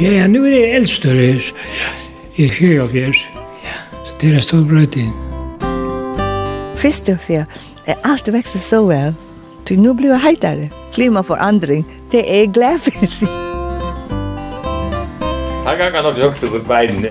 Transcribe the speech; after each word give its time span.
Ja, 0.00 0.10
ja, 0.10 0.26
nu 0.26 0.46
är 0.46 0.50
det 0.50 0.72
äldstörre. 0.72 1.40
Jag 2.34 2.46
är 2.46 2.48
fyra 2.48 2.82
av 2.82 2.96
er. 2.96 3.12
Så 4.06 4.14
det 4.20 4.26
är 4.26 4.40
stor 4.40 4.64
brøyting. 4.64 5.12
Fyrst 6.76 7.08
og 7.10 7.18
fyra 7.18 7.46
er 7.86 7.98
alt 8.06 8.30
vekst 8.30 8.62
så 8.62 8.84
vel. 8.86 9.14
Ty 9.66 9.76
nu 9.76 9.94
blir 9.94 10.10
jag 10.10 10.22
hejtare. 10.22 10.70
Klimaforandring, 10.94 11.84
det 12.12 12.22
er 12.30 12.38
jeg 12.44 12.54
glad 12.54 12.80
för. 12.80 12.92
Takk, 15.64 15.80
jag 15.80 15.92
kan 15.92 16.06
också 16.06 16.22
högt 16.22 16.40
på 16.40 16.58
beinene. 16.68 17.10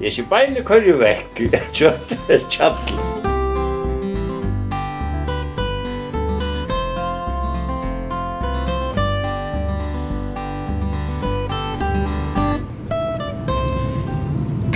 Jeg 0.00 0.06
er 0.06 0.10
ikke 0.10 0.28
beinene 0.30 0.64
kører 0.64 0.88
jo 0.88 0.96
vekk. 1.02 1.42
Kjøtt, 1.76 2.18
kjøtt. 2.50 3.17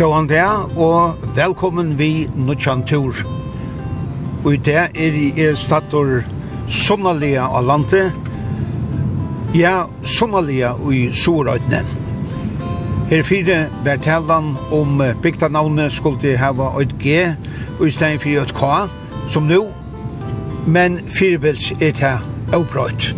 Gåan 0.02 0.26
det, 0.26 0.42
og 0.76 1.14
velkommen 1.36 1.98
vi 1.98 2.26
Nutsjan 2.34 2.80
Tur. 2.82 3.14
Og 4.44 4.54
i 4.54 4.56
det 4.56 4.74
er 4.74 5.18
jeg 5.36 5.52
stator 5.54 6.24
Sonnalia 6.66 7.44
av 7.46 7.68
landet, 7.68 8.10
ja, 9.54 9.84
Sonnalia 10.02 10.72
i 10.90 11.04
Sorøytene. 11.14 11.84
Her 13.12 13.22
fire 13.22 13.60
var 13.84 14.02
talan 14.02 14.56
om 14.74 14.98
bygdanavnet 15.22 15.94
skulle 15.94 16.34
hava 16.36 16.72
et 16.82 16.96
G, 16.98 17.22
og 17.78 17.86
i 17.86 17.94
stedet 17.94 18.26
for 18.26 18.42
et 18.42 18.54
K, 18.58 18.90
som 19.30 19.46
nå. 19.46 19.68
men 20.66 20.98
firebils 21.06 21.70
er 21.78 21.94
det 22.02 22.18
avbrøyt. 22.52 23.14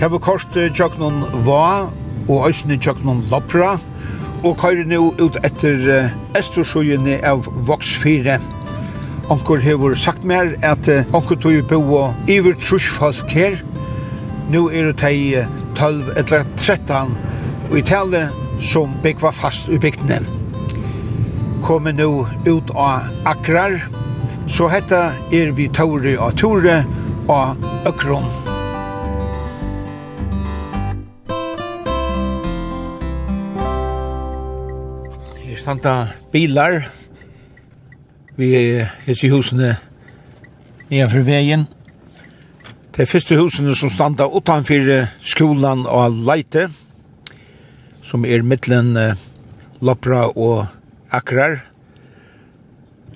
Her 0.00 0.08
var 0.08 0.18
kort 0.18 0.50
tjøknen 0.74 1.22
Va, 1.46 1.86
og 2.28 2.48
østene 2.48 2.76
tjøknen 2.76 3.22
Lopra, 3.30 3.78
og 3.78 3.91
og 4.42 4.56
køyrer 4.58 4.88
nå 4.90 5.12
ut 5.22 5.36
etter 5.46 6.10
Estersjøene 6.38 7.20
av 7.26 7.46
Voksfire. 7.66 8.40
Onkur 9.30 9.62
hefur 9.62 9.94
sagt 9.94 10.24
mer 10.26 10.54
at 10.66 10.88
onkur 11.14 11.38
tog 11.38 11.54
jo 11.54 11.62
bo 11.70 12.00
iver 12.28 12.58
trusfalk 12.58 13.30
her. 13.30 13.60
Nå 14.50 14.66
er 14.70 14.90
det 14.90 14.98
tei 14.98 15.46
12 15.78 16.12
eller 16.16 16.44
13 16.58 17.14
og 17.70 17.78
i 17.78 17.84
tale 17.86 18.26
som 18.60 18.98
byggva 19.02 19.30
fast 19.32 19.70
i 19.70 19.78
bygdene. 19.78 20.20
Kommer 21.62 21.94
nå 21.94 22.26
ut 22.46 22.74
av 22.74 23.08
akrar, 23.24 23.78
så 24.50 24.68
hetta 24.68 25.12
er 25.32 25.54
vi 25.54 25.70
tåre 25.70 26.18
og 26.18 26.34
tåre 26.42 26.82
og 27.30 27.68
økron. 27.86 28.41
standa 35.62 36.08
bilar 36.32 36.88
vi 38.34 38.48
er 38.56 38.88
i 39.06 39.28
husene 39.30 39.76
nedenfor 40.90 41.22
veien. 41.26 41.66
Det 42.92 43.04
er 43.04 43.10
første 43.10 43.38
husene 43.38 43.74
som 43.78 43.92
standa 43.92 44.26
utanfor 44.26 44.90
skolan 45.22 45.84
og 45.86 46.18
leite, 46.26 46.66
som 48.02 48.26
er 48.26 48.42
mittlen 48.42 48.96
Lopra 49.80 50.26
og 50.34 50.66
Akrar. 51.14 51.60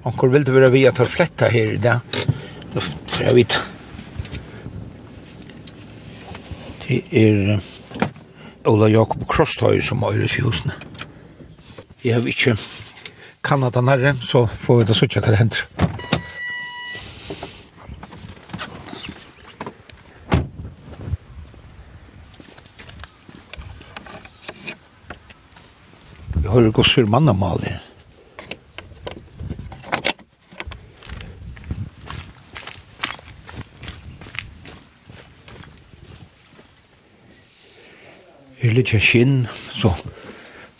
Onkur 0.06 0.30
vil 0.30 0.46
det 0.46 0.54
være 0.54 0.70
vi 0.70 0.86
at 0.86 1.02
har 1.02 1.10
fletta 1.10 1.50
her 1.50 1.74
i 1.74 1.82
dag. 1.82 2.04
Nå 2.74 2.84
tror 3.10 3.26
jeg 3.26 3.40
vidt. 3.40 3.58
Det 6.86 7.02
er 7.10 7.56
Ola 8.66 8.92
Jakob 8.92 9.26
Krosthøy 9.26 9.80
som 9.82 10.06
er 10.06 10.22
i 10.22 10.30
husene. 10.38 10.76
Jeg 12.06 12.14
har 12.14 12.26
ikke 12.26 12.52
Kanada 13.44 13.80
nærre, 13.80 14.14
så 14.22 14.44
får 14.46 14.76
vi 14.78 14.84
da 14.86 14.94
suttje 14.94 15.18
hva 15.24 15.32
det 15.32 15.38
hender. 15.40 15.64
Vi 26.36 26.46
hører 26.46 26.70
gosser 26.70 27.10
mannamaler. 27.10 27.82
Her 38.62 38.78
litt 38.78 38.94
skinn, 38.94 39.48
så 39.74 39.90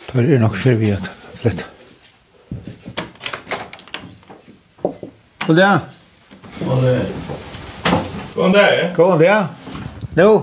tar 0.07 0.23
det 0.23 0.39
nok 0.39 0.55
for 0.55 0.79
vi 0.79 0.95
at 0.95 1.16
Flytt. 1.37 1.65
God 5.47 5.55
dag. 5.57 5.79
God 6.59 6.83
dag. 6.83 6.99
God 8.35 8.53
dag. 8.53 8.95
God 8.95 9.19
dag. 9.19 9.45
Nu. 10.15 10.39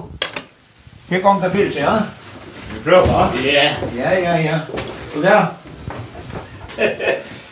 Här 1.10 1.21
kom 1.21 1.41
det 1.41 1.50
pilsen, 1.50 1.82
ja? 1.82 1.99
Vi 2.75 2.81
prövar. 2.81 3.31
Ja. 3.44 3.71
Ja, 3.97 4.12
ja, 4.15 4.38
ja. 4.38 4.59
God 5.15 5.25
dag. 5.25 5.47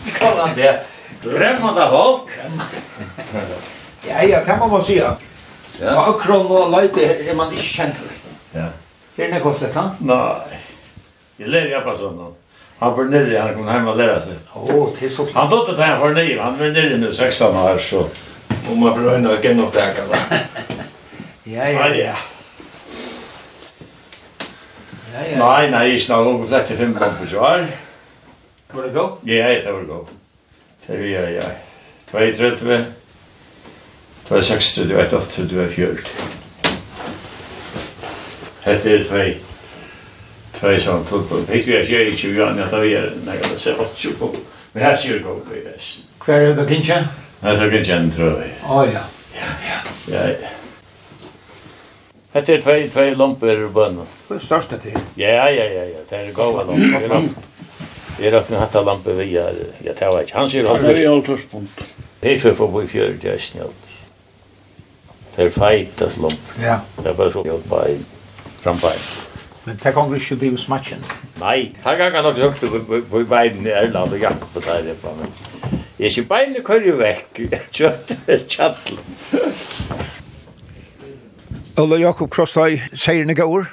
Skål, 0.05 0.41
André. 0.41 0.79
Drömmande 1.23 1.89
folk. 1.91 2.31
Ja, 4.09 4.23
ja, 4.23 4.45
kan 4.45 4.59
man 4.59 4.71
väl 4.71 4.85
säga. 4.85 5.17
Ja. 5.81 5.95
Bakgrund 5.95 6.51
och 6.51 6.83
lite 6.83 7.31
är 7.31 7.35
man 7.35 7.51
inte 7.51 7.63
känd. 7.63 7.93
Ja. 8.53 8.67
Är 9.17 9.29
det 9.33 9.39
något 9.39 9.59
flett, 9.59 9.75
Nei. 9.75 9.85
Nej. 9.99 10.61
Jag 11.37 11.49
lär 11.49 11.67
jag 11.67 11.85
på 11.85 11.97
sånt. 11.97 12.42
Han 12.83 12.97
var 12.97 13.05
nere, 13.05 13.39
han 13.39 13.55
kom 13.55 13.69
hem 13.69 13.89
och 13.89 13.97
lära 13.97 14.21
sig. 14.21 14.35
Åh, 14.55 14.89
det 15.01 15.07
är 15.07 15.11
så 15.11 15.27
Han 15.35 15.51
tog 15.51 15.77
det 15.77 15.85
här 15.85 15.99
för 15.99 16.11
nere, 16.15 16.41
han 16.41 16.59
var 16.59 16.67
nere 16.67 16.97
nu 16.97 17.15
16 17.15 17.57
år 17.57 17.79
så. 17.79 18.07
Och 18.71 18.77
man 18.77 18.95
får 18.95 19.03
röjna 19.03 19.31
och 19.31 19.45
genna 19.45 19.63
upp 19.63 19.75
Ja, 19.75 19.83
här 19.83 19.95
Ja, 21.45 21.67
ja, 21.69 21.95
ja. 21.95 22.17
Nei, 25.39 25.71
nei, 25.71 25.85
ikke 25.95 26.11
noe 26.11 26.25
langt 26.27 26.49
flett 26.49 26.71
i 26.75 26.77
fem 26.81 26.95
kampen 26.99 27.31
så 27.31 27.45
her. 27.45 27.67
Var 28.73 28.83
det 28.83 28.93
godt? 28.97 29.23
Ja, 29.31 29.49
det 29.63 29.73
var 29.73 29.83
godt. 29.83 30.11
Det 30.87 30.99
var 30.99 31.07
ja, 31.07 31.29
ja. 31.31 31.49
2, 32.11 32.19
3, 32.19 32.51
2. 32.57 32.79
2 34.29 34.43
6 34.43 34.79
31, 34.79 35.49
2, 35.49 35.69
4. 35.77 35.97
Hette 38.67 38.99
er 38.99 39.05
2 39.15 39.52
två 40.63 40.79
sånt 40.79 41.09
tog 41.09 41.29
på. 41.29 41.37
Det 41.47 41.67
vet 41.69 41.89
jag 41.89 42.09
inte 42.09 42.27
hur 42.27 42.39
jag 42.39 42.57
när 42.57 42.69
jag 42.73 42.93
är 42.93 43.13
när 43.25 43.35
jag 43.35 43.61
ser 43.61 43.81
åt 43.81 43.99
sig 43.99 44.13
på. 44.13 44.31
Men 44.73 44.83
här 44.83 44.97
ser 44.97 45.13
jag 45.13 45.23
på 45.23 45.55
det. 45.55 45.81
Kvar 46.19 46.35
är 46.35 46.55
det 46.55 46.75
kanske? 46.75 47.09
Nej, 47.41 47.57
så 47.57 47.71
kanske 47.71 47.97
inte 47.97 48.17
tror 48.17 48.31
jag. 48.31 48.71
Åh 48.71 48.87
ja. 48.95 49.01
Ja. 49.35 50.29
Ja. 50.33 50.49
Det 52.33 52.49
är 52.49 52.63
två 52.63 52.89
två 52.93 53.15
lampor 53.15 53.51
i 53.51 53.69
bön. 53.69 54.01
Det 54.29 54.41
största 54.41 54.77
det. 54.83 54.91
Ja, 55.15 55.51
ja, 55.51 55.65
ja, 55.65 55.85
ja. 55.85 55.99
Det 56.09 56.17
är 56.17 56.33
goda 56.33 56.65
lampor. 56.65 57.21
Det 58.19 58.29
är 58.29 58.33
att 58.33 58.51
ni 58.51 58.57
hatta 58.57 58.83
lampor 58.83 59.13
vi 59.13 59.37
är. 59.37 59.55
Jag 59.79 59.97
tar 59.97 60.21
inte. 60.21 60.37
Han 60.37 60.49
ser 60.49 60.65
hållt. 60.65 60.81
Det 60.83 61.05
är 61.05 61.09
hållt 61.09 61.41
stund. 61.41 61.69
Det 62.21 62.33
är 62.35 62.39
för 62.39 62.53
på 62.53 62.83
i 62.83 62.87
fjärde 62.87 63.29
jag 63.29 63.41
snällt. 63.41 63.91
Det 65.37 65.43
är 65.43 65.51
fight 65.51 66.03
as. 66.03 66.19
Ja. 66.63 66.81
Det 67.03 67.09
är 67.09 67.15
bara 67.15 67.31
så 67.31 67.43
jag 67.47 67.61
bara 67.61 67.87
framför. 68.57 68.93
Men 69.65 69.79
det 69.79 69.93
kan 69.95 70.15
ikke 70.15 70.37
bli 70.41 70.57
smatchen. 70.59 71.03
Nei, 71.39 71.73
det 71.77 71.97
kan 71.99 72.09
ikke 72.09 72.23
nok 72.23 72.39
høyt 72.43 73.07
på 73.11 73.25
beiden 73.31 73.67
i 73.67 73.71
Erland 73.71 74.13
og 74.13 74.19
Jakob 74.19 74.57
og 74.59 74.65
der. 74.65 74.89
Men 75.05 75.29
jeg 75.99 76.07
er 76.07 76.11
ikke 76.11 76.29
beiden 76.29 76.65
kører 76.65 76.89
jo 76.89 76.97
vekk. 76.99 77.43
Kjøtt, 77.77 78.17
kjattel. 78.51 78.99
Ola 81.79 81.97
Jakob 81.97 82.29
Krosstøy, 82.31 82.81
sier 82.93 83.25
ni 83.25 83.37
gaur? 83.39 83.71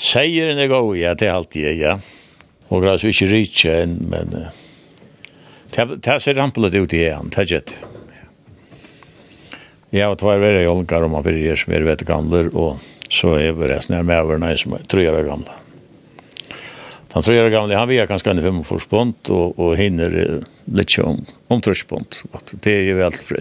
Sier 0.00 0.54
ni 0.56 0.68
gaur, 0.70 0.94
ja, 0.96 1.12
det 1.18 1.28
er 1.28 1.34
alltid 1.34 1.66
jeg, 1.66 1.80
ja. 1.82 1.98
Og 2.70 2.80
glas 2.82 3.04
vi 3.04 3.12
ikke 3.12 3.28
rikje 3.32 3.74
enn, 3.82 3.98
men... 4.08 4.32
Det 5.74 6.16
ser 6.22 6.38
rampelet 6.38 6.76
ut 6.78 6.92
igjen, 6.94 7.28
det 7.34 7.42
er 7.42 7.58
ikke 7.58 7.90
Ja, 9.94 10.08
og 10.10 10.16
tvær 10.18 10.40
var 10.42 10.56
jolkar 10.62 11.04
om 11.06 11.12
man 11.14 11.22
fyrir 11.26 11.58
som 11.58 11.74
er 11.74 11.84
vet 11.86 12.00
gamler, 12.06 12.48
og 12.54 12.80
så 13.14 13.34
är 13.34 13.52
det 13.52 13.68
resten 13.68 13.98
av 13.98 14.04
mävarna 14.04 14.56
som 14.56 14.72
är 14.72 14.78
tre 14.78 15.08
år 15.08 15.22
gamla. 15.22 15.50
Han 17.10 17.22
tre 17.22 17.40
år 17.40 17.48
gamla, 17.48 17.78
han 17.78 17.88
vet 17.88 18.08
ganska 18.08 18.30
ungefär 18.30 18.50
med 18.50 18.66
förspont 18.66 19.30
och, 19.30 19.58
och 19.58 19.76
hinner 19.76 20.42
lite 20.64 21.02
om, 21.02 21.26
om 21.48 21.60
tröstspont. 21.60 22.22
Det 22.50 22.72
är 22.72 22.80
ju 22.80 22.94
väldigt 22.94 23.28
Det 23.28 23.40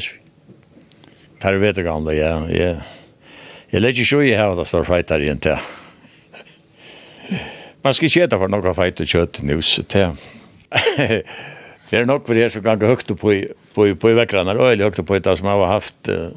Tar 1.40 1.54
vet 1.54 1.78
jag 1.78 1.86
gamla, 1.86 2.14
ja. 2.14 2.50
Jag, 2.50 2.76
jag 3.70 3.82
lägger 3.82 4.00
ju 4.00 4.06
så 4.06 4.22
i 4.22 4.36
här 4.36 4.50
att 4.50 4.58
jag 4.58 4.68
står 4.68 4.84
fightar 4.84 5.24
igen 5.24 5.38
till. 5.38 5.58
Man 7.82 7.94
ska 7.94 8.06
inte 8.06 8.22
äta 8.22 8.40
för 8.40 8.48
några 8.48 8.74
fight 8.74 9.00
och 9.00 9.08
kött 9.08 9.42
nu, 9.42 9.62
så 9.62 9.82
det 9.88 10.16
Det 11.90 11.98
är 11.98 12.06
nog 12.06 12.28
för 12.28 12.36
det 12.36 12.50
som 12.50 12.64
kan 12.64 12.80
gå 12.80 12.86
högt 12.86 13.20
på 13.20 13.34
i, 13.34 13.52
på 13.74 13.88
i, 13.88 13.96
på 13.96 14.10
i 14.10 14.14
veckorna, 14.14 14.52
eller 14.52 14.84
högt 14.84 15.06
på 15.06 15.20
det 15.20 15.38
som 15.38 15.48
har 15.48 15.66
haft 15.66 16.10
Uh, 16.10 16.30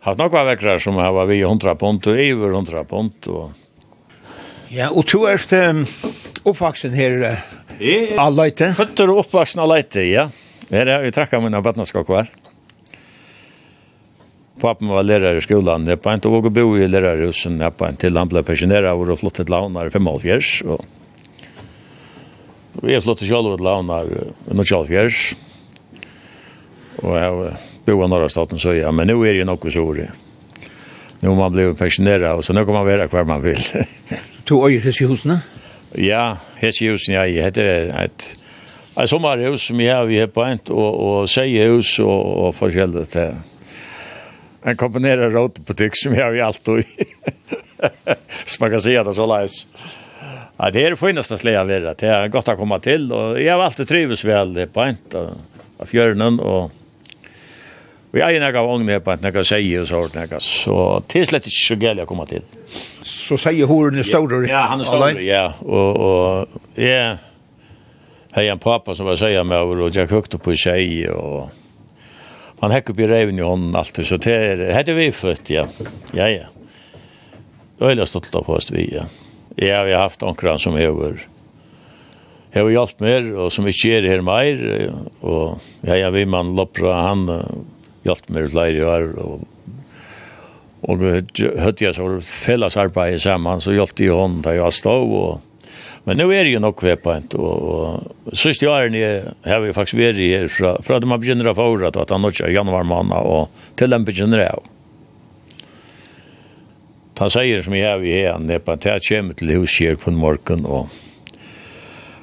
haft 0.00 0.18
några 0.18 0.44
veckrar 0.44 0.78
som 0.78 0.94
har 0.96 1.12
varit 1.12 1.30
vid 1.30 1.42
100 1.42 1.74
pund 1.74 2.06
og 2.06 2.12
over 2.12 2.50
100 2.50 2.84
pund 2.84 3.28
og 3.28 3.50
Ja, 4.70 4.90
og 4.94 5.06
två 5.06 5.24
er 5.26 5.70
um, 5.70 5.86
oppvaksen 6.44 6.92
her 6.94 7.16
uh, 7.26 7.38
av 8.14 8.26
Alajte. 8.26 8.74
Fötter 8.78 9.10
oppvaksen 9.10 9.60
av 9.60 9.68
leite, 9.68 10.00
ja. 10.00 10.30
Her 10.70 10.86
Här 10.86 10.86
har 10.86 11.02
jag 11.02 11.14
trackat 11.14 11.42
mina 11.42 11.60
barnaskakvar. 11.62 12.26
Pappen 14.60 14.88
var 14.88 15.02
lærer 15.02 15.36
i 15.36 15.40
skolan. 15.40 15.86
Jag 15.86 15.98
var 16.04 16.18
til 16.18 16.30
å 16.30 16.50
bo 16.50 16.76
i 16.78 16.86
lærerhusen. 16.86 17.60
Jeg 17.60 17.72
var 17.78 17.88
inte 17.88 18.00
till 18.00 18.16
han 18.16 18.28
ble 18.28 18.42
pensjoneret 18.42 18.92
og 18.92 19.18
flyttat 19.18 19.46
til 19.46 19.54
Launar 19.54 19.86
i 19.86 19.90
55. 19.90 20.62
og 20.70 20.84
Vi 22.82 22.94
har 22.94 23.00
flyttat 23.00 23.28
själv 23.28 23.56
til 23.56 23.64
Launar 23.64 24.04
i 24.04 24.20
1954. 24.50 25.36
Och 27.02 27.18
jag 27.18 27.56
bo 27.84 28.04
i 28.04 28.08
Norrastaten 28.08 28.58
så 28.58 28.74
ja, 28.74 28.92
men 28.92 29.06
nu 29.06 29.28
är 29.28 29.32
det 29.32 29.38
ju 29.38 29.44
något 29.44 29.72
så 29.72 29.92
det. 29.92 30.10
Nu 31.20 31.28
har 31.28 31.36
man 31.36 31.52
blivit 31.52 31.78
pensionerad 31.78 32.36
och 32.36 32.44
så 32.44 32.52
nu 32.52 32.64
kan 32.64 32.74
man 32.74 32.86
vara 32.86 33.08
kvar 33.08 33.24
man 33.24 33.42
vill. 33.42 33.58
Du 34.44 34.54
har 34.54 34.68
ju 34.68 34.80
hos 34.80 35.00
husen? 35.00 35.38
Ja, 35.92 36.36
hos 36.60 36.82
husen, 36.82 37.14
ja, 37.14 37.26
jag 37.26 37.44
heter 37.44 37.64
ett 38.04 38.36
Ett 38.96 39.10
sommarhus 39.10 39.62
som 39.62 39.80
jag 39.80 39.96
har 39.96 40.04
vi 40.04 40.20
har 40.20 40.26
på 40.26 40.44
ett 40.44 40.70
och, 40.70 41.20
och 41.20 41.30
sägehus 41.30 41.98
och, 41.98 42.46
och 42.46 42.54
förskället. 42.54 43.16
En 44.62 44.76
kombinerad 44.76 45.32
rådbutik 45.32 45.92
som 45.94 46.14
jag 46.14 46.24
har 46.24 46.32
vi 46.32 46.40
alltid 46.40 46.78
i. 46.78 46.84
som 48.46 48.60
man 48.60 48.70
kan 48.70 48.80
säga 48.80 49.04
det 49.04 49.14
så 49.14 49.26
lajs. 49.26 49.66
Ja, 50.56 50.70
det 50.70 50.84
är 50.86 50.90
det 50.90 50.96
finaste 50.96 51.38
släga 51.38 51.64
vidare. 51.64 51.94
Det 51.98 52.06
är 52.06 52.28
gott 52.28 52.48
att 52.48 52.58
komma 52.58 52.78
till 52.78 53.12
och 53.12 53.42
jag 53.42 53.56
har 53.56 53.64
alltid 53.64 53.88
trivs 53.88 54.24
väl 54.24 54.66
på 54.66 54.82
ett 54.82 55.14
av 55.14 55.36
fjörnen 55.86 56.40
och 56.40 56.72
Vi 58.10 58.20
er 58.20 58.40
en 58.40 58.54
vogn 58.56 58.84
med 58.86 59.04
på 59.06 59.12
at 59.14 59.22
jeg 59.22 59.46
sier 59.46 59.84
og 59.84 59.88
sånt 59.88 60.16
hårdt. 60.18 60.42
Så 60.42 60.76
det 61.06 61.20
er 61.20 61.28
slett 61.30 61.46
ikke 61.46 61.62
så 61.62 61.76
gælig 61.78 62.02
å 62.02 62.08
komme 62.10 62.26
til. 62.26 62.42
Så 63.06 63.38
sier 63.38 63.70
horen 63.70 64.02
er 64.02 64.06
større? 64.06 64.42
Ja, 64.50 64.64
han 64.72 64.82
er 64.82 64.88
større, 64.88 65.22
ja. 65.22 65.44
Og, 65.62 66.00
og 66.02 66.78
jeg 66.80 67.18
har 68.34 68.50
en 68.50 68.62
pappa 68.62 68.96
som 68.98 69.06
var 69.06 69.18
sier 69.20 69.46
med 69.46 69.62
over, 69.62 69.86
og 69.86 69.94
jeg 69.94 70.10
høkte 70.10 70.42
på 70.42 70.56
seg, 70.58 71.06
og 71.14 71.50
han 72.60 72.74
hekk 72.74 72.92
opp 72.92 73.02
i 73.02 73.10
reven 73.10 73.38
i 73.38 73.46
hånden 73.46 73.78
alltid, 73.78 74.06
så 74.10 74.18
det 74.20 74.34
er, 74.34 74.64
det 74.74 74.92
er 74.92 74.98
vi 74.98 75.10
født, 75.14 75.54
ja. 75.54 75.68
Ja, 76.14 76.26
ja. 76.26 76.50
Det 76.50 77.86
er 77.86 77.94
veldig 77.94 78.10
stolt 78.10 78.34
av 78.36 78.50
oss, 78.50 78.72
vi, 78.74 78.90
ja. 78.90 79.06
Ja, 79.56 79.84
vi 79.86 79.94
har 79.94 80.08
haft 80.08 80.22
omkran 80.26 80.58
som 80.62 80.76
hever, 80.78 81.22
Jag 82.52 82.62
har 82.62 82.70
hjälpt 82.70 83.00
mer 83.00 83.26
og 83.38 83.52
som 83.54 83.66
ikke 83.70 83.92
er 83.94 84.06
her 84.10 84.22
mer 84.26 84.56
och 85.20 85.60
jag 85.86 86.00
är 86.00 86.10
vi 86.10 86.24
man 86.26 86.56
loppra 86.56 86.94
han 86.94 87.28
hjälpt 88.02 88.28
med 88.28 88.54
läger 88.54 88.86
år, 88.86 89.18
och 89.18 89.40
och 90.80 90.98
då 90.98 91.06
hade 91.60 91.84
jag 91.84 91.94
så 91.94 92.20
fällas 92.20 92.76
arbete 92.76 93.18
samman 93.18 93.60
så 93.60 93.72
hjälpte 93.72 94.04
jag 94.04 94.16
hon 94.16 94.42
da 94.42 94.54
jag 94.54 94.72
stod 94.72 95.12
och 95.12 95.40
men 96.04 96.16
nu 96.16 96.34
är 96.34 96.44
det 96.44 96.50
ju 96.50 96.58
nog 96.58 96.76
kvar 96.76 96.96
på 96.96 97.16
inte 97.16 97.36
och, 97.36 97.62
och 97.62 98.38
sist 98.38 98.62
jag 98.62 98.84
är 98.84 98.88
ni 98.88 99.22
har 99.50 99.60
vi 99.60 99.72
faktiskt 99.72 99.94
varit 99.94 100.16
här 100.16 100.48
från 100.48 100.82
från 100.82 101.00
de 101.00 101.08
börjar 101.08 101.54
förra 101.54 101.88
att 101.88 102.10
han 102.10 102.24
ikke 102.24 102.44
er 102.44 102.48
januar 102.48 102.82
måned, 102.82 103.18
och 103.18 103.50
till 103.76 103.90
den 103.90 104.04
börjar 104.04 104.58
han 107.18 107.30
sier 107.30 107.62
som 107.62 107.76
jag 107.76 107.98
vi 107.98 108.22
är 108.22 108.32
han 108.32 108.50
är 108.50 108.58
på 108.58 108.72
att 108.72 108.84
jag 108.84 109.02
kommer 109.02 109.56
hos 109.56 109.58
huskjer 109.60 109.94
på 109.94 110.10
morgon 110.10 110.64
och 110.64 110.88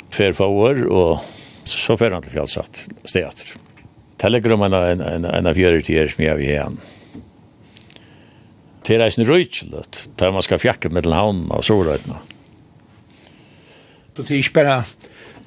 fer 0.09 0.33
för 0.33 0.45
år 0.45 0.88
och 0.88 1.19
så 1.63 1.97
fer 1.97 2.12
han 2.12 2.21
till 2.21 2.31
fjällsatt 2.31 2.88
steater. 3.03 3.67
Det 4.18 4.31
ligger 4.31 4.56
om 4.56 4.64
en, 4.66 4.74
en, 4.74 5.02
en, 5.02 5.28
en 5.30 5.50
av 5.50 5.58
fjører 5.58 5.84
tider 5.86 6.10
som 6.10 6.24
jeg 6.25 6.40
vil 6.40 6.50
igjen. 6.50 6.80
Det 8.88 8.96
er 8.96 9.04
eisen 9.06 9.28
røytseløtt, 9.28 10.06
der 10.18 10.34
man 10.34 10.46
skal 10.46 10.62
fjakke 10.64 10.90
med 10.94 11.10
havnen 11.12 11.52
og 11.54 11.66
solrøytene. 11.68 12.22
Så 14.16 14.24
det 14.24 14.31
er 14.31 14.40
ikke 14.42 14.58
bare 14.58 14.78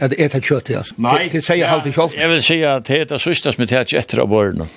at 0.00 0.12
det 0.12 0.20
er 0.22 0.40
kjøtt, 0.40 0.70
altså. 0.72 0.96
Nei, 1.02 1.26
det, 1.32 1.43
sier 1.44 1.58
jeg 1.61 1.69
alltid 1.69 1.96
kjøtt. 1.96 2.14
Jeg 2.20 2.31
vil 2.31 2.44
si 2.44 2.58
at 2.64 2.87
det 2.88 3.00
er 3.02 3.08
det 3.11 3.20
sørste 3.20 3.52
som 3.52 3.64
er 3.67 3.94
etter 3.99 4.22
av 4.22 4.31
borgerne. 4.31 4.69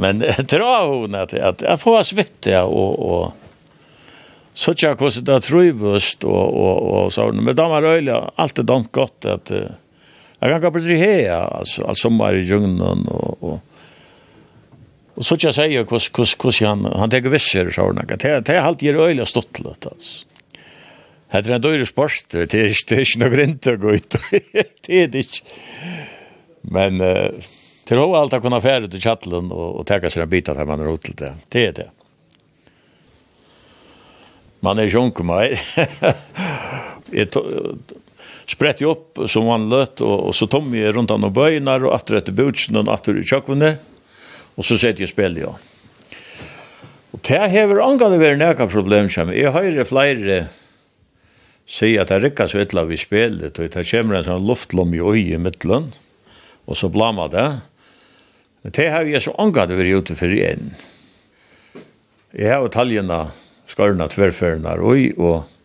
Men 0.00 0.20
det 0.50 0.58
er 0.58 0.88
hun 0.90 1.16
at, 1.16 1.32
at 1.34 1.64
jeg 1.64 1.80
får 1.80 2.02
svitte 2.10 2.64
og, 2.64 2.98
og 2.98 3.40
så 4.60 4.74
tja 4.76 4.92
hvordan 4.98 5.24
det 5.28 5.36
er 5.36 5.44
trøyvust 5.46 6.26
og, 6.28 6.56
og, 6.64 6.88
og 6.96 7.12
sånn. 7.14 7.40
Men 7.46 7.56
da 7.56 7.68
var 7.70 7.84
det 7.84 7.94
øyelig, 8.00 8.18
alt 8.42 8.60
er 8.60 8.68
dank 8.68 8.90
godt 8.96 9.28
at 9.30 9.52
uh, 9.54 9.70
Jeg 10.40 10.48
kan 10.48 10.56
ikke 10.62 10.72
på 10.72 10.80
her, 10.96 11.34
altså, 11.58 11.82
alt 11.82 11.84
all 11.84 11.98
sommar 12.00 12.32
i 12.32 12.46
djungeln 12.48 12.80
og, 13.12 13.42
og, 13.44 13.60
og 15.14 15.24
så 15.24 15.36
jag 15.40 15.54
säger 15.54 15.84
kus 15.84 16.34
kus 16.34 16.60
han 16.60 16.84
han 16.84 17.10
tar 17.10 17.20
visser 17.20 17.70
så 17.70 17.82
hon 17.82 17.98
att 17.98 18.20
det 18.20 18.40
det 18.40 18.60
halt 18.60 18.82
ger 18.82 19.24
stått 19.24 19.58
litt, 19.60 19.86
altså. 19.86 20.24
Det 21.30 21.46
er 21.46 21.54
en 21.54 21.62
dyr 21.62 21.84
sport, 21.84 22.24
det 22.32 22.54
er 22.54 22.72
ikke, 22.72 22.86
det 22.88 22.96
er 22.96 23.04
ikke 23.04 23.20
noe 23.20 23.30
grint 23.30 23.66
å 23.70 23.76
gå 23.78 23.92
ut. 23.94 24.16
Det 24.86 24.96
er 25.02 25.10
det 25.12 25.20
ikke. 25.22 25.44
Men 26.74 26.98
uh, 26.98 27.30
til 27.86 28.00
å 28.02 28.08
alt 28.18 28.34
till 28.34 28.52
att 28.54 28.62
fære 28.64 28.88
til 28.90 29.00
kjattelen 29.00 29.52
og, 29.52 29.78
og 29.78 29.86
chattlen 29.86 30.10
seg 30.10 30.24
en 30.24 30.30
bit 30.32 30.48
av 30.48 30.56
det 30.58 30.66
man 30.66 30.80
är 30.80 30.94
ute 30.94 31.14
det. 31.14 31.34
Det 31.48 31.66
er 31.68 31.72
det. 31.72 31.88
Man 34.60 34.78
er 34.78 34.88
är 34.88 34.90
sjunker 34.96 35.24
mer 35.24 35.54
sprett 38.50 38.82
upp 38.82 39.20
som 39.30 39.46
han 39.50 39.68
løt, 39.70 40.00
og, 40.02 40.30
og 40.30 40.36
så 40.36 40.48
tom 40.50 40.72
jeg 40.74 40.94
rundt 40.96 41.12
han 41.14 41.26
og 41.26 41.34
bøyner, 41.36 41.86
og 41.86 41.94
atter 41.94 42.18
etter 42.18 42.34
bøtsen, 42.34 42.78
og 42.80 42.90
atter 42.90 43.20
i 43.20 43.26
kjøkkenet, 43.26 43.82
og 44.58 44.66
så 44.66 44.78
sette 44.80 45.04
jeg 45.04 45.12
spillet, 45.12 45.44
ja. 45.44 45.54
Og 47.10 47.22
det 47.26 47.40
hever 47.52 47.82
angående 47.82 48.20
vært 48.20 48.38
nækka 48.38 48.68
problem, 48.70 49.08
kjem. 49.10 49.32
Jeg 49.34 49.54
høyre 49.54 49.86
flere 49.88 50.40
sier 51.70 52.02
at 52.02 52.10
det 52.10 52.20
rikker 52.24 52.50
så 52.50 52.60
etter 52.62 52.86
vi 52.88 52.98
spiller, 52.98 53.50
og 53.50 53.74
det 53.74 53.86
kommer 53.90 54.18
en 54.18 54.26
sånn 54.26 54.46
luftlom 54.46 54.94
i 54.94 55.02
øye 55.02 55.36
i 55.36 55.42
midtelen, 55.42 55.90
og 56.66 56.78
så 56.78 56.90
blama 56.90 57.28
det. 57.30 57.48
Det 58.66 58.90
har 58.92 59.06
jeg 59.08 59.22
så 59.24 59.34
angående 59.40 59.78
vært 59.78 60.02
ute 60.02 60.18
for 60.18 60.34
igjen. 60.34 60.74
Jeg 62.34 62.50
har 62.52 62.62
jo 62.62 62.70
taljene, 62.70 63.20
skarna, 63.70 64.06
tverrførene, 64.10 64.74
og, 64.82 65.22
og 65.22 65.59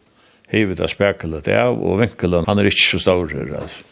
hevet 0.51 0.81
av 0.83 0.91
spekulet 0.91 1.47
av, 1.53 1.77
og 1.79 1.99
vinkelen, 2.03 2.45
han 2.47 2.61
er 2.61 2.69
ikke 2.69 2.89
så 2.93 3.01
stor, 3.01 3.35
altså. 3.59 3.91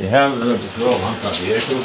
Jeg 0.00 0.08
har 0.14 0.32
vært 0.32 0.62
til 0.72 0.86
å 0.88 0.92
han 1.02 1.16
kan 1.20 1.34
det, 1.36 1.56
ikke? 1.60 1.78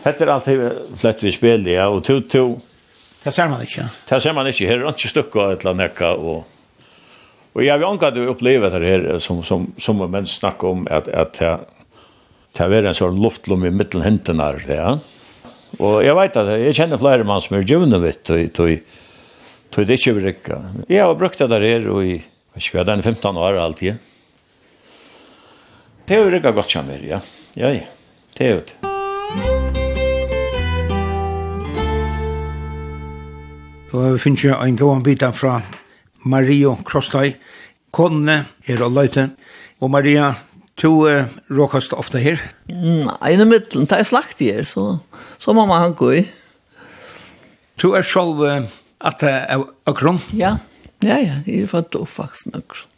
Hette 0.00 0.24
er 0.24 0.32
alltid 0.32 0.62
flett 1.02 1.24
vi 1.26 1.32
spiller, 1.34 1.72
ja, 1.74 1.90
og 1.92 2.00
to, 2.06 2.20
to. 2.24 2.44
Det 3.20 3.34
ser 3.36 3.50
man 3.52 3.60
ikke. 3.60 3.84
Det 4.08 4.22
ser 4.24 4.32
man 4.32 4.48
ikke, 4.48 4.70
her 4.70 4.80
er 4.80 4.94
ikke 4.94 5.12
stykket 5.12 5.42
av 5.42 5.52
et 5.52 5.66
eller 5.66 5.76
annet, 5.76 6.02
og... 6.16 6.48
Og 7.50 7.64
jeg 7.66 7.80
vil 7.82 7.88
anka 7.88 8.12
at 8.12 8.14
du 8.14 8.28
opplever 8.30 8.70
det 8.78 8.86
her, 8.86 9.04
som, 9.18 9.40
som, 9.42 9.64
som 9.82 9.98
menn 10.06 10.28
snakker 10.30 10.68
om, 10.70 10.84
at, 10.86 11.08
at 11.10 11.40
det 11.40 12.68
er 12.78 12.86
en 12.86 12.94
sånn 12.94 13.18
luftlom 13.18 13.66
i 13.66 13.72
middelen 13.74 14.06
hentene 14.06 14.46
her, 14.46 14.60
det, 14.68 14.76
ja. 14.78 14.92
Og 15.78 16.00
jeg 16.04 16.16
vet 16.18 16.38
at 16.40 16.50
jeg 16.58 16.76
kjenner 16.80 17.00
flere 17.00 17.26
mann 17.28 17.42
som 17.44 17.56
er 17.56 17.66
djevne 17.66 18.00
mitt, 18.02 18.24
og 18.32 18.50
tog, 18.56 18.74
tog 19.70 19.86
det 19.86 20.00
ikke 20.00 20.16
vil 20.18 20.28
rikke. 20.30 20.60
Jeg 20.90 21.04
har 21.04 21.18
brukt 21.20 21.38
det 21.38 21.50
der 21.52 21.66
her, 21.68 21.86
og 21.92 22.02
jeg 22.04 22.24
vet 22.24 22.66
ikke 22.66 22.80
hva, 22.80 22.88
den 22.90 23.04
15 23.06 23.38
år 23.38 23.60
alltid. 23.62 24.00
Det 26.08 26.16
er 26.16 26.24
jo 26.24 26.32
rikket 26.34 26.56
godt 26.56 26.72
kjemmer, 26.74 27.02
ja. 27.06 27.20
Ja, 27.54 27.70
ja. 27.70 27.86
Det 28.34 28.46
er 28.46 28.56
jo 28.56 28.62
det. 28.66 28.80
Og 33.90 34.12
vi 34.14 34.18
finner 34.22 34.44
jo 34.44 34.56
en 34.62 34.76
god 34.78 35.02
bit 35.06 35.22
fra 35.34 35.56
Mario 36.22 36.76
Krostai. 36.86 37.34
Konene 37.90 38.44
er 38.66 38.82
og 38.86 38.94
løyte. 38.94 39.30
Og 39.82 39.90
Maria 39.90 40.28
Du 40.80 41.04
uh, 41.04 41.28
råkast 41.52 41.92
ofte 41.92 42.20
her? 42.22 42.40
Nei, 42.72 43.32
i 43.34 43.44
middelen, 43.44 43.84
det 43.84 43.98
er 43.98 44.06
slagt 44.08 44.38
her, 44.40 44.64
så, 44.64 44.94
så 45.36 45.52
må 45.52 45.66
man 45.68 45.92
gå 45.92 46.12
i. 46.22 46.22
Du 47.80 47.90
er 47.96 48.06
selv 48.06 48.40
uh, 48.40 48.64
at 49.04 49.20
det 49.20 49.32
er 49.52 49.66
akron? 49.90 50.22
Ja, 50.32 50.54
ja, 51.04 51.18
ja, 51.20 51.36
jeg 51.44 51.66
er 51.66 51.68
født 51.68 51.98
og 51.98 52.06
oppvaksen 52.08 52.56
akron. 52.56 52.88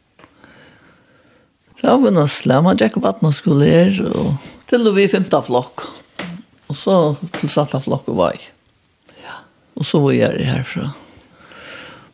Så 1.80 1.90
har 1.90 1.98
vi 1.98 2.12
noe 2.14 2.30
slem, 2.30 2.68
han 2.70 2.78
tjekker 2.78 3.02
vattnet 3.02 3.34
skulle 3.34 3.66
her, 3.66 3.96
og 4.06 4.36
til 4.70 4.86
og 4.86 4.94
vi 4.94 5.08
femte 5.10 5.40
flokk. 5.42 5.82
Og 6.70 6.78
så 6.78 6.98
til 7.34 7.50
satte 7.50 7.82
flokk 7.82 8.06
og 8.12 8.20
vei. 8.20 8.36
Ja, 9.24 9.40
og 9.74 9.88
så 9.88 9.98
var 10.04 10.14
jeg 10.14 10.46
herfra. 10.46 10.92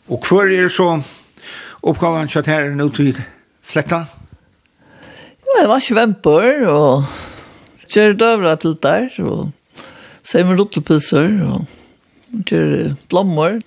Og 0.08 0.24
hva 0.24 0.46
er 0.46 0.54
det 0.54 0.70
så 0.72 0.94
oppgaven 1.84 2.32
til 2.32 2.40
at 2.40 2.48
her 2.48 2.70
er 2.70 2.78
nå 2.78 2.88
til 2.96 3.12
fletta? 3.60 4.06
Ja. 4.08 4.27
Ja, 5.48 5.62
det 5.62 5.68
var 5.70 5.80
svemper, 5.80 6.66
og 6.68 7.88
kjører 7.88 8.18
døvra 8.20 8.54
til 8.60 8.76
der, 8.84 9.08
og 9.24 9.86
sier 10.28 10.44
med 10.44 10.60
rottlepisser, 10.60 11.30
og 11.48 12.44
kjører 12.48 12.92
blommer. 13.08 13.58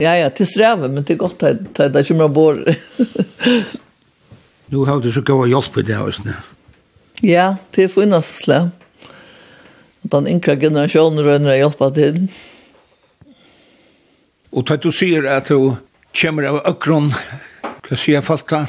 Ja, 0.00 0.14
ja, 0.16 0.28
til 0.32 0.48
streve, 0.48 0.88
men 0.92 1.04
til 1.04 1.18
godt 1.20 1.42
her, 1.44 1.56
til 1.76 1.92
det 1.92 2.04
mer 2.16 2.28
bor. 2.32 2.60
Nå 4.70 4.84
har 4.86 5.00
du 5.00 5.10
så 5.12 5.20
gav 5.24 5.46
hjelp 5.48 5.80
i 5.80 5.86
det, 5.88 5.96
også. 5.98 6.36
Ja, 7.26 7.54
til 7.72 7.88
å 7.88 7.92
finne 7.92 8.20
seg 8.24 8.44
slem. 8.44 8.70
At 10.04 10.12
den 10.14 10.28
yngre 10.30 10.56
generasjonen 10.60 11.24
rønner 11.24 11.58
hjelpa 11.58 11.90
til. 11.96 12.22
Og 14.52 14.64
til 14.68 14.80
du 14.84 14.90
sier 14.94 15.28
at 15.28 15.50
du 15.52 15.74
kommer 16.16 16.48
av 16.48 16.62
økron, 16.70 17.10
hva 17.86 17.98
sier 17.98 18.24
folk 18.24 18.48
da? 18.52 18.64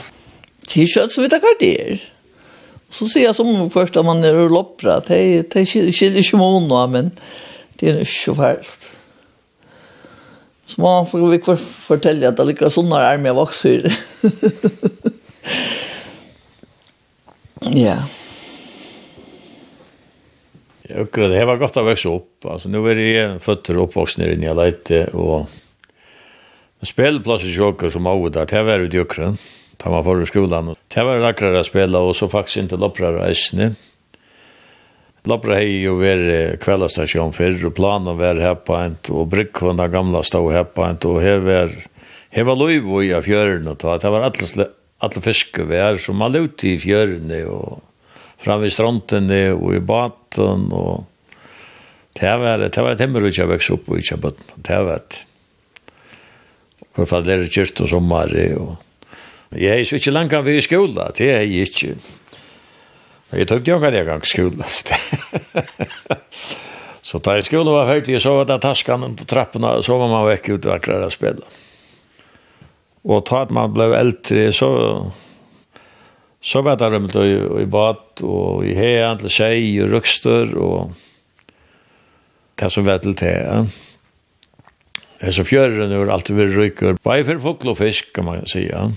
Det 0.68 0.80
er 0.80 0.88
ikke 0.88 1.08
så 1.12 1.24
vidt 1.24 1.36
akkurat 1.36 1.64
det 1.64 1.72
er. 1.80 2.04
Så 2.92 3.08
ser 3.08 3.24
jag 3.24 3.36
som 3.36 3.54
nog 3.54 3.74
först 3.74 3.98
att 3.98 4.06
man 4.06 4.24
är 4.24 4.36
och 4.36 4.52
lopprar. 4.52 5.04
Det 5.08 5.16
är 5.16 5.66
skiljer 5.92 6.22
sig 6.22 6.40
mot 6.40 6.90
men 6.90 7.12
det 7.70 7.90
är 7.90 7.94
inte 7.94 8.06
så 8.06 8.36
färdigt. 8.36 8.92
Så 10.66 10.82
man 10.82 11.08
får 11.08 11.30
vi 11.30 11.40
kvar 11.40 11.56
fortälja 11.56 12.30
att 12.30 12.38
det 12.38 12.44
ligger 12.44 12.70
sådana 12.70 12.96
arm 12.96 13.26
jag 13.26 13.34
vaxar. 13.34 13.94
ja. 17.60 17.98
Ja, 20.82 21.06
det 21.14 21.36
här 21.36 21.46
var 21.46 21.58
gott 21.58 21.78
att 21.78 21.86
växa 21.86 22.10
upp. 22.10 22.46
Alltså, 22.46 22.70
nu 22.70 22.92
är 22.92 22.96
det 22.96 23.44
fötter 23.44 23.78
och 23.78 23.84
uppvuxna 23.84 24.26
i 24.26 24.38
Nya 24.38 24.54
Leite 24.54 25.08
och 25.08 25.50
spelplatser 26.82 27.48
i 27.48 27.58
Sjöker 27.58 27.90
som 27.90 28.06
har 28.06 28.20
varit 28.20 28.34
där. 28.34 28.46
Det 28.46 28.56
här 28.56 28.64
var 28.64 28.80
ute 28.80 28.98
i 28.98 29.00
Ukraina 29.00 29.38
da 29.82 29.90
man 29.90 30.04
var 30.06 30.22
i 30.22 30.26
skolan. 30.30 30.76
Det 30.94 31.06
var 31.06 31.24
akkurat 31.26 31.64
å 31.64 31.66
spille, 31.66 31.98
og 31.98 32.14
så 32.18 32.30
faktisk 32.30 32.68
ikke 32.68 32.82
lopprare 32.82 33.24
reisene. 33.24 33.72
Lopra 35.30 35.60
har 35.60 35.68
jo 35.70 36.00
vært 36.00 36.62
kveldestasjon 36.64 37.34
før, 37.36 37.58
og 37.70 37.76
planen 37.78 38.18
var 38.18 38.40
en, 38.42 38.98
og 39.14 39.30
brykkvånda 39.30 39.86
gamle 39.94 40.24
stod 40.26 40.50
her 40.54 40.66
på 40.66 40.86
en, 40.88 40.98
og 41.06 41.20
her 41.22 41.44
var, 41.46 41.76
her 42.34 42.48
var 42.48 42.58
lov 42.58 43.02
i 43.04 43.12
fjøren, 43.22 43.70
og 43.70 43.78
det 43.78 44.14
var 44.14 44.26
alle, 44.26 44.68
alle 44.98 45.22
fiske 45.22 45.68
er, 45.78 46.02
som 46.02 46.18
man 46.18 46.34
lot 46.34 46.66
i 46.66 46.74
fjørene, 46.82 47.44
og 47.46 47.82
fram 48.42 48.66
i 48.66 48.74
strontene, 48.74 49.44
og 49.54 49.78
i 49.78 49.82
baten, 49.86 50.72
og 50.74 51.06
det 52.18 52.38
var, 52.42 52.66
det 52.66 52.82
var 52.82 52.96
et 52.96 53.06
himmel 53.06 53.30
ikke 53.30 53.50
vekst 53.54 53.78
opp, 53.78 53.90
og 53.90 54.02
ikke 54.02 54.22
bøtten, 54.26 54.66
det 54.66 54.86
var 54.88 55.04
et, 55.04 55.20
for 56.98 57.06
hvert 57.06 57.30
det 57.30 57.38
er 57.38 57.52
kjørt 57.60 57.86
og 57.86 57.94
sommer, 57.94 58.34
og 58.58 58.80
Jeg 59.52 59.82
er 59.84 59.96
ikke 59.98 60.12
langt 60.16 60.34
ved 60.46 60.58
i 60.58 60.64
skolen, 60.64 61.00
det 61.18 61.28
er 61.28 61.42
jeg 61.44 61.68
ikke. 61.68 61.96
Og 63.32 63.40
jeg 63.40 63.48
tok 63.48 63.68
jo 63.68 63.76
ikke 63.80 64.00
en 64.00 64.06
gang 64.08 64.28
skolen. 64.28 64.64
så 67.10 67.20
da 67.20 67.36
jeg 67.36 67.50
skolen 67.50 67.74
var 67.74 67.90
ferdig, 67.90 68.22
så 68.22 68.38
var 68.38 68.48
det 68.48 68.62
taskan 68.64 69.04
under 69.10 69.28
trappene, 69.28 69.74
så 69.84 69.98
var 70.00 70.12
man 70.12 70.28
vekk 70.30 70.54
ut 70.54 70.70
og 70.70 70.76
akkurat 70.78 71.08
å 71.08 71.12
spille. 71.12 71.52
Og 73.04 73.26
da 73.28 73.44
man 73.52 73.74
ble 73.74 73.92
eldre, 73.98 74.52
så 74.56 74.72
så 76.42 76.64
var 76.66 76.80
det 76.82 76.88
rømt 76.90 77.16
i, 77.22 77.36
i 77.62 77.68
bad, 77.70 78.24
og 78.26 78.64
i 78.66 78.74
hean 78.74 79.20
til 79.22 79.30
seg, 79.30 79.68
og 79.84 79.92
røkster, 79.94 80.56
og 80.58 80.96
det 82.58 82.72
som 82.74 82.88
var 82.88 83.04
til 83.04 83.14
te. 83.20 83.36
Det 85.20 85.30
er 85.30 85.36
så 85.38 85.46
fjørene 85.46 86.00
har 86.00 86.10
alltid 86.10 86.40
vært 86.40 86.58
rykker. 86.58 86.98
Bare 87.06 87.28
for 87.28 87.44
folk 87.44 87.68
og 87.70 87.78
fisk, 87.78 88.10
kan 88.16 88.26
man 88.26 88.50
si, 88.50 88.66
ja. 88.72 88.88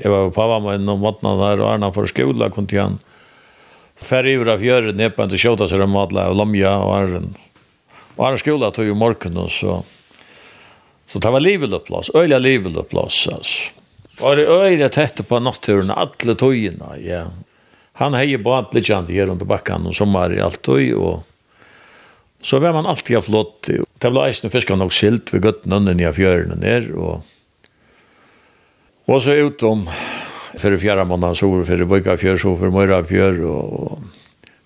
Jeg 0.00 0.10
var 0.12 0.28
på 0.28 0.34
pappa 0.36 0.58
med 0.64 0.84
noen 0.86 1.02
måtene 1.02 1.34
der, 1.40 1.62
og 1.62 1.74
Arna 1.74 1.90
for 1.94 2.08
skola 2.10 2.48
kom 2.52 2.68
til 2.70 2.80
han. 2.80 3.00
Færre 4.02 4.32
iver 4.32 4.54
av 4.54 4.62
fjøret 4.62 4.98
nedpå 4.98 5.24
en 5.24 5.32
til 5.32 5.42
kjøta 5.42 5.68
seg 5.70 5.84
om 5.84 5.98
alle, 6.00 6.24
og 6.30 6.38
Lomja 6.40 6.72
og 6.80 6.94
Arren. 6.96 7.28
Og 8.16 8.24
Arna 8.28 8.40
skola 8.40 8.72
tog 8.74 8.88
jo 8.88 8.98
morgen, 8.98 9.38
og 9.38 9.52
så... 9.52 9.82
Så 11.12 11.20
det 11.20 11.28
var 11.28 11.44
livet 11.44 11.74
plass, 11.84 12.08
øyla 12.16 12.38
livet 12.40 12.78
plass, 12.88 13.26
altså. 13.28 13.72
Og 14.20 14.36
det 14.38 14.46
øyla 14.48 14.88
tett 14.92 15.20
på 15.28 15.40
natturen, 15.44 15.90
alle 15.92 16.36
togene, 16.40 16.94
ja. 17.04 17.26
Han 18.00 18.16
heier 18.16 18.40
bad 18.40 18.72
litt 18.72 18.88
kjent 18.88 19.10
her 19.12 19.28
under 19.28 19.48
bakken 19.48 19.90
og 19.90 19.96
sommer 19.96 20.32
i 20.32 20.40
alt 20.40 20.62
tog, 20.64 20.80
og 20.96 21.20
så 22.42 22.58
var 22.64 22.72
man 22.72 22.88
alltid 22.88 23.20
flott. 23.26 23.68
Det 23.68 24.10
ble 24.10 24.24
eisen 24.24 24.50
fiskene 24.50 24.80
nok 24.80 24.94
silt 24.96 25.30
ved 25.34 25.44
gutten 25.44 25.76
under 25.76 25.94
nye 25.94 26.14
fjørene 26.16 26.56
ned, 26.58 26.88
og 26.96 27.20
Och 29.04 29.22
så 29.22 29.30
utom 29.30 29.90
för 30.58 30.76
fjärra 30.76 31.04
månaden 31.04 31.36
så 31.36 31.50
var 31.50 31.64
för 31.64 31.84
bygga 31.84 32.16
fjör 32.16 32.36
så 32.36 32.56
för 32.56 32.70
mörra 32.70 33.04
fjör 33.04 33.44
och 33.44 33.98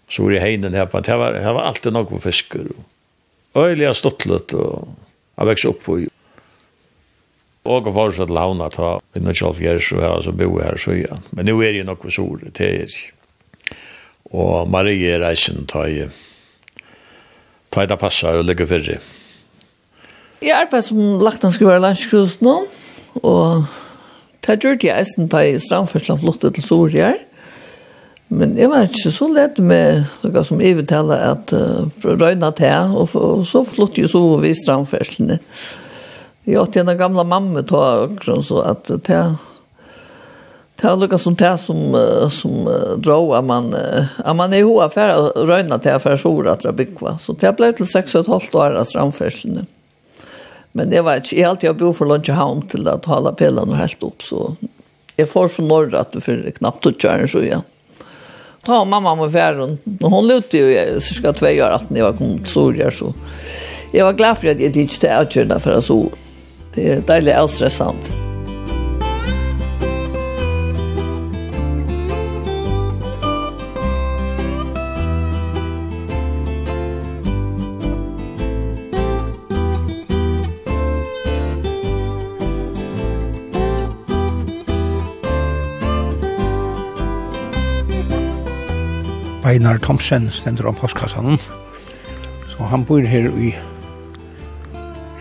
så 0.09 0.23
var 0.23 0.31
det 0.31 0.41
heinen 0.41 0.75
här 0.75 0.87
på 0.87 1.01
det 1.01 1.17
var 1.17 1.33
det 1.33 1.53
var 1.53 1.63
alltid 1.63 1.93
något 1.93 2.09
på 2.09 2.19
fiskar 2.19 2.61
och 3.53 3.69
öliga 3.69 3.95
stottlet 3.95 4.53
och 4.53 4.89
jag 5.37 5.47
växte 5.47 5.69
upp 5.69 5.85
på 5.85 6.07
och 7.63 7.95
var 7.95 8.13
så 8.13 8.23
att 8.23 8.31
launa 8.31 8.71
ta 8.71 9.01
i 9.15 9.21
några 9.21 9.53
fjär 9.53 9.79
så 9.79 10.01
här 10.01 10.23
så 10.23 10.33
bo 10.33 10.61
här 10.61 10.77
så 10.77 10.95
ja 10.95 11.17
men 11.31 11.47
nu 11.47 11.53
är 11.53 11.73
det 11.73 11.79
ju 11.79 11.85
något 11.85 12.13
så 12.13 12.39
det 12.53 12.61
är 12.61 12.89
och 14.23 14.71
Marie 14.71 15.19
reisen 15.19 15.67
tar 15.67 15.87
ju 15.87 16.09
tar 17.69 17.87
det 17.87 17.97
passa 17.97 18.39
och 18.39 18.45
lägger 18.45 18.67
för 18.67 18.81
sig 18.81 18.99
Jag 20.41 20.59
arbetar 20.61 20.83
som 20.83 21.21
lagt 21.21 21.45
en 21.45 21.83
landskrust 21.83 22.41
nå, 22.41 22.67
og 23.23 23.65
Det 24.47 24.61
gjorde 24.63 24.87
jeg 24.87 25.03
eisen 25.03 25.31
da 25.31 25.43
i 25.43 25.57
Strandførsland 25.59 26.23
flottet 26.23 26.55
til 26.55 26.65
Sorier. 26.67 27.17
Men 28.29 28.57
jeg 28.59 28.71
var 28.71 28.87
ikke 28.87 29.13
så 29.15 29.29
lett 29.31 29.59
med 29.63 30.07
noe 30.23 30.45
som 30.47 30.63
jeg 30.63 30.79
vil 30.79 30.87
tale 30.91 31.19
at 31.23 31.53
uh, 31.55 31.87
røyna 32.03 32.51
til, 32.59 32.95
og, 32.99 33.15
og 33.15 33.45
så 33.47 33.63
flott 33.67 33.99
jeg 33.99 34.11
så 34.11 34.23
vi 34.43 34.51
i 34.51 34.59
Strandførsland. 34.59 35.39
Jeg 36.47 36.63
åtte 36.63 36.83
en 36.83 36.95
gamle 36.99 37.27
mamma 37.27 37.63
ta 37.67 37.83
og 38.07 38.23
så 38.23 38.63
at 38.63 38.87
det 38.87 39.21
Det 40.77 40.85
er 40.85 40.99
lukka 41.01 41.17
som 41.19 41.35
det 41.35 41.55
som, 41.59 41.95
som 42.31 42.67
uh, 42.69 42.99
drar 43.01 43.39
at 43.39 43.45
man, 43.49 43.71
uh, 43.75 44.11
at 44.21 44.37
man 44.37 44.53
er 44.53 44.67
hoa 44.67 44.91
å 44.91 45.47
røyne 45.49 45.79
til 45.81 45.95
affæra 45.95 46.19
sora 46.21 46.57
til 46.61 46.71
å 46.71 46.77
bygge. 46.77 47.15
Så 47.19 47.33
det 47.33 47.55
ble 47.57 47.73
til 47.73 47.89
6,5 47.89 48.53
år 48.53 48.77
av 48.77 48.85
stramferslene. 48.85 49.65
Men 50.77 50.91
det 50.93 51.01
var 51.07 51.23
ikke, 51.23 51.39
jeg 51.39 51.49
alltid 51.49 51.71
har 51.71 51.79
bo 51.81 51.93
for 51.97 52.11
lunch 52.11 52.29
havn 52.37 52.61
til 52.69 52.85
at 52.93 53.07
hala 53.09 53.33
pelene 53.37 53.79
helt 53.79 54.03
opp, 54.05 54.21
så 54.25 54.51
jeg 55.17 55.31
får 55.31 55.55
så 55.55 55.65
norr 55.65 55.95
at 55.97 56.13
det 56.13 56.21
fyrir 56.27 56.53
knappt 56.59 56.91
å 56.91 56.93
kjøre 56.93 57.31
så 57.33 57.41
ja. 57.47 57.63
Ta 58.67 58.83
mamma 58.85 59.15
med 59.17 59.33
færen, 59.33 59.79
og 60.03 60.07
hun 60.13 60.29
lute 60.29 60.61
jo, 60.61 60.69
jeg 60.75 61.01
cirka 61.07 61.33
tve 61.39 61.55
år 61.65 61.79
at 61.79 61.89
jeg 61.89 62.05
var 62.05 62.19
kommet 62.19 62.45
til 62.45 62.53
Soria, 62.53 62.93
så 62.93 63.15
jeg 63.95 64.05
var 64.05 64.21
glad 64.21 64.37
for 64.43 64.53
at 64.53 64.61
jeg 64.61 64.75
ikke 64.75 65.01
til 65.01 65.09
å 65.09 65.19
avgjørende 65.23 65.61
for 65.65 65.81
å 65.81 65.83
så 65.89 66.01
det 66.77 66.89
er 66.93 67.05
deilig 67.09 67.39
avstressant. 67.41 68.11
Musikk 68.13 68.36
Einar 89.47 89.79
Thomsen 89.79 90.31
stendur 90.31 90.67
om 90.67 90.75
postkassan. 90.75 91.39
Så 92.51 92.65
han 92.67 92.85
bor 92.85 92.99
her 92.99 93.29
i 93.39 93.53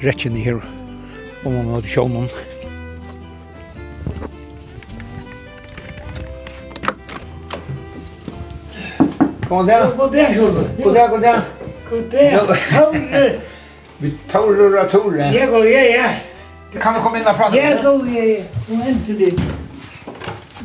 rettjen 0.01 0.33
her 0.41 0.63
om 1.45 1.53
man 1.53 1.67
har 1.69 1.81
sjånen. 1.85 2.25
God 9.49 9.67
dag. 9.67 9.91
God 9.97 10.11
dag, 10.11 10.35
Jorgen. 10.35 10.69
God 10.83 10.93
dag, 10.95 11.09
god 11.09 11.21
dag. 11.21 11.41
God 11.89 12.09
dag. 12.11 12.57
Tore. 12.71 13.29
Vi 13.97 14.13
Tore 14.31 14.79
og 14.81 14.89
Tore. 14.89 15.29
Ja, 15.33 15.45
god, 15.45 15.65
ja, 15.65 15.83
ja. 15.83 16.09
Kan 16.79 16.97
du 16.97 17.01
komme 17.05 17.21
inn 17.21 17.29
og 17.29 17.37
prate 17.37 17.51
med 17.51 17.61
deg? 17.61 17.77
Ja, 17.77 17.91
god, 17.91 18.09
ja, 18.09 18.23
ja. 18.23 18.41
Kom 18.65 18.81
inn 18.89 19.05
til 19.05 19.21
deg. 19.21 19.45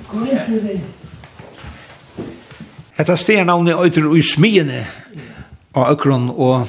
Kom 0.09 0.25
inn 0.25 0.43
til 0.49 0.65
deg. 0.65 1.00
Hetta 3.01 3.17
sternavnet 3.17 3.79
øyter 3.81 4.11
i 4.13 4.21
smiene 4.21 4.83
av 5.73 5.87
Økron 5.95 6.27
og 6.29 6.69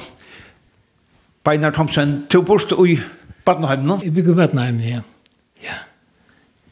Beinar 1.44 1.74
Thomsen, 1.76 2.22
to 2.32 2.40
borst 2.40 2.72
i 2.72 2.94
Badenheim 3.44 3.84
nå? 3.84 3.98
I 4.00 4.08
bygger 4.10 4.38
Badenheim, 4.38 4.78
ja. 4.80 5.02
Ja. 5.60 5.76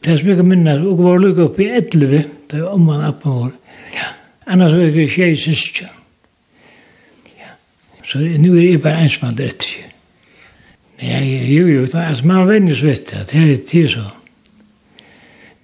Det 0.01 0.15
er 0.15 0.17
så 0.17 0.25
mye 0.31 0.47
minnet, 0.47 0.81
og 0.81 1.03
var 1.05 1.21
lukket 1.21 1.43
opp 1.45 1.61
i 1.61 1.69
11, 1.77 2.23
det 2.49 2.63
var 2.63 2.73
om 2.73 2.89
man 2.89 3.05
appen 3.05 3.37
vår. 3.37 3.53
Ja. 3.93 4.09
Annars 4.49 4.73
var 4.73 4.89
det 4.97 5.05
ikke 5.05 5.29
jeg 5.29 5.37
syskja. 5.37 5.93
Ja. 7.37 7.53
Så 8.01 8.17
nu 8.17 8.55
er 8.55 8.63
jeg 8.63 8.81
bare 8.81 9.05
ensmann 9.05 9.37
rett. 9.37 9.69
Nei, 11.03 11.25
jo, 11.53 11.67
jo, 11.69 11.85
altså 11.93 12.25
man 12.25 12.49
vennes 12.49 12.81
vet 12.81 13.13
det, 13.13 13.61
det 13.69 13.85
er 13.85 13.93
så. 13.93 14.09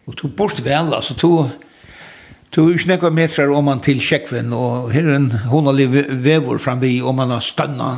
Og 0.05 0.21
to 0.21 0.29
bort 0.29 0.61
vel, 0.61 0.93
altså, 0.93 1.17
to... 1.17 1.49
Du 2.57 2.63
er 2.63 2.73
ikke 2.73 2.89
nekva 2.89 3.09
metrar 3.13 3.51
om 3.53 3.67
man 3.69 3.83
til 3.85 3.99
Kjekven, 4.01 4.47
og 4.49 4.87
her 4.89 5.05
er 5.05 5.19
en 5.19 5.27
hånalig 5.51 5.91
vevor 6.25 6.57
framvi 6.57 6.95
om 7.05 7.19
man 7.21 7.29
har 7.29 7.43
stønna. 7.45 7.89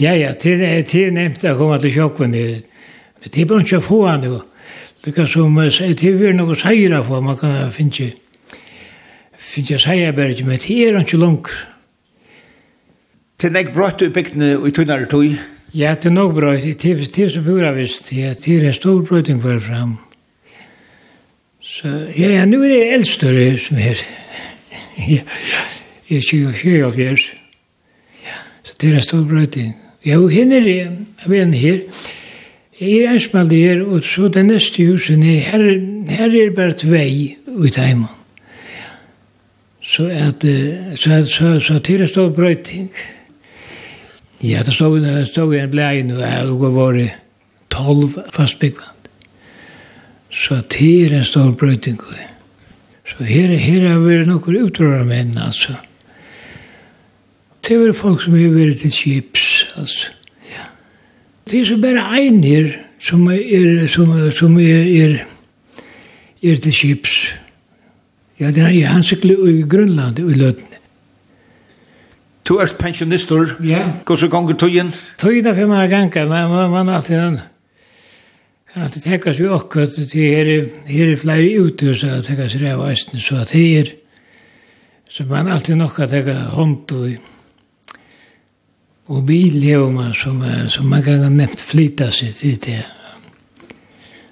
Ja, 0.00 0.14
ja, 0.16 0.30
det 0.32 0.54
er 0.64 1.10
nevnt 1.12 1.44
å 1.44 1.52
komme 1.58 1.76
til 1.82 1.92
Kjekven 1.92 2.32
Men 2.32 2.62
Det 3.28 3.42
er 3.42 3.44
bare 3.50 3.60
ikke 3.60 3.82
å 3.82 3.84
få 3.84 3.98
han 4.06 4.24
jo. 4.24 4.38
Det 5.04 5.12
er 5.18 5.26
som, 5.28 5.52
det 5.60 6.00
er 6.00 6.16
vi 6.16 6.32
noe 6.32 6.56
seira 6.56 7.02
for, 7.04 7.20
man 7.20 7.36
kan 7.36 7.70
finne 7.76 7.92
ikke, 7.92 8.56
finne 9.36 9.68
ikke 9.68 9.82
seira 9.84 10.16
bare 10.16 10.32
ikke, 10.32 10.46
men 10.48 10.64
det 10.64 10.78
er 10.80 10.98
ikke 11.02 11.20
langt. 11.20 11.52
Til 13.36 13.52
nek 13.52 13.74
brøtt 13.74 14.00
du 14.00 14.08
bygdene 14.08 14.54
i 14.64 14.72
tunnare 14.72 15.04
tog? 15.04 15.28
Ja, 15.74 15.92
det 15.92 16.08
er 16.08 16.16
nok 16.16 16.32
brått. 16.40 16.64
Det 16.64 17.20
er 17.20 17.28
så 17.28 17.44
pura 17.44 17.76
visst, 17.76 18.08
det 18.08 18.48
er 18.48 18.64
en 18.64 18.72
stor 18.80 19.04
brøyting 19.04 19.44
for 19.44 19.60
fram. 19.60 19.98
Ja. 20.00 20.13
Så 21.74 21.88
ja, 22.18 22.28
ja, 22.30 22.44
nu 22.46 22.60
er 22.62 22.68
det 22.70 22.92
eldstørre 22.94 23.58
som 23.58 23.78
er. 23.82 23.98
ja, 25.08 25.24
jeg 26.10 26.20
er 26.20 26.26
24 26.30 26.84
av 26.86 26.92
fjers. 26.94 27.24
Ja, 28.22 28.36
så 28.62 28.76
det 28.80 28.90
er 28.90 29.00
en 29.00 29.02
stor 29.02 29.24
brøyting. 29.26 29.72
Ja, 30.06 30.20
og 30.20 30.30
henne 30.30 30.60
er 30.60 30.68
jeg 30.68 30.92
jeg 31.24 31.32
vet 31.32 31.54
her. 31.54 31.80
Jeg 32.80 32.92
er 33.00 33.16
ensmald 33.16 33.50
her, 33.50 33.82
og 33.82 34.04
så 34.04 34.28
det 34.28 34.46
neste 34.46 34.86
huset 34.86 35.18
er, 35.18 35.40
her, 35.48 35.66
her 36.14 36.38
er 36.44 36.54
bare 36.54 36.76
et 36.76 36.86
vei 36.90 37.36
ut 37.46 37.80
hjemme. 37.80 38.06
Så 39.82 40.06
at, 40.06 40.46
så 40.94 41.12
at, 41.12 41.26
så, 41.26 41.60
så 41.60 41.78
det 41.78 41.94
er 41.94 42.06
en 42.06 42.08
stor 42.08 42.30
brøyting. 42.30 42.90
Ja, 44.42 44.62
det 44.66 44.74
stod, 44.74 45.00
det 45.00 45.26
stod 45.26 45.54
i 45.54 45.62
en 45.64 45.70
blei 45.70 46.02
nu, 46.02 46.20
og 46.22 46.66
det 46.66 46.74
var 46.78 47.04
12 47.70 48.10
fastbyggvann. 48.32 48.93
Så 50.34 50.58
det 50.70 51.06
er 51.06 51.18
en 51.18 51.24
stor 51.24 51.52
brøyting. 51.52 52.00
Så 53.06 53.24
her, 53.24 53.52
her 53.54 53.84
har 53.88 54.00
vært 54.02 54.26
noen 54.26 54.56
utrørende 54.64 55.06
menn, 55.06 55.36
altså. 55.38 55.76
Det 57.64 57.76
er 57.78 57.94
folk 57.96 58.24
som 58.24 58.34
har 58.34 58.50
vært 58.52 58.82
til 58.82 58.92
chips, 58.92 59.46
altså. 59.78 60.10
Ja. 60.50 60.66
Det 61.46 61.60
er 61.60 61.70
så 61.70 61.78
bare 61.80 62.02
ein 62.18 62.42
her 62.44 62.74
som 62.98 63.28
er, 63.30 63.86
som, 63.92 64.10
som 64.34 64.58
er, 64.58 64.90
er, 65.04 65.16
er 66.42 66.60
til 66.66 66.74
chips. 66.74 67.16
Ja, 68.40 68.50
det 68.50 68.66
er 68.66 68.90
han 68.90 69.06
sikkert 69.06 69.46
i 69.48 69.62
Grønland, 69.70 70.18
i 70.18 70.34
Løtene. 70.34 70.82
Du 72.44 72.58
er 72.60 72.68
pensjonister. 72.78 73.54
Ja. 73.64 73.86
Hvordan 74.04 74.30
ganger 74.30 74.58
tøyen? 74.60 74.94
Tøyen 75.18 75.46
er 75.46 75.54
for 75.56 75.70
meg 75.70 75.90
ganger, 75.94 76.26
men 76.28 76.72
man 76.74 76.88
har 76.90 76.98
alltid 76.98 77.16
en 77.16 77.26
annen 77.28 77.50
at 78.74 78.94
det 78.94 79.04
tekas 79.04 79.38
vi 79.38 79.46
okkur 79.46 79.86
at 79.86 79.96
det 80.10 80.24
er, 80.38 80.48
her 80.90 81.12
er 81.12 81.20
flere 81.20 81.60
uthus 81.62 82.02
at 82.04 82.16
det 82.16 82.24
tekas 82.26 82.56
rev 82.58 82.82
eisne, 82.88 83.20
så 83.20 83.36
at 83.42 83.52
det 83.52 83.78
er 83.78 83.92
så 85.10 85.24
man 85.30 85.48
alltid 85.48 85.78
nok 85.78 86.00
at 86.00 86.10
teka 86.10 86.34
hånd 86.56 86.92
og 86.92 87.14
og 89.06 89.26
bil 89.26 89.62
hever 89.62 89.90
man 89.92 90.14
som, 90.14 90.42
som 90.68 90.86
man 90.86 91.02
kan 91.02 91.32
nemt 91.32 91.60
flyta 91.60 92.10
seg 92.10 92.34
til 92.34 92.58
det 92.64 92.82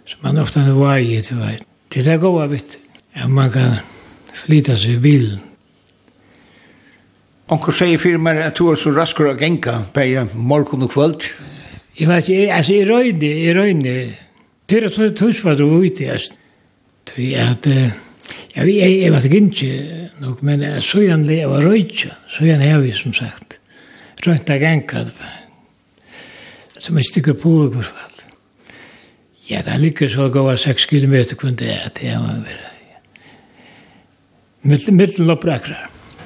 så 0.09 0.17
man 0.23 0.39
ofta 0.39 0.65
er 0.67 0.75
vei 0.75 1.21
til 1.23 1.39
vei 1.39 1.57
det 1.93 2.07
er 2.09 2.19
goa 2.19 2.49
vitt 2.51 2.79
ja 3.17 3.29
man 3.29 3.51
kan 3.53 3.79
flyta 4.33 4.77
seg 4.77 4.97
i 4.97 5.03
bilen 5.07 5.41
Onkur 7.53 7.75
sier 7.77 8.01
fyrir 8.01 8.21
meg 8.23 8.39
at 8.41 8.57
du 8.57 8.71
er 8.73 8.79
så 8.81 8.91
raskur 8.97 9.29
å 9.29 9.37
genga 9.37 9.83
på 9.93 10.05
morgun 10.33 10.87
og 10.87 10.93
kvöld. 10.95 11.27
Jeg 11.99 12.09
vet 12.09 12.29
ikke, 12.29 12.55
altså 12.55 12.73
i 12.79 12.85
røyne, 12.89 13.29
i 13.29 13.51
røyne, 13.53 13.97
Det 14.73 14.79
er 14.81 14.89
så 14.89 15.11
tøy 15.11 15.11
tøy 15.13 15.41
var 15.45 15.59
du 15.61 15.67
ute 15.69 16.07
jeg 16.07 16.31
Tøy 17.05 17.35
at 17.37 17.67
ja 18.57 18.63
vi 18.65 18.79
er 18.81 19.11
var 19.13 19.21
det 19.21 19.35
ikke 19.37 19.73
nok 20.23 20.41
men 20.41 20.63
så 20.81 21.03
igjen 21.03 21.27
det 21.29 21.43
var 21.45 21.61
røyja, 21.61 22.15
så 22.33 22.47
igjen 22.47 22.65
har 22.65 22.81
vi 22.81 22.95
som 22.97 23.13
sagt. 23.13 23.59
Rønt 24.25 24.49
av 24.49 24.63
ganka. 24.63 25.03
Som 26.81 26.97
er 26.97 27.05
stykker 27.05 27.37
på 27.37 27.53
i 27.67 27.69
hvert 27.75 27.91
fall. 27.91 28.25
Ja, 29.51 29.61
det 29.67 29.77
ligger 29.83 30.09
så 30.09 30.31
gav 30.33 30.49
av 30.55 30.57
seks 30.63 30.89
kilometer 30.89 31.37
kun 31.37 31.61
det 31.61 31.69
er 31.69 31.93
det 31.99 32.09
er 32.15 32.25
vel. 32.25 32.67
Mitt 34.73 34.89
mitt 34.89 35.21
lopprakra. 35.21 35.83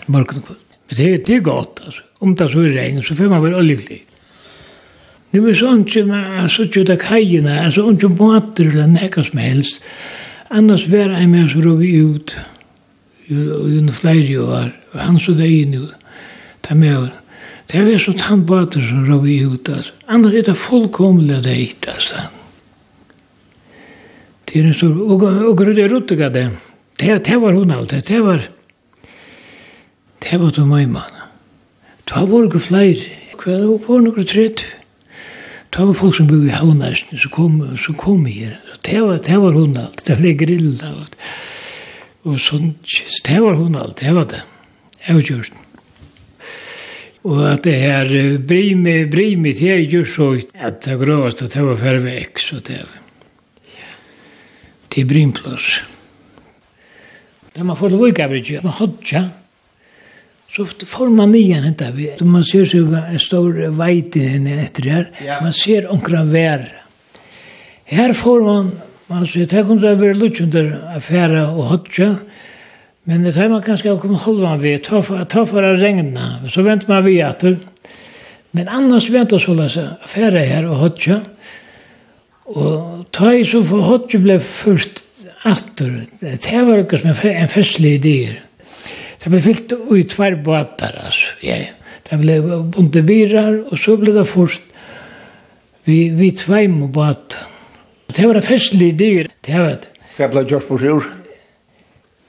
Morgen 0.07 0.39
kvöld. 0.47 0.63
Men 0.87 0.97
det 0.97 1.13
är 1.15 1.19
det 1.19 1.43
gott 1.43 1.83
alltså. 1.83 2.03
Om 2.23 2.37
det 2.37 2.53
så 2.53 2.63
er 2.63 2.79
regn 2.79 3.03
så 3.03 3.19
får 3.19 3.29
man 3.29 3.43
være 3.43 3.59
oljeklig. 3.59 4.05
Nu 5.31 5.51
är 5.51 5.55
så 5.55 5.75
inte, 5.75 6.25
alltså 6.43 6.63
inte 6.63 6.97
kajerna, 6.97 7.61
alltså 7.61 7.89
inte 7.89 8.09
båter 8.09 8.65
eller 8.69 8.87
något 8.87 9.27
som 9.27 9.39
helst. 9.39 9.83
Annars 10.49 10.89
var 10.89 10.99
jag 10.99 11.29
med 11.29 11.51
så 11.51 11.61
rov 11.61 11.85
ut 11.85 12.37
i 13.27 13.79
en 13.79 13.93
flera 13.93 14.45
år. 14.45 14.81
Han 14.93 15.21
så 15.21 15.33
det 15.33 15.49
in 15.49 15.71
nu. 15.71 15.89
Ta 16.61 16.75
med 16.75 17.09
Det 17.67 17.85
var 17.85 17.99
så 17.99 18.13
tandbåter 18.13 18.81
som 18.81 19.07
rov 19.07 19.29
ut. 19.29 19.69
Alltså. 19.69 19.93
Annars 20.07 20.35
är 20.35 20.43
det 20.43 20.55
fullkomliga 20.55 21.41
det 21.41 21.51
hit. 21.51 21.87
Alltså. 21.95 22.17
Det 24.45 24.61
är 24.61 24.65
en 24.65 24.75
stor... 24.75 25.03
Och, 25.13 25.23
och 25.23 25.67
det 25.75 25.89
ruttiga 25.89 26.31
det. 26.31 26.51
Det 26.97 27.37
var 27.37 27.53
hon 27.53 27.71
alltid. 27.71 28.05
Det 28.09 28.21
var... 28.21 28.43
Det 30.19 30.37
var 30.37 30.51
då 30.51 30.65
mig 30.65 30.87
man. 30.87 31.03
Det 32.05 32.15
var 32.15 32.27
vore 32.27 32.59
fler. 32.59 32.97
Kvar 33.39 33.87
var 33.87 34.01
några 34.01 34.25
trött. 34.25 34.65
Det 35.77 35.85
var 35.85 35.93
folk 35.93 36.15
som 36.17 36.27
bodde 36.27 36.49
i 36.49 36.55
Havnæsten, 36.57 37.19
så 37.21 37.29
kom, 37.29 37.59
så 37.77 37.93
kom 37.93 38.25
her. 38.25 38.55
Så 38.65 38.79
det 38.87 39.01
var, 39.03 39.19
det 39.21 39.37
var 39.43 39.53
hun 39.53 39.77
alt, 39.77 40.01
det 40.09 40.15
ble 40.17 40.33
grilla. 40.41 40.93
Og, 41.03 41.17
og 42.25 42.39
sånn, 42.41 42.71
det 43.27 43.37
var 43.45 43.59
hun 43.61 43.77
alt, 43.77 43.99
det 44.01 44.15
var 44.17 44.25
det. 44.31 44.41
Jeg 45.03 45.19
var 45.19 45.27
gjort. 45.29 45.59
Og 47.29 47.43
at 47.51 47.67
det 47.67 47.75
her, 47.77 48.15
brimi, 48.49 48.97
brimi, 49.13 49.53
det 49.59 49.69
er 49.75 49.85
gjort 49.85 50.15
så, 50.15 50.31
at 50.57 50.81
det 50.87 50.97
grovast, 51.03 51.45
at 51.45 51.53
det 51.59 51.69
var 51.69 51.81
færre 51.85 52.01
vekk, 52.07 52.41
så 52.41 52.63
det 52.65 52.81
var. 52.81 52.99
Det 54.89 55.05
er 55.05 55.13
brimplass. 55.13 55.71
Det 57.53 57.69
man 57.69 57.77
får 57.77 57.93
lov 57.93 58.09
ikke, 58.09 58.63
man 58.65 58.79
hadde 58.81 58.97
ikke, 59.03 59.27
Så 60.57 60.67
får 60.67 61.09
man 61.09 61.33
nian 61.33 61.63
detta 61.63 61.91
vi. 61.91 62.17
Man 62.21 62.45
ser 62.45 62.65
så 62.65 62.79
en 62.79 63.19
stor 63.19 63.69
vajt 63.77 64.17
inne 64.17 64.63
efter 64.63 64.83
det 64.83 64.91
her. 64.91 65.41
Man 65.43 65.53
ser 65.53 65.91
omkra 65.93 66.25
vær. 66.25 66.63
Här 67.85 68.13
får 68.13 68.43
man, 68.43 68.71
man 69.07 69.27
ser, 69.27 69.41
det 69.41 69.53
här 69.53 69.63
kommer 69.63 69.93
att 69.93 69.99
vara 69.99 70.13
lutsen 70.13 70.51
där 70.51 70.97
affära 70.97 71.51
och 71.51 71.65
hotja. 71.65 72.17
Men 73.05 73.23
det 73.23 73.33
tar 73.33 73.49
man 73.49 73.63
kanske 73.63 73.91
har 73.91 73.99
kommit 73.99 74.21
halvan 74.21 74.61
vid, 74.61 74.85
ta 74.85 75.03
för, 75.03 75.25
ta 75.25 75.47
för 75.47 75.63
å 75.63 75.77
regna. 75.77 76.49
Så 76.49 76.63
väntar 76.63 76.89
man 76.89 77.05
vi 77.05 77.21
etter. 77.21 77.57
Men 78.51 78.69
annars 78.69 79.11
väntar 79.11 79.39
så 79.39 79.55
läsa 79.55 79.89
affära 80.05 80.39
här 80.39 80.65
och 80.65 80.77
hotja. 80.77 81.21
Og 82.47 83.05
ta 83.11 83.35
i 83.35 83.45
så 83.45 83.65
for 83.65 83.83
hotja 83.83 84.19
ble 84.23 84.39
først 84.41 85.03
atter. 85.45 86.05
Det 86.21 86.63
var 86.65 86.79
ikke 86.79 86.99
som 86.99 87.11
en 87.29 87.49
festlig 87.49 87.99
idéer. 88.01 88.46
Det 89.27 89.33
ble 89.33 89.41
fyllt 89.43 89.73
i 89.91 90.05
tvær 90.07 90.37
båtar, 90.47 91.01
altså. 91.03 91.33
Ja, 91.43 91.57
det 92.07 92.17
ble 92.21 92.37
bunte 92.71 93.01
virar, 93.03 93.57
og 93.67 93.81
så 93.83 93.97
ble 93.99 94.13
det 94.15 94.23
først 94.31 94.69
vi, 95.83 95.97
vi 96.15 96.29
tveim 96.31 96.77
og 96.87 96.93
båt. 96.95 97.35
Det 98.15 98.23
var 98.23 98.39
festlig 98.47 98.93
dyr, 99.01 99.27
det 99.43 99.57
var 99.59 99.81
det. 99.83 99.91
Hva 100.15 100.29
ble 100.31 100.45
gjort 100.47 100.69
på 100.69 100.79
sjur? 100.79 101.09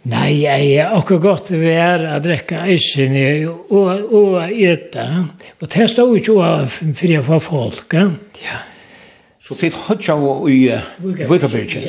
Nei, 0.10 0.40
jeg 0.42 0.72
er 0.80 0.98
akkurat 0.98 1.22
godt 1.22 1.52
vi 1.54 1.76
er 1.76 2.08
å 2.16 2.18
drekke 2.24 2.64
eisen 2.66 3.14
og, 3.46 3.70
og, 3.78 4.18
og 4.18 4.58
ete. 4.58 5.06
Og 5.62 5.70
det 5.70 5.88
stod 5.94 6.18
ikke 6.18 6.50
for 6.98 7.16
å 7.20 7.24
få 7.28 7.40
folk. 7.52 7.94
Ja. 8.42 8.58
Så 9.48 9.56
tid 9.56 9.76
hodja 9.88 10.14
og 10.20 10.50
i 10.52 10.66
Vukabirche. 11.00 11.80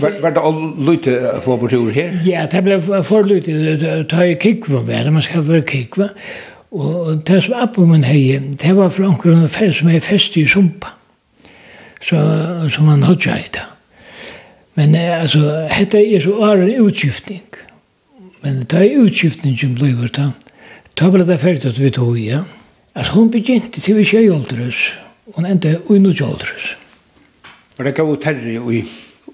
Var 0.00 0.32
det 0.34 0.42
all 0.42 0.56
lute 0.88 1.12
på 1.44 1.54
vår 1.56 1.70
tur 1.70 1.90
her? 1.94 2.16
Ja, 2.26 2.46
det 2.50 2.64
ble 2.66 2.80
for 3.06 3.22
lute. 3.22 3.52
Ta 4.10 4.24
i 4.26 4.34
kikva 4.34 4.80
bare, 4.82 5.12
man 5.14 5.22
skal 5.22 5.44
være 5.46 5.62
kikva. 5.62 6.08
Og 6.74 7.20
det 7.28 7.44
som 7.44 7.60
appen 7.62 7.92
min 7.92 8.04
hei, 8.04 8.40
det 8.58 8.74
var 8.74 8.90
fra 8.90 9.06
omkring 9.06 9.44
fest 9.46 9.78
som 9.78 9.88
er 9.88 10.02
fest 10.02 10.34
i 10.36 10.48
sumpa. 10.50 10.96
Så, 12.02 12.18
som 12.74 12.88
man 12.90 13.04
hodja 13.06 13.36
i 13.38 13.46
det. 13.54 13.62
Men 14.74 14.94
altså, 14.94 15.68
dette 15.78 16.00
er 16.02 16.20
så 16.20 16.34
åren 16.42 16.72
utskiftning. 16.82 17.44
Men 18.42 18.64
det 18.66 18.80
er 18.82 19.04
utskiftning 19.04 19.54
som 19.60 19.76
blir 19.78 20.10
da. 20.10 20.32
Da 20.98 21.12
ble 21.14 21.22
det 21.28 21.38
ferdig 21.38 21.70
at 21.70 21.78
vi 21.78 21.92
tog, 21.94 22.18
ja. 22.18 22.42
At 22.98 23.14
hun 23.14 23.30
begynte 23.30 23.80
til 23.80 23.96
vi 24.00 24.08
tjejolderes. 24.10 24.82
Hun 25.36 25.46
endte 25.46 25.76
uinutjolderes. 25.86 26.66
Ja. 26.74 26.85
Var 27.76 27.84
det 27.84 27.96
god 27.98 28.16
terri 28.24 28.56
i 28.56 28.84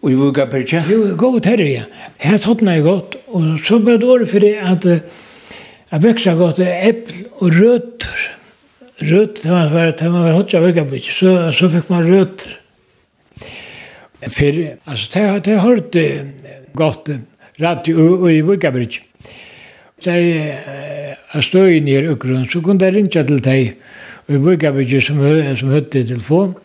Og 0.03 0.11
i 0.11 0.15
Vuga 0.19 0.49
Berge? 0.51 0.81
Jo, 0.91 1.15
god 1.17 1.41
terri, 1.45 1.77
ja. 1.77 1.85
Her 2.19 2.39
tottene 2.43 2.73
er 2.75 2.83
godt. 2.83 3.15
Og 3.31 3.59
så 3.63 3.79
ble 3.79 3.99
det 4.01 4.09
året 4.09 4.31
for 4.31 4.43
det 4.43 4.57
at 4.59 4.87
jeg 4.89 6.03
veksa 6.03 6.35
godt 6.35 6.59
eppel 6.65 7.21
og 7.39 7.53
røtter. 7.55 8.25
Røtter, 9.03 9.43
det 9.45 9.53
var, 9.53 9.93
det 10.01 10.11
var 10.15 10.35
hotja 10.35 10.63
Vuga 10.65 10.85
Berge. 10.89 11.15
Så, 11.15 11.37
så 11.55 11.71
fikk 11.71 11.91
man 11.93 12.09
røtter. 12.09 12.57
For, 14.23 14.59
altså, 14.91 15.07
det, 15.15 15.45
det 15.47 15.61
hørt 15.61 15.97
godt 16.75 17.11
radio 17.63 18.09
og 18.17 18.29
i 18.33 18.41
Vuga 18.41 18.75
Berge. 18.75 19.05
Da 20.03 20.19
jeg 20.19 21.47
stod 21.47 21.71
inn 21.71 21.87
i 21.87 22.01
Økron, 22.01 22.49
så 22.51 22.59
kunne 22.65 22.83
jeg 22.83 22.97
rinja 22.97 23.23
til 23.23 23.39
deg 23.45 23.77
i 24.27 24.43
Vuga 24.43 24.73
Berge 24.75 24.99
som, 25.05 25.23
som 25.61 25.75
høtte 25.77 26.03
telefon. 26.11 26.57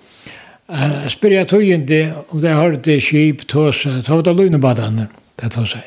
Uh, 0.67 1.05
spyrja 1.07 1.45
tøyindi 1.47 2.01
om 2.27 2.41
det 2.43 2.51
hørte 2.51 2.97
skip 2.99 3.45
tåsa, 3.47 4.01
ta 4.03 4.17
var 4.17 4.25
det 4.27 4.33
løgnebadane, 4.35 5.05
det 5.39 5.51
tåsa. 5.53 5.79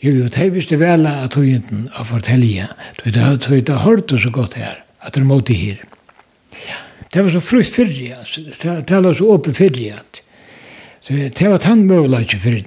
Jo, 0.00 0.14
jo, 0.22 0.28
det 0.32 0.46
visste 0.54 0.78
vel 0.80 1.04
at 1.06 1.34
tøyindin 1.36 1.90
å 2.00 2.06
fortelja, 2.08 2.70
det 3.04 3.20
har 3.20 3.36
det 3.36 3.76
hørte 3.84 4.16
så 4.22 4.32
godt 4.32 4.56
her, 4.56 4.80
at 5.04 5.18
det 5.18 5.26
måtte 5.28 5.52
her. 5.52 5.84
Ja. 6.64 6.80
Det 7.12 7.26
var 7.26 7.36
så 7.36 7.44
frukt 7.44 7.76
fyrri, 7.76 8.08
det 8.08 9.04
var 9.04 9.12
så 9.20 9.28
åpen 9.36 9.52
fyrri, 9.54 9.90
at 9.92 10.22
det 11.12 11.52
var 11.52 11.60
tann 11.60 11.84
møvlaik 11.84 12.32
fyrri, 12.40 12.64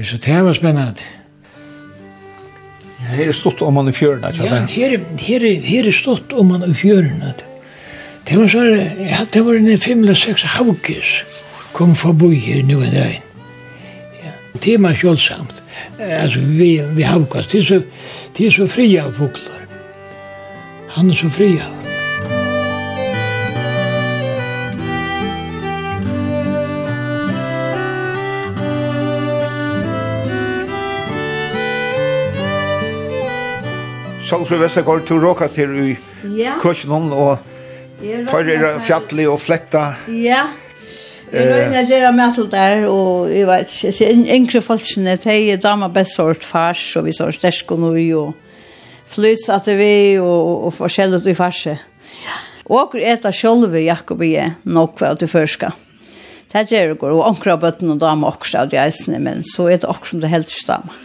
så 0.00 0.16
det 0.16 0.42
var 0.48 0.56
spennende. 0.56 1.10
Ja, 3.04 3.18
her 3.18 3.28
er 3.28 3.36
stått 3.36 3.60
om 3.60 3.76
man 3.76 3.92
i 3.92 3.92
fjörna, 3.92 4.32
Ja, 4.32 4.64
her, 4.64 4.96
her, 5.20 5.50
her 5.60 5.88
er 5.90 5.92
stått 5.92 6.32
om 6.32 6.54
man 6.54 6.64
i 6.64 6.72
fjøren, 6.72 7.20
det 7.20 7.50
Det 8.28 8.38
var 8.38 8.48
så, 8.48 8.64
ja, 8.98 9.26
det 9.32 9.44
var 9.44 9.54
en 9.54 9.78
fem 9.78 10.00
eller 10.02 10.14
seks 10.14 10.42
haukes 10.42 11.24
kom 11.74 11.94
forbi 11.94 12.34
her 12.38 12.62
nu 12.62 12.78
en 12.82 12.92
dag. 12.92 13.22
Ja. 14.24 14.30
Det 14.64 14.74
er 14.74 14.78
man 14.78 14.94
sjålsamt. 14.96 15.62
Altså, 15.98 16.38
vi, 16.38 16.80
vi 16.94 17.02
haukas. 17.02 17.46
Det 17.46 17.58
er 17.58 17.62
så, 17.62 17.80
det 18.38 18.46
er 18.46 18.50
så 18.50 18.66
fria 18.66 19.10
fugler. 19.10 19.64
Han 20.88 21.10
er 21.10 21.14
så 21.14 21.28
fria. 21.28 21.66
Sjálfur 34.24 34.56
Vestergaard, 34.56 35.02
du 35.08 35.18
råkast 35.20 35.56
her 35.56 35.74
i 35.74 35.96
yeah. 36.24 36.60
kursen 36.60 37.12
og 37.12 37.38
Tar 38.02 38.50
er 38.50 38.78
fjallig 38.84 39.26
og 39.30 39.40
fletta. 39.42 39.94
Ja. 40.10 40.46
Jeg 41.34 41.48
røyner 41.50 41.80
jeg 41.80 41.88
gjør 41.90 42.12
med 42.14 42.24
alt 42.24 42.52
der, 42.52 42.84
og 42.86 43.30
jeg 43.32 43.46
vet 43.48 43.72
ikke, 43.72 43.92
så 43.96 44.08
yngre 44.36 44.60
folkene, 44.62 45.16
de 45.18 45.36
er 45.54 45.62
damer 45.62 45.90
best 45.90 46.14
sort 46.14 46.44
fars, 46.46 46.82
og 46.98 47.08
vi 47.08 47.14
så 47.16 47.30
stersk 47.34 47.72
og 47.74 47.80
noe, 47.82 48.04
og 48.18 48.34
flyts 49.10 49.48
at 49.50 49.70
vi, 49.74 50.18
og, 50.22 50.68
og 50.68 50.76
forskjellig 50.76 51.24
i 51.32 51.36
farse. 51.38 51.74
Og 52.64 52.76
akkur 52.84 53.02
eta 53.02 53.32
sjolve 53.34 53.82
Jakob 53.82 54.22
og 54.22 54.30
jeg, 54.30 54.54
nok 54.64 55.00
hva 55.00 55.14
til 55.18 55.28
førska. 55.28 55.72
Det 56.44 56.60
her 56.60 56.70
gjør 56.70 56.92
det 56.92 56.98
går, 57.02 57.14
og 57.16 57.28
ankra 57.32 57.56
bøtten 57.60 57.90
og 57.90 58.02
damer 58.02 58.36
også 58.36 58.62
av 58.62 58.70
de 58.70 58.78
eisene, 58.78 59.18
men 59.18 59.42
så 59.48 59.66
er 59.72 59.82
det 59.82 59.90
også 59.90 60.14
som 60.14 60.22
det 60.22 60.30
helst 60.32 60.68
damer. 60.70 61.00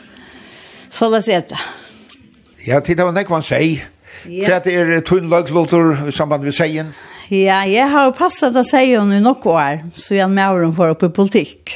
Så 0.94 1.10
la 1.10 1.24
oss 1.24 1.30
eta. 1.30 1.58
Ja, 2.68 2.80
tid 2.86 3.02
av 3.02 3.16
nekvann 3.16 3.46
seg. 3.46 3.80
Ja. 3.80 3.99
Hva 4.26 4.60
er 4.68 5.00
tunnlagslåter 5.08 6.10
i 6.10 6.16
samband 6.16 6.44
med 6.44 6.56
seien? 6.58 6.92
Ja, 7.30 7.62
jeg 7.70 7.86
har 7.92 8.08
jo 8.08 8.16
passet 8.18 8.56
av 8.58 8.66
seien 8.66 9.12
i 9.14 9.22
noen 9.22 9.52
år, 9.52 9.84
så 9.96 10.18
jeg 10.18 10.32
med 10.34 10.50
åren 10.50 10.74
for 10.76 10.96
oppe 10.96 11.12
i 11.12 11.14
politikk. 11.14 11.76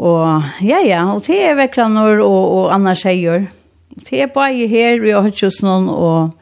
Og 0.00 0.64
ja, 0.64 0.80
ja, 0.80 1.02
og 1.12 1.20
det 1.26 1.36
er 1.44 1.58
vekklanor 1.58 2.22
og, 2.24 2.42
og 2.56 2.70
andre 2.72 2.94
seier. 2.96 3.50
Det 4.08 4.22
er 4.24 4.32
bare 4.32 4.66
her, 4.70 5.02
vi 5.02 5.12
har 5.12 5.26
hørt 5.26 5.42
just 5.42 5.60
noen, 5.62 5.90
og 5.92 6.32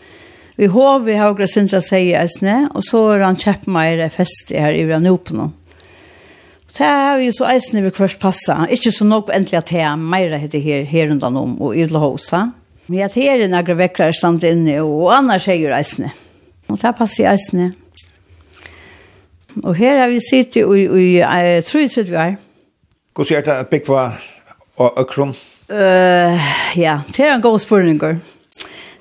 vi 0.60 0.68
har 0.70 1.00
vi 1.02 1.16
har 1.18 1.34
greit 1.34 1.50
sindra 1.50 1.80
seier 1.82 2.22
eisne, 2.22 2.68
og 2.74 2.84
så 2.86 3.02
er 3.16 3.26
han 3.26 3.38
kjepp 3.40 3.66
meg 3.66 4.04
fest 4.14 4.54
her 4.54 4.76
i 4.76 4.86
Rannopno. 4.86 5.50
Og 5.50 6.78
det 6.78 6.86
har 6.86 7.18
vi 7.18 7.32
så 7.34 7.48
eisne 7.50 7.82
vi 7.82 7.90
først 7.90 8.20
passa, 8.22 8.62
ikke 8.70 8.94
så 8.94 9.08
nok 9.08 9.32
endelig 9.34 9.58
at 9.64 9.74
jeg 9.74 9.98
mer 9.98 10.38
heter 10.38 10.62
her, 10.62 10.86
her 10.86 11.10
undan 11.10 11.38
om, 11.40 11.58
og 11.58 11.74
i 11.74 11.82
Ylhåsa. 11.88 12.52
Men 12.90 13.04
jeg 13.04 13.12
tar 13.14 13.44
en 13.44 13.52
agre 13.54 13.76
vekkere 13.78 14.14
stand 14.16 14.42
inne, 14.42 14.80
og 14.82 15.12
annars 15.14 15.44
er 15.46 15.60
jo 15.60 15.68
reisende. 15.70 16.08
Og 16.66 16.78
det 16.82 16.90
passer 16.98 17.28
reisende. 17.28 17.68
Og 19.62 19.76
her 19.78 20.00
har 20.00 20.10
vi 20.10 20.18
sittet 20.24 20.64
i, 20.64 20.86
i, 20.88 21.04
i 21.22 21.60
tror 21.66 21.84
jeg 21.84 22.08
vi 22.08 22.16
er. 22.18 22.34
Hvordan 23.14 23.38
er 23.38 23.46
det 23.46 23.54
at 23.54 23.70
Bekva 23.70 24.08
og 24.82 24.98
Økron? 25.04 25.36
Uh, 25.70 26.34
ja, 26.74 26.96
det 27.14 27.28
er 27.28 27.36
en 27.36 27.44
god 27.44 27.60
spørning. 27.62 28.02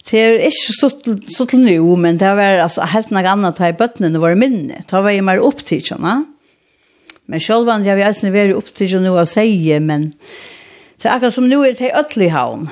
Det 0.05 0.21
er 0.21 0.37
ikke 0.51 0.77
stått 0.77 1.49
til 1.49 1.65
nå, 1.65 1.95
men 1.97 2.21
det 2.21 2.29
har 2.29 2.37
vært 2.37 2.61
altså, 2.67 2.85
helt 2.93 3.09
noe 3.09 3.25
annet 3.33 3.57
til 3.57 3.73
bøttene 3.81 4.21
var 4.21 4.37
minne. 4.37 4.83
Da 4.85 5.01
var 5.01 5.17
jeg 5.17 5.25
mer 5.25 5.41
opptidkjønne. 5.49 6.15
Men 7.25 7.41
selv 7.41 7.73
om 7.73 7.89
jeg 7.89 7.97
har 7.97 8.37
vært 8.37 8.57
opptidkjønne 8.61 9.17
og 9.17 9.25
sier, 9.33 9.81
men... 9.81 10.11
Uh, 10.13 10.55
Så 10.99 11.07
akkurat 11.07 11.33
som 11.33 11.47
nå 11.47 11.61
er 11.63 11.77
det 11.79 11.93
ødelig 11.95 12.27
i 12.27 12.33
havn, 12.33 12.67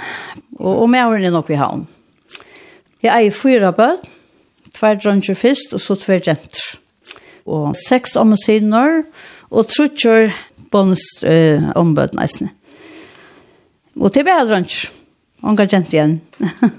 og, 0.59 0.81
og 0.83 0.89
med 0.91 1.23
er 1.23 1.31
nok 1.31 1.49
i 1.49 1.59
havn. 1.59 1.85
Jeg 3.03 3.13
eier 3.13 3.31
fyra 3.31 3.71
bød, 3.71 4.01
tvær 4.75 4.99
dronjer 4.99 5.37
først, 5.37 5.73
og 5.73 5.81
så 5.81 5.95
tvær 5.95 6.19
jenter. 6.27 6.65
Og 7.47 7.75
seks 7.79 8.17
omsidner, 8.19 9.03
og 9.47 9.67
trutjer 9.71 10.33
bonus 10.71 11.05
uh, 11.23 11.71
ombød 11.79 12.17
nesten. 12.19 12.51
Og 13.95 14.11
til 14.13 14.27
bare 14.27 14.47
drønner, 14.49 14.89
unga 15.43 15.67
jenter 15.71 15.95
igjen. 15.95 16.17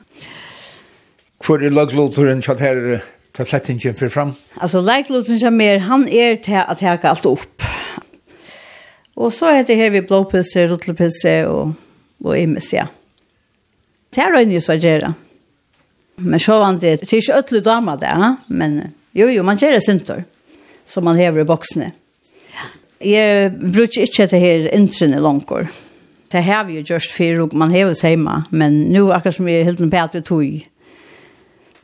Hvor 1.45 1.65
er 1.65 1.73
lagloturen 1.73 2.43
til 2.43 2.53
at 2.53 2.61
her 2.61 3.01
til 3.35 3.47
flettingen 3.47 3.95
for 3.97 4.13
fram? 4.13 4.35
Altså, 4.61 4.83
lagloturen 4.85 5.41
som 5.41 5.61
er, 5.61 5.79
han 5.79 6.09
er 6.09 6.37
til 6.45 6.61
at 6.61 6.83
jeg 6.83 7.01
alt 7.05 7.27
opp. 7.27 7.68
Og 9.19 9.33
så 9.35 9.51
er 9.51 9.67
det 9.67 9.77
her 9.79 9.91
vi 9.91 10.05
blåpilse, 10.07 10.69
rotlepilse 10.71 11.35
og, 11.51 11.75
og 12.25 12.39
imest, 12.39 12.75
ja. 12.77 12.87
Det 14.15 14.23
er 14.25 14.33
røyne 14.33 14.61
så 14.63 14.79
gjør 14.79 15.13
Men 16.17 16.41
så 16.41 16.59
var 16.59 16.79
det, 16.79 17.01
det 17.01 17.13
er 17.13 17.17
ikke 17.17 17.39
ødelig 17.39 17.65
damer 17.65 17.97
der, 17.97 18.37
men 18.49 18.93
jo, 19.15 19.29
jo, 19.29 19.43
man 19.43 19.59
gjør 19.59 19.77
det 19.77 19.83
sintor, 19.85 20.23
som 20.87 21.05
man 21.05 21.19
hever 21.19 21.41
i 21.41 21.45
boksene. 21.45 21.93
Jeg 23.01 23.53
bruker 23.53 24.03
ikke 24.03 24.27
det 24.27 24.41
her 24.41 24.69
intrene 24.75 25.21
langkår. 25.23 25.69
Det 26.33 26.43
har 26.43 26.65
vi 26.65 26.79
jo 26.79 26.83
gjort 26.83 27.13
før, 27.15 27.45
og 27.45 27.55
man 27.55 27.71
hever 27.71 27.95
seg 27.95 28.19
med, 28.19 28.51
men 28.51 28.89
nå 28.93 29.07
akkurat 29.15 29.35
som 29.35 29.47
vi 29.47 29.61
er 29.61 29.69
helt 29.69 29.79
på 29.79 30.03
at 30.03 30.15
vi 30.15 30.21
tog. 30.21 30.65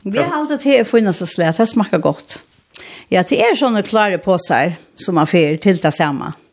Vi 0.03 0.17
har 0.17 0.35
alltid 0.35 0.59
til 0.59 0.81
å 0.81 0.87
finne 0.87 1.13
så 1.15 1.25
slett, 1.25 1.57
det 1.57 1.69
smaker 1.71 2.03
godt. 2.03 2.41
Ja, 3.09 3.23
det 3.23 3.39
er 3.39 3.55
sånne 3.55 3.85
klare 3.85 4.19
påser 4.19 4.75
som 4.99 5.15
man 5.15 5.29
får 5.29 5.61
til 5.63 5.79
det 5.81 5.93
samme. 5.95 6.33
Ja 6.35 6.44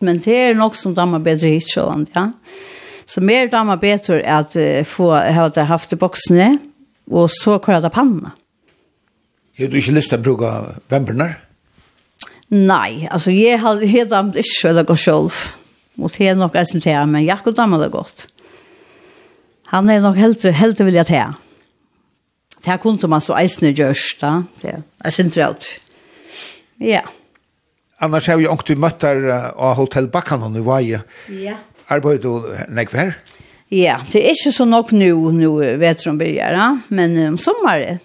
men 0.00 0.20
det 0.20 0.32
är 0.32 0.54
nog 0.54 0.76
som 0.76 0.94
dammar 0.94 1.18
bättre 1.18 1.48
hit 1.48 1.70
så 1.70 2.04
ja. 2.12 2.32
Så 3.06 3.20
mer 3.20 3.48
dammar 3.48 3.76
bättre 3.76 4.36
att 4.36 4.56
uh, 4.56 4.84
få 4.84 5.10
ha 5.10 5.62
haft 5.62 5.92
i 5.92 5.96
boksene, 5.96 6.58
och 7.10 7.30
så 7.30 7.58
kvar 7.58 7.80
det 7.80 7.90
panna. 7.90 8.30
Är 9.56 9.68
du 9.68 9.78
inte 9.78 10.16
å 10.16 10.18
bruka 10.18 10.64
vemperna? 10.88 11.34
Nej, 12.48 13.08
alltså 13.10 13.30
jag 13.30 13.58
har 13.58 13.86
helt 13.86 14.10
dammt 14.10 14.36
inte 14.36 14.48
själva 14.62 14.82
gå 14.82 14.96
selv, 14.96 15.32
Och 15.96 16.12
det 16.18 16.28
är 16.28 16.34
nog 16.34 16.54
ens 16.54 16.70
til, 16.70 17.06
men 17.06 17.24
Jakob 17.24 17.54
dammar 17.54 17.78
det 17.78 17.88
gott. 17.88 18.26
Han 19.66 19.90
är 19.90 20.00
nog 20.00 20.16
helt 20.16 20.44
helt 20.44 20.80
vilja 20.80 21.04
til. 21.04 21.14
ta. 21.14 21.34
Det 22.64 22.70
här 22.70 22.78
kunde 22.78 23.08
man 23.08 23.20
så 23.20 23.34
eisne 23.34 23.72
gjørs, 23.72 24.16
da. 24.20 24.42
Det 24.60 24.82
er 25.04 25.10
sentralt. 25.10 25.66
Ja. 26.78 26.86
Yeah. 26.86 27.19
Annars 28.00 28.28
har 28.28 28.38
vi 28.40 28.48
ångt 28.48 28.70
vi 28.70 28.78
møtt 28.80 29.04
her 29.04 29.26
av 29.28 29.74
Hotel 29.76 30.08
Bakkanon 30.08 30.56
i 30.56 30.62
Vaje. 30.64 31.02
Ja. 31.36 31.58
Arbeid 31.92 32.22
du 32.24 32.46
nekve 32.72 32.96
her? 32.96 33.18
Ja, 33.70 33.98
det 34.10 34.22
er 34.24 34.32
ikke 34.32 34.52
så 34.54 34.64
nok 34.66 34.94
nå, 34.96 35.10
nå 35.36 35.50
vet 35.78 36.00
du 36.00 36.08
om 36.10 36.16
byrjar, 36.18 36.56
men 36.88 37.18
om 37.18 37.34
um, 37.34 37.36
sommaren. 37.38 38.00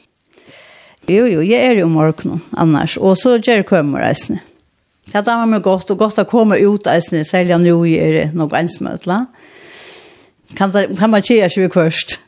Jo, 1.07 1.23
jo, 1.29 1.39
jeg 1.45 1.61
er 1.61 1.79
jo 1.79 1.87
morgen 1.89 2.41
annars, 2.57 2.97
og 2.97 3.15
så 3.17 3.37
gjør 3.37 3.61
jeg 3.61 3.69
kommer 3.69 4.03
reisende. 4.03 4.41
Det 5.05 5.19
er 5.21 5.25
damer 5.25 5.47
meg 5.47 5.63
godt, 5.63 5.93
og 5.93 6.01
godt 6.01 6.19
å 6.21 6.27
komme 6.27 6.59
ut 6.59 6.89
reisende, 6.89 7.23
særlig 7.25 7.57
nå 7.61 7.77
er 7.93 8.13
det 8.17 8.27
noe 8.35 8.59
ensmøtla. 8.59 9.21
Kan, 10.57 10.73
det, 10.73 10.87
kan 10.99 11.13
man 11.13 11.25
tjeja 11.25 11.47
seg 11.49 11.71
først. 11.73 12.19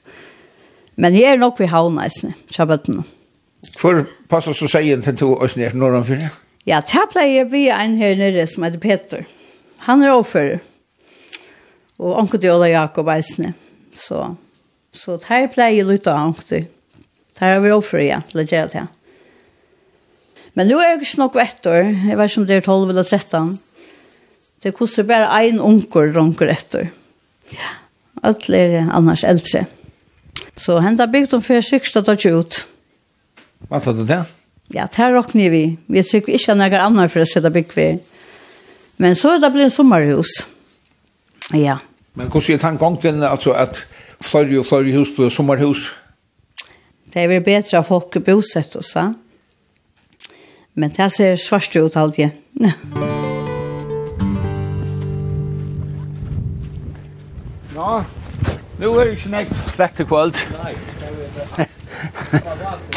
Men 0.97 1.17
jeg 1.17 1.35
er 1.35 1.41
nok 1.41 1.59
ved 1.59 1.73
havn 1.73 1.99
reisende, 1.99 2.37
kjabøttene. 2.53 3.03
Hvor 3.77 4.05
passer 4.29 4.55
så 4.55 4.69
seien 4.71 5.03
til 5.03 5.17
to 5.19 5.33
oss 5.35 5.57
ned 5.59 5.75
nordomfyrre? 5.75 6.31
Ja. 6.31 6.46
Ja, 6.67 6.81
det 6.83 7.05
pleier 7.13 7.47
vi 7.47 7.69
en 7.71 7.95
her 7.95 8.17
nere 8.19 8.43
som 8.49 8.65
heter 8.67 8.81
Peter. 8.83 9.23
Han 9.87 10.01
er 10.03 10.11
overfører. 10.11 10.59
Og 11.97 12.17
onkel 12.19 12.41
til 12.43 12.51
Ola 12.51 12.67
Jakob 12.67 13.07
Eisne. 13.13 13.53
Så, 13.95 14.33
så 14.91 15.15
det 15.15 15.29
her 15.31 15.47
pleier 15.53 15.87
litt 15.87 16.09
av 16.11 16.25
onkel. 16.25 16.43
til. 16.49 16.67
Det 17.37 17.45
her 17.45 17.55
er 17.55 17.63
vi 17.63 17.71
overfører, 17.71 18.03
ja, 18.03 18.19
til 18.27 18.43
å 18.43 18.45
gjøre 18.45 18.73
det. 18.73 18.85
Men 20.57 20.67
nu 20.67 20.75
er 20.81 20.89
jeg 20.89 21.05
ikke 21.05 21.21
nok 21.21 21.39
etter. 21.39 21.83
Jeg 21.87 22.19
vet 22.19 22.31
ikke 22.31 22.41
om 22.41 22.47
det 22.49 22.57
er 22.57 22.67
12 22.67 22.89
eller 22.89 23.07
13. 23.15 23.51
Det 24.65 24.75
koster 24.75 25.07
bare 25.07 25.29
en 25.47 25.61
onkel 25.63 26.11
ronker 26.15 26.51
etter. 26.51 26.89
Ja, 27.53 27.77
alt 28.27 28.49
er 28.49 28.81
annars 28.89 29.23
eldre. 29.23 29.67
Så 30.57 30.81
henda 30.83 31.07
bygd 31.07 31.37
om 31.37 31.45
fyrir 31.45 31.63
syksta 31.63 32.01
da 32.03 32.17
ut. 32.17 32.65
Hva 33.69 33.79
tar 33.79 33.95
du 33.95 34.03
det? 34.03 34.25
ja, 34.73 34.85
det 34.85 34.99
her 34.99 35.13
råkner 35.15 35.49
vi. 35.49 35.63
Vi 35.87 36.03
trykker 36.03 36.35
ikke 36.35 36.55
noen 36.57 36.73
annen 36.75 37.11
for 37.11 37.23
å 37.23 37.27
sette 37.29 37.51
bygg 37.53 37.71
vi. 37.75 37.87
Men 38.97 39.15
så 39.15 39.35
er 39.35 39.43
det 39.43 39.51
blitt 39.53 39.69
en 39.69 39.75
sommerhus. 39.77 40.41
Ja. 41.55 41.77
Men 42.17 42.31
hvordan 42.33 42.57
er 42.57 42.63
tanken 42.63 43.23
altså 43.23 43.53
at 43.53 43.85
flere 44.19 44.59
og 44.59 44.65
flere 44.65 44.91
hus 44.91 45.13
blir 45.15 45.29
sommerhus? 45.29 45.91
Det 47.13 47.23
er 47.23 47.31
vel 47.31 47.45
bedre 47.45 47.79
at 47.79 47.87
folk 47.87 48.15
er 48.15 48.25
bosett 48.25 48.75
oss, 48.75 48.91
da. 48.97 49.13
Men 50.77 50.91
det 50.93 51.11
ser 51.15 51.35
svart 51.41 51.75
ut 51.75 51.95
alltid. 51.95 52.29
ja, 57.77 58.03
nu 58.79 58.91
er 58.91 59.03
det 59.05 59.11
ikke 59.17 59.29
nek 59.29 59.57
slett 59.73 59.97
til 59.97 60.05
kvöld. 60.05 60.37
Nei, 60.59 60.75
det 60.99 61.07
er 61.07 62.55
det. 62.61 62.93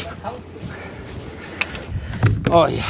Oj. 2.52 2.82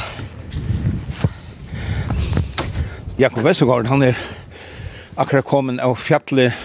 Jakob 3.17 3.43
Westergaard, 3.45 3.85
han 3.87 4.01
er 4.01 4.17
akkurat 5.21 5.45
kommet 5.45 5.77
av 5.85 5.99
fjallet 6.01 6.55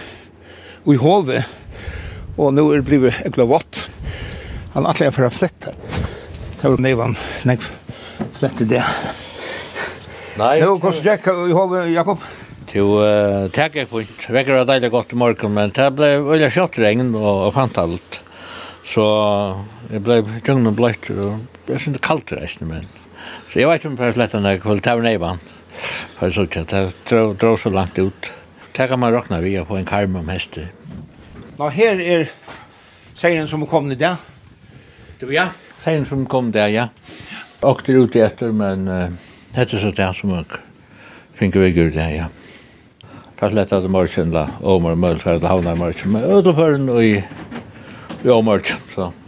i 0.89 0.95
Hove, 1.03 1.43
og 2.41 2.55
nå 2.57 2.63
er 2.71 2.81
det 2.81 2.87
blivet 2.87 3.19
ekla 3.29 3.45
vått. 3.51 3.83
Han 4.73 4.89
atler 4.89 5.13
for 5.13 5.29
å 5.29 5.33
flette. 5.35 5.75
Det 6.57 6.65
var 6.65 6.81
nevann, 6.81 7.19
nek 7.45 7.61
flette 8.39 8.65
det. 8.71 8.81
Nei. 10.41 10.55
Nå, 10.65 10.79
hvordan 10.81 11.05
gikk 11.05 11.29
i 11.35 11.53
Hove, 11.53 11.83
Jakob? 11.93 12.25
Jo, 12.73 12.95
takk 13.53 13.77
jeg 13.77 13.91
på, 13.93 14.07
vekker 14.33 14.63
var 14.63 14.71
deilig 14.73 14.91
godt 14.95 15.13
i 15.13 15.21
morgen, 15.21 15.53
men 15.53 15.77
det 15.77 15.91
ble 16.01 16.15
veldig 16.25 16.49
kjøtt 16.57 16.81
regn 16.81 17.13
og 17.13 17.53
fant 17.57 17.77
alt. 17.85 18.23
Så 18.89 19.05
jeg 19.93 20.01
ble 20.07 20.23
tjungen 20.49 20.73
bløtt 20.81 21.13
og 21.13 21.45
det 21.67 21.77
er 21.77 21.99
kaldt 22.03 22.33
reisende, 22.33 22.69
men... 22.71 22.89
Så 23.51 23.61
jeg 23.61 23.69
vet 23.69 23.81
ikke 23.81 23.91
om 23.91 23.99
jeg 23.99 24.15
slett 24.15 24.35
enn 24.39 24.47
jeg 24.47 24.63
kveld 24.63 24.83
tar 24.87 25.03
neivan. 25.03 25.41
For 26.17 26.29
jeg 26.29 26.35
så 26.37 26.45
ikke, 26.47 26.65
det 26.71 27.39
dro 27.41 27.57
så 27.59 27.73
langt 27.73 27.99
ut. 27.99 28.31
Det 28.77 28.89
kan 28.89 29.01
man 29.01 29.15
råkna 29.15 29.41
vi 29.43 29.57
på 29.65 29.79
en 29.79 29.89
karm 29.89 30.17
om 30.21 30.29
hester. 30.29 30.69
Nå, 31.57 31.69
her 31.73 32.01
er 32.01 32.27
seien 33.17 33.49
som 33.49 33.65
kom 33.67 33.89
ned, 33.89 34.01
ja? 34.01 34.15
Du, 35.21 35.27
ja. 35.33 35.49
Seien 35.85 36.07
som 36.07 36.27
kom 36.29 36.53
der, 36.53 36.69
ja. 36.71 36.89
Åkte 37.65 37.97
ut 37.97 38.17
etter, 38.21 38.53
men 38.53 38.87
hette 39.57 39.81
så 39.81 39.91
det 39.91 40.11
som 40.21 40.35
jeg 40.37 40.61
finner 41.37 41.67
vi 41.67 41.73
gud 41.77 41.95
der, 41.97 42.13
ja. 42.15 42.33
Fast 43.37 43.57
lett 43.57 43.73
at 43.73 43.85
det 43.85 43.93
morgen, 43.93 44.33
da, 44.33 44.47
og 44.63 44.85
og 44.85 44.99
møll, 44.99 45.19
for 45.21 45.41
det 45.41 45.49
havner 45.49 45.77
morgen, 45.77 46.17
og 46.17 46.55
morgen, 46.55 46.89
og 46.89 46.89
morgen, 46.89 46.89
og 46.89 47.01
morgen, 48.25 48.37
og 48.37 48.45
morgen, 48.45 49.26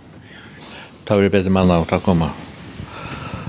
ta 1.09 1.19
vi 1.19 1.29
bättre 1.29 1.51
manna 1.51 1.79
att 1.79 2.03
komma. 2.03 2.29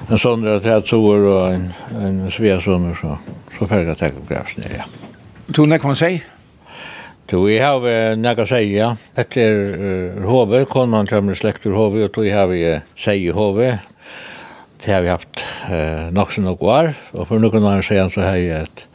En 0.09 0.17
sånn 0.17 0.45
er 0.47 0.61
tre 0.63 0.77
sår 0.87 1.25
og 1.27 1.41
en, 1.51 1.65
en 1.91 2.19
svea 2.31 2.55
sommer 2.63 2.95
så, 2.95 3.17
så 3.57 3.67
ferdig 3.67 3.91
at 3.91 4.03
jeg 4.05 4.15
och 4.15 4.29
grävs 4.29 4.55
ned, 4.57 4.71
ja. 4.77 4.85
Tog 5.53 5.67
när 5.67 5.77
kan 5.77 5.89
man 5.89 5.95
säga? 5.95 6.19
Du, 7.25 7.45
vi 7.45 7.59
har 7.59 7.87
eh, 7.87 8.15
några 8.15 8.45
säga. 8.47 8.97
Efter 9.15 9.51
uh, 9.53 10.25
HV, 10.25 10.65
konan 10.65 11.07
kommer 11.07 11.35
släkt 11.35 11.65
ur 11.65 11.75
og 11.75 12.13
tog 12.13 12.25
då 12.25 12.31
har 12.31 12.47
vi 12.47 12.75
uh, 12.75 12.79
seg 12.95 13.25
i 13.25 13.29
HV. 13.29 13.77
Det 14.85 14.91
har 14.93 15.01
vi 15.01 15.09
haft 15.09 15.43
uh, 15.69 16.07
nok 16.11 16.31
som 16.31 16.43
nok 16.43 16.61
var, 16.61 16.93
og 17.11 17.27
for 17.27 17.39
noen 17.39 17.59
annen 17.59 17.83
sedan 17.83 18.09
så 18.09 18.21
har 18.21 18.39
jeg 18.39 18.69
et 18.69 18.85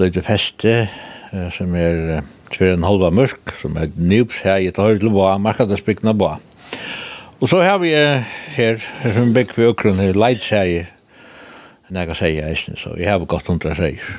lite 0.00 0.22
feste 0.22 0.88
uh, 1.34 1.50
som 1.52 1.76
er 1.76 2.00
uh, 2.16 2.22
tvär 2.56 2.72
en 2.72 2.88
halva 2.88 3.10
mørk, 3.10 3.52
som 3.60 3.76
er 3.76 3.92
nybs 3.96 4.42
her 4.42 4.58
i 4.58 4.72
ett 4.72 4.80
hörd 4.80 5.00
till 5.00 5.12
Boa, 5.12 5.36
marknadsbyggna 5.38 6.16
Boa. 6.16 6.38
Og 7.38 7.48
så 7.48 7.60
har 7.62 7.78
vi 7.78 7.92
her, 7.94 8.80
her 9.02 9.12
som 9.14 9.30
bygg 9.34 9.52
vi 9.54 9.66
økron 9.68 10.00
her, 10.02 10.16
leidseier, 10.18 10.88
enn 11.86 11.98
jeg 12.00 12.08
kan 12.08 12.18
seie 12.18 12.48
eisen, 12.48 12.74
så 12.74 12.96
vi 12.96 13.06
har 13.06 13.22
gått 13.30 13.46
hundra 13.46 13.76
seier. 13.78 14.16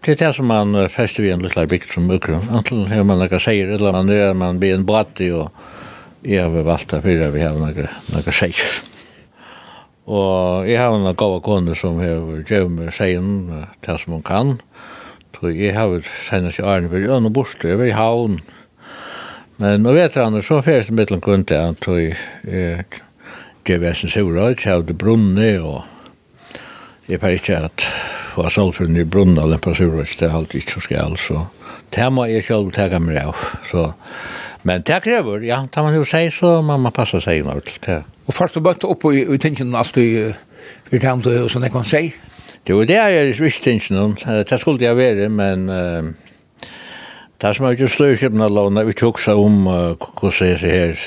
Det 0.00 0.14
er 0.14 0.20
det 0.20 0.28
som 0.36 0.46
man 0.46 0.78
fester 0.88 1.26
vi 1.26 1.32
en 1.34 1.42
lilla 1.42 1.66
bygd 1.66 1.90
som 1.90 2.06
økron, 2.14 2.46
antall 2.54 2.86
her 2.92 3.02
man 3.02 3.18
nekka 3.18 3.40
seie, 3.42 3.66
eller 3.66 3.98
man 3.98 4.12
er 4.14 4.30
man 4.38 4.62
blir 4.62 4.76
en 4.76 4.86
bati, 4.86 5.32
og 5.34 5.50
jeg 6.22 6.46
har 6.46 6.70
valgt 6.70 6.94
det 6.94 7.02
fyrir 7.02 7.34
vi 7.34 7.42
har 7.42 7.58
noen 7.58 8.30
seier. 8.30 8.78
Og 10.06 10.70
jeg 10.70 10.78
har 10.78 10.94
en 10.94 11.10
gava 11.18 11.42
kone 11.42 11.74
som 11.74 11.98
har 11.98 12.46
gjøv 12.46 12.70
med 12.78 12.94
seien, 12.94 13.66
det 13.82 13.98
som 13.98 14.14
hun 14.14 14.22
kan, 14.22 14.54
så 15.34 15.50
jeg 15.50 15.74
har 15.74 15.98
senest 16.30 16.62
i 16.62 16.62
arne, 16.62 16.94
vi 16.94 17.02
er 17.02 17.10
jo 17.10 17.20
noe 17.26 17.34
borste, 17.34 17.74
vi 17.74 17.90
er 17.90 17.90
i 17.90 17.98
havn, 17.98 18.38
Men 19.60 19.82
nå 19.84 19.92
vet 19.92 20.14
han, 20.16 20.38
så 20.40 20.62
fyrst 20.64 20.88
i 20.88 20.94
middelen 20.96 21.20
grunn 21.20 21.42
til 21.44 21.60
han 21.60 21.76
tog 21.76 22.14
GVS-en 23.68 24.12
Sivrøy, 24.12 24.54
kjavde 24.56 24.96
brunne, 24.96 25.50
og 25.60 26.56
jeg 27.10 27.20
per 27.20 27.36
ikke 27.36 27.58
at 27.68 27.84
få 28.32 28.46
salgfrun 28.48 28.96
i 28.96 29.04
brunna 29.04 29.44
den 29.50 29.60
på 29.60 29.74
Sivrøy, 29.76 30.06
det 30.16 30.30
er 30.30 30.36
alltid 30.38 30.62
ikke 30.62 30.78
så 30.78 30.84
skal, 30.86 31.18
så 31.20 31.42
det 31.92 32.06
må 32.14 32.24
jeg 32.30 32.46
selv 32.46 32.72
tega 32.72 33.02
meg 33.02 33.20
av, 33.20 33.36
så 33.70 33.90
Men 34.62 34.82
det 34.84 34.98
krever, 35.00 35.40
ja, 35.40 35.62
tar 35.72 35.86
man 35.86 35.94
jo 35.96 36.04
seg, 36.04 36.26
så 36.36 36.58
må 36.60 36.74
man 36.76 36.92
passa 36.92 37.16
seg 37.20 37.38
inn 37.40 37.62
til 37.64 37.78
det. 37.86 38.02
Og 38.28 38.34
først 38.36 38.54
du 38.54 38.60
bøtte 38.60 38.88
opp 38.92 39.06
i 39.08 39.22
utingen 39.24 39.74
alltid, 39.74 40.34
for 40.84 40.98
det 40.98 41.04
er 41.04 41.12
om 41.12 41.22
du, 41.24 41.48
som 41.48 41.64
jeg 41.64 41.72
kan 41.72 41.84
seg? 41.88 42.10
Det 42.68 42.76
var 42.76 42.84
det 42.84 42.98
jeg 42.98 43.16
er 43.16 43.30
i 43.30 43.46
utingen, 43.46 44.16
det 44.44 44.60
skulle 44.60 44.84
jeg 44.84 44.96
være, 44.96 45.28
men 45.28 45.68
Uh, 45.68 46.29
Det 47.40 47.54
som 47.56 47.64
er 47.66 47.72
ikke 47.72 47.88
styrkjøpene 47.88 48.50
lovene, 48.52 48.84
vi 48.84 48.92
tok 49.00 49.18
seg 49.22 49.38
om 49.40 49.62
hvordan 49.64 50.50
jeg 50.50 50.58
ser 50.60 50.74
her. 50.74 51.04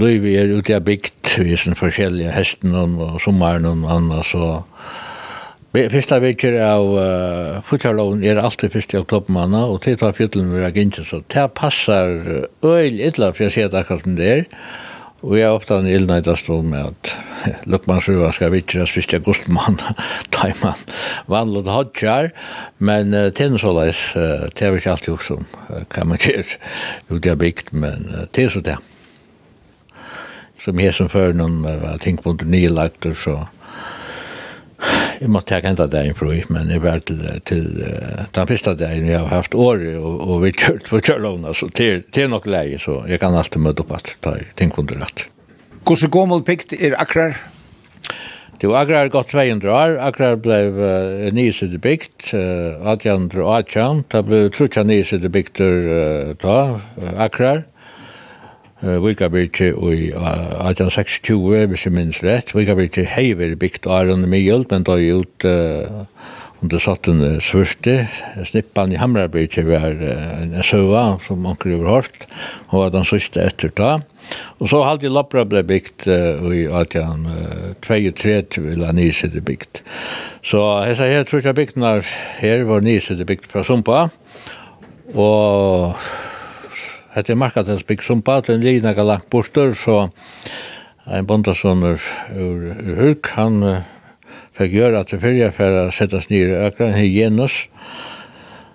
Løyvi 0.00 0.32
er 0.40 0.52
ute 0.56 0.76
av 0.76 0.86
bygd, 0.86 1.34
vi 1.44 1.52
er 1.52 1.60
sånn 1.60 1.76
forskjellige 1.76 2.32
hesten 2.32 2.72
og 2.76 3.18
sommeren 3.24 3.68
og 3.68 3.84
annet, 3.92 4.24
så 4.28 4.56
Fyrsta 5.76 6.16
vekker 6.22 6.54
av 6.64 6.86
uh, 6.96 7.56
futsalån 7.68 8.22
er 8.24 8.38
alltid 8.40 8.72
fyrst 8.72 8.94
av 8.96 9.02
toppmanna, 9.10 9.66
og 9.68 9.82
til 9.84 9.98
tar 10.00 10.14
fjötlen 10.16 10.48
vi 10.54 10.62
er 10.64 10.72
ikke, 10.72 11.04
så 11.04 11.20
det 11.20 11.44
passar 11.58 12.14
øyl 12.64 12.96
illa, 12.96 13.28
for 13.34 13.44
jeg 13.44 13.52
ser 13.52 13.68
det 13.68 13.82
akkurat 13.82 14.06
som 14.06 14.16
det 14.16 14.30
er. 14.32 14.46
Og 15.24 15.38
jeg 15.38 15.46
er 15.46 15.54
ofte 15.56 15.78
en 15.78 15.88
ildnøyda 15.88 16.34
stod 16.36 16.66
med 16.68 16.90
at 16.90 17.12
Lukmannsrua 17.70 18.32
skal 18.36 18.52
vittres 18.52 18.92
hvis 18.96 19.08
jeg 19.12 19.24
gustmann, 19.24 19.78
da 20.34 20.50
man 20.60 20.82
vandlet 21.30 21.70
hodjar, 21.72 22.30
men 22.78 23.14
uh, 23.16 23.30
tinn 23.34 23.56
såleis, 23.60 24.02
uh, 24.18 24.46
det 24.52 24.66
er 24.66 24.76
ikke 24.76 24.92
alltid 24.92 25.14
jo 25.14 25.18
som 25.24 25.46
uh, 25.70 25.82
kan 25.92 26.10
man 26.10 26.20
gjøre 26.20 26.60
ut 27.08 27.30
av 27.32 27.40
bygd, 27.40 27.72
men 27.72 28.06
uh, 28.12 28.26
det 28.36 28.50
så 28.52 28.62
det. 28.64 28.76
Som 30.60 30.80
jeg 30.82 30.94
som 30.96 31.08
før 31.08 31.36
noen 31.36 31.62
uh, 31.64 31.94
ting 32.02 32.20
på 32.20 32.36
nye 32.44 32.72
lagter, 32.72 33.16
så 33.16 33.44
Jeg 35.16 35.30
måtte 35.32 35.56
ta 35.56 35.68
enda 35.70 35.86
dagen 35.88 36.16
prøy, 36.16 36.42
men 36.52 36.68
jeg 36.68 36.82
var 36.84 37.00
til, 37.08 37.22
til 37.48 37.64
uh, 37.80 38.26
den 38.36 38.48
første 38.50 38.74
dagen 38.76 39.08
jeg 39.08 39.22
har 39.22 39.30
haft 39.32 39.56
året, 39.56 39.96
og, 39.96 40.20
og 40.20 40.42
vi 40.44 40.52
kjørt 40.52 40.90
for 40.90 41.00
kjørlovna, 41.00 41.54
så 41.56 41.70
det, 41.72 41.88
det 42.12 42.26
er 42.26 42.32
nok 42.32 42.48
leie, 42.50 42.78
så 42.82 43.00
jeg 43.08 43.22
kan 43.22 43.36
alltid 43.36 43.64
møte 43.64 43.86
opp 43.86 43.94
at 43.96 44.12
ta 44.24 44.36
ting 44.60 44.74
under 44.76 45.00
rett. 45.00 45.24
Hvordan 45.86 46.12
gammel 46.12 46.44
pikt 46.44 46.76
er 46.76 46.98
akkurat? 47.00 47.40
Det 48.60 48.68
var 48.68 48.84
akkurat 48.84 49.12
gått 49.12 49.32
200 49.32 49.72
år, 49.72 49.96
akkurat 50.04 50.44
ble 50.44 50.60
uh, 50.76 51.24
nysidig 51.36 51.80
bygd, 51.84 52.30
uh, 52.32 52.92
1818, 52.92 54.04
det 54.12 54.22
ble 54.28 54.42
trutja 54.52 54.84
nysidig 54.84 55.32
bygd 55.32 55.64
uh, 55.64 56.36
da, 56.40 56.58
uh, 57.00 57.10
akrar, 57.26 57.64
uh, 58.86 58.96
Vikabirki 59.02 59.72
i 59.72 60.10
uh, 60.14 60.70
1826, 60.70 61.66
hvis 61.70 61.86
jeg 61.86 61.94
minns 61.94 62.22
rett. 62.24 62.54
Vikabirki 62.54 63.04
hei 63.10 63.34
veri 63.38 63.58
bygd 63.58 63.86
Aron 63.90 64.28
Mijøld, 64.30 64.66
men 64.70 64.86
da 64.86 64.96
er 64.96 65.22
ut 65.22 65.46
uh, 65.46 66.06
under 66.64 66.80
satten 66.80 67.40
svørste. 67.44 68.08
Snippan 68.48 68.92
i 68.94 69.00
Hamrabirki 69.00 69.62
var 69.66 69.92
en 70.00 70.56
søva 70.64 71.18
som 71.26 71.46
anker 71.46 71.74
overhårt, 71.76 72.26
og 72.70 72.80
var 72.80 72.94
den 72.94 73.04
sørste 73.06 73.44
etter 73.44 73.70
da. 73.76 73.90
Og 74.58 74.70
så 74.72 74.80
halde 74.82 75.12
Lapra 75.12 75.44
ble 75.46 75.62
bygd 75.66 76.08
i 76.08 76.64
1823, 76.66 78.62
vil 78.64 78.86
ha 78.88 78.92
nysidig 78.96 79.44
bygd. 79.46 79.82
Så 80.42 80.64
hessa 80.88 81.04
her, 81.10 81.28
tror 81.28 81.44
jeg 81.44 81.58
bygdene 81.58 82.00
her 82.40 82.64
var 82.66 82.80
nysidig 82.82 83.26
bygd 83.28 83.46
fra 83.52 83.62
Sumpa, 83.66 84.08
og 85.14 85.94
hette 87.16 87.36
Markatensbygg 87.38 88.02
som 88.04 88.20
baden 88.20 88.60
ligna 88.60 88.92
langt 88.92 89.30
borster, 89.32 89.72
så 89.74 90.10
ein 91.06 91.26
bondasonur 91.26 92.02
ur, 92.36 92.66
hulk, 92.98 93.30
han 93.38 93.62
uh, 93.64 93.78
fikk 94.58 94.74
gjøre 94.74 95.00
at 95.00 95.14
det 95.14 95.22
fyrir 95.22 95.54
for 95.56 95.78
å 95.80 95.86
settes 95.94 96.28
ned 96.28 96.52
i 96.52 96.58
økran, 96.66 96.92
her 96.92 97.08
Jenus, 97.08 97.56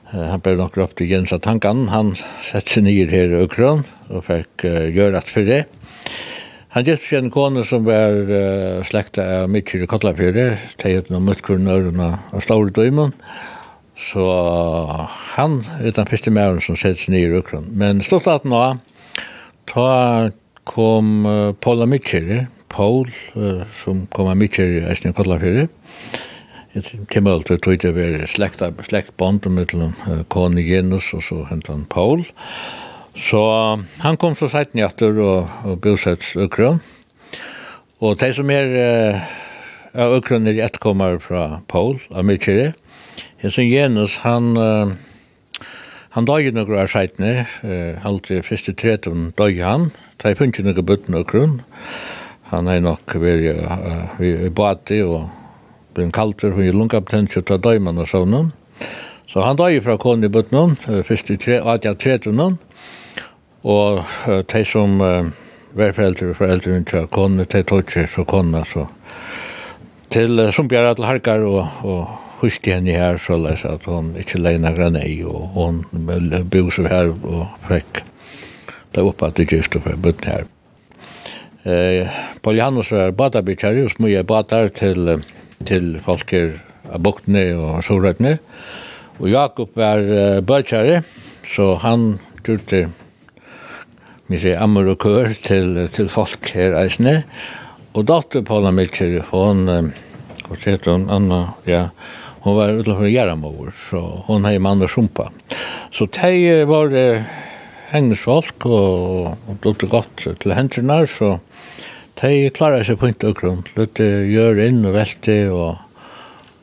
uh, 0.10 0.26
han 0.32 0.42
ble 0.42 0.56
nok 0.58 0.80
opp 0.82 0.98
til 0.98 1.12
Jens 1.12 1.36
av 1.36 1.44
tankan, 1.46 1.86
han 1.94 2.16
sette 2.48 2.80
seg 2.80 2.88
nye 2.88 3.06
her 3.12 3.30
i 3.30 3.44
økran, 3.44 3.86
og 4.10 4.26
fikk 4.26 4.66
uh, 4.66 4.90
gjøre 4.90 5.22
at 5.22 5.30
for 5.30 5.46
det. 5.46 5.68
Han 6.72 6.88
gitt 6.88 7.04
fyrir 7.04 7.26
en 7.26 7.34
kone 7.36 7.68
som 7.68 7.86
var 7.86 8.16
uh, 8.26 8.82
slekta 8.88 9.28
av 9.44 9.54
Mitchell 9.54 9.86
i 9.86 9.92
Kotlafjøret, 9.92 10.80
teget 10.82 11.14
noen 11.14 11.30
mutkurinn 11.30 11.70
og 11.70 12.42
slaur 12.42 12.74
døymon, 12.74 13.14
og 13.14 13.61
Så 14.02 14.26
han 15.36 15.62
er 15.80 15.94
den 15.94 16.10
første 16.10 16.34
mæren 16.34 16.62
som 16.64 16.78
sett 16.80 17.00
seg 17.00 17.14
nye 17.14 17.28
i 17.28 17.32
Rukron. 17.32 17.70
Men 17.78 18.02
slutt 18.06 18.30
at 18.32 18.48
nå, 18.50 18.64
da 19.72 19.90
kom 20.68 21.28
uh, 21.28 21.54
Paula 21.62 21.86
Mitchell, 21.90 22.48
Paul, 22.72 23.10
uh, 23.38 23.64
som 23.84 24.06
kom 24.16 24.32
av 24.32 24.40
Mitchell 24.40 24.80
i 24.80 24.86
Østning 24.90 25.16
Kollafyrir, 25.18 25.70
til 26.72 27.28
alltid 27.28 27.60
tog 27.60 27.82
det 27.84 27.92
være 27.96 28.28
slekt 28.32 29.12
bond 29.20 29.46
med 29.52 29.74
uh, 29.76 30.24
Kone 30.32 30.64
Genus 30.66 31.12
og 31.14 31.24
så 31.28 31.44
hentet 31.50 31.74
han 31.74 31.86
Paul. 31.86 32.26
Så 33.16 33.42
han 34.02 34.18
kom 34.18 34.38
så 34.40 34.48
sent 34.48 34.74
njatter 34.74 35.18
og, 35.20 35.50
og 35.68 35.82
bosett 35.84 36.24
Ukron. 36.40 36.80
Og 38.02 38.18
de 38.18 38.32
som 38.34 38.50
er 38.50 38.72
uh, 38.72 39.34
av 39.94 40.16
Ukron 40.16 40.48
er 40.48 40.62
etterkommer 40.64 41.20
fra 41.20 41.60
Paul, 41.68 42.00
av 42.16 42.26
Mitchell, 42.26 42.72
Hesen 43.42 43.66
Jenus, 43.66 44.20
han, 44.22 44.52
uh, 44.54 44.92
han 46.14 46.28
døg 46.30 46.46
jo 46.46 46.52
noen 46.54 46.76
av 46.78 46.92
skjeitene, 46.94 47.48
uh, 47.66 47.98
alltid 48.06 48.46
første 48.46 48.76
treten 48.78 49.32
døg 49.34 49.58
han, 49.66 49.88
ta 50.22 50.30
i 50.30 50.38
funnet 50.38 50.62
noen 50.62 50.86
bøtten 50.86 51.18
og 51.18 51.26
grunn. 51.32 51.56
Han 52.52 52.70
er 52.70 52.84
nok 52.86 53.16
veri 53.18 53.50
uh, 53.58 54.22
i 54.22 54.52
bati 54.54 55.02
og 55.02 55.26
blir 55.98 56.14
kalter, 56.14 56.54
hun 56.54 56.70
er 56.70 56.78
lungabetent, 56.78 57.34
og 57.42 57.50
ta 57.50 57.58
døg 57.58 57.82
man 57.82 58.06
og 58.06 58.12
sånn. 58.14 58.54
Så 59.26 59.42
han 59.42 59.58
døg 59.58 59.82
fra 59.88 59.98
kone 59.98 60.30
i 60.30 60.38
bøtten, 60.38 60.78
uh, 60.86 61.02
første 61.02 61.42
tre, 61.42 61.58
at 61.66 61.90
jeg 61.90 61.98
treten 61.98 62.46
han, 62.46 62.62
og 63.66 64.04
uh, 64.30 64.42
de 64.46 64.66
som 64.70 65.02
uh, 65.02 65.34
var 65.74 65.98
foreldre, 65.98 66.36
og 66.36 66.44
foreldre, 66.44 66.78
ikke 66.86 67.08
kone, 67.10 67.50
de 67.50 67.66
tog 67.66 67.88
ikke 67.88 68.06
så 68.06 68.30
kone, 68.38 68.62
så 68.70 68.86
til 70.14 70.46
uh, 70.46 70.52
som 70.54 70.70
bjerg 70.70 70.94
alle 70.94 71.16
harkar 71.16 71.50
og, 71.50 71.64
og 71.82 72.21
huske 72.42 72.74
henne 72.74 72.96
her, 72.98 73.20
så 73.22 73.38
les 73.40 73.66
at 73.68 73.86
hun 73.90 74.14
ikke 74.20 74.42
leina 74.42 74.74
granei, 74.76 75.22
og 75.24 75.54
hun 75.56 75.84
bygde 75.94 76.72
seg 76.76 76.90
her 76.92 77.14
og 77.14 77.46
fikk 77.68 78.02
det 78.92 79.06
opp 79.08 79.24
at 79.24 79.38
det 79.38 79.48
gift 79.52 79.78
for 79.78 79.96
bøtten 80.04 80.32
her. 80.32 80.50
Eh, 81.64 82.10
Paul 82.42 82.58
Janus 82.58 82.92
var 82.92 83.14
badabitjar, 83.16 83.78
og 83.84 83.94
smuje 83.94 84.24
badar 84.28 84.72
til, 84.76 85.22
til 85.68 85.94
folker 86.04 86.58
av 86.90 87.04
buktene 87.06 87.52
og 87.56 87.84
sorøtene. 87.86 88.40
Og 89.22 89.30
Jakob 89.30 89.76
var 89.78 90.02
uh, 90.02 90.40
bøtjari, 90.42 90.98
så 91.46 91.76
han 91.84 92.16
gjorde 92.42 92.88
vi 94.32 94.40
sier 94.40 94.62
ammer 94.64 94.88
og 94.88 95.02
kør 95.04 95.34
til, 95.44 95.76
til 95.92 96.08
folk 96.10 96.48
her 96.56 96.78
eisne. 96.80 97.22
Og 97.92 98.06
datter 98.08 98.46
Paula 98.48 98.72
Milcher, 98.72 99.18
hun, 99.28 99.68
hva 100.48 100.60
sier 100.64 100.80
hun, 100.88 101.10
Anna, 101.12 101.42
ja, 101.68 101.90
Hon 102.44 102.56
var 102.56 102.70
utanför 102.70 103.06
Jaramor, 103.06 103.74
så 103.90 104.24
hon 104.26 104.46
hade 104.46 104.60
man 104.60 104.82
og 104.82 104.90
sumpa. 104.90 105.30
Så 105.92 106.06
det 106.06 106.66
var 106.66 106.96
eh, 106.96 107.22
engelsfolk 107.92 108.66
och, 108.66 109.28
och 109.28 109.76
det 109.80 109.88
gott 109.88 110.40
till 110.40 110.52
händerna 110.52 111.08
så 111.08 111.40
de 112.22 112.50
klarade 112.50 112.84
sig 112.84 112.96
på 112.96 113.08
inte 113.08 113.28
och 113.28 113.38
grund. 113.38 113.70
gjør 113.76 114.26
gör 114.26 114.60
in 114.68 114.86
och 114.86 114.96
og, 115.52 115.76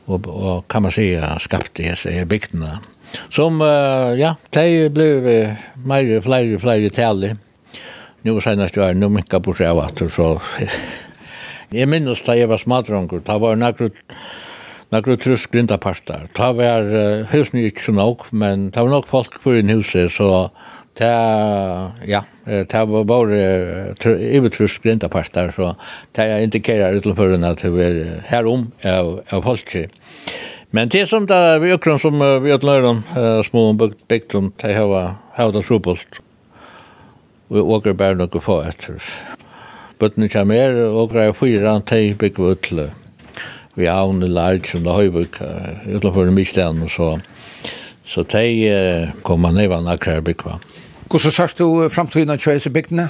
och, 0.05 0.27
och, 0.27 0.57
och 0.57 0.67
kan 0.67 0.81
man 0.81 0.91
säga 0.91 1.39
skapte 1.39 1.95
sig 1.95 2.17
i 2.17 2.25
bygderna. 2.25 2.79
Som, 3.29 3.61
uh, 3.61 4.19
ja, 4.19 4.35
de 4.49 4.89
blev 4.89 5.27
uh, 5.27 5.53
mer, 5.85 6.21
flere, 6.21 6.59
flere 6.59 6.89
tali. 6.89 7.35
Nu 8.21 8.41
senast 8.41 8.75
jo 8.75 8.83
er 8.83 8.93
nu 8.93 9.09
mycket 9.09 9.43
på 9.43 9.53
sig 9.53 9.67
av 9.67 9.79
att 9.79 10.11
så... 10.11 10.41
Jag 11.69 11.89
minnes 11.89 12.21
da 12.25 12.33
jeg 12.33 12.49
var 12.49 12.57
smadrongur, 12.57 13.19
da 13.19 13.37
var 13.37 13.55
nekkur 13.55 13.91
nakru 14.93 15.17
trus 15.17 15.45
grinda. 15.47 15.77
Ta 16.33 16.51
var 16.57 16.89
uh, 16.89 17.25
husni 17.31 17.67
ikke 17.69 17.89
så 17.89 17.95
nok, 17.95 18.29
men 18.31 18.69
ta 18.73 18.83
var 18.83 18.93
nok 18.93 19.09
folk 19.09 19.39
for 19.43 19.57
i 19.57 19.63
huset, 19.69 20.11
så 20.11 20.49
ta, 20.99 21.11
ja, 22.07 22.23
ta 22.67 22.83
var 22.89 23.05
bare 23.07 23.95
ivetrusk 24.03 24.83
grinda 24.83 25.09
partar, 25.09 25.53
så 25.55 25.73
ta 26.13 26.27
indikerar 26.39 26.97
utenføren 26.97 27.45
at 27.47 27.61
det 27.63 27.71
var 27.73 27.99
her 27.99 28.23
herom 28.31 28.69
av, 28.83 29.19
av 29.31 29.45
folk. 29.45 29.75
Men 30.71 30.89
det 30.89 31.07
som 31.09 31.25
da 31.25 31.57
vi 31.61 31.73
økron 31.73 32.01
som 32.01 32.19
vi 32.43 32.53
øtløyron 32.53 33.03
uh, 33.15 33.41
små 33.45 33.71
bygdom, 33.79 34.53
ta 34.57 34.73
hava 34.73 35.03
hava 35.37 35.55
da 35.55 35.65
trobult. 35.65 36.21
Vi 37.49 37.61
åker 37.61 37.95
bare 37.97 38.19
noe 38.19 38.41
få 38.43 38.59
etter. 38.67 39.01
Bøttene 39.99 40.29
kommer, 40.31 40.55
her, 40.55 40.83
og 40.93 41.11
greier 41.11 41.33
fyra, 41.35 41.79
ta 41.81 41.97
bygg 41.97 42.37
vi 42.37 42.89
vi 43.75 43.87
har 43.87 44.09
en 44.09 44.23
lærk 44.25 44.67
som 44.67 44.83
det 44.83 44.91
har 44.91 44.97
og 44.97 45.13
Høybuk, 45.13 45.39
utenfor 45.95 46.31
Mykland, 46.33 46.83
og 46.83 46.91
så, 46.91 47.09
så 48.05 48.23
de 48.23 49.11
kom 49.23 49.41
man 49.45 49.57
ned 49.57 49.71
av 49.71 49.87
akkurat 49.87 50.23
bygva. 50.25 50.59
Hvordan 51.09 51.33
sørst 51.33 51.59
du 51.61 51.89
fremtiden 51.89 52.29
av 52.29 52.41
kjøyse 52.41 52.69
bygdene? 52.69 53.07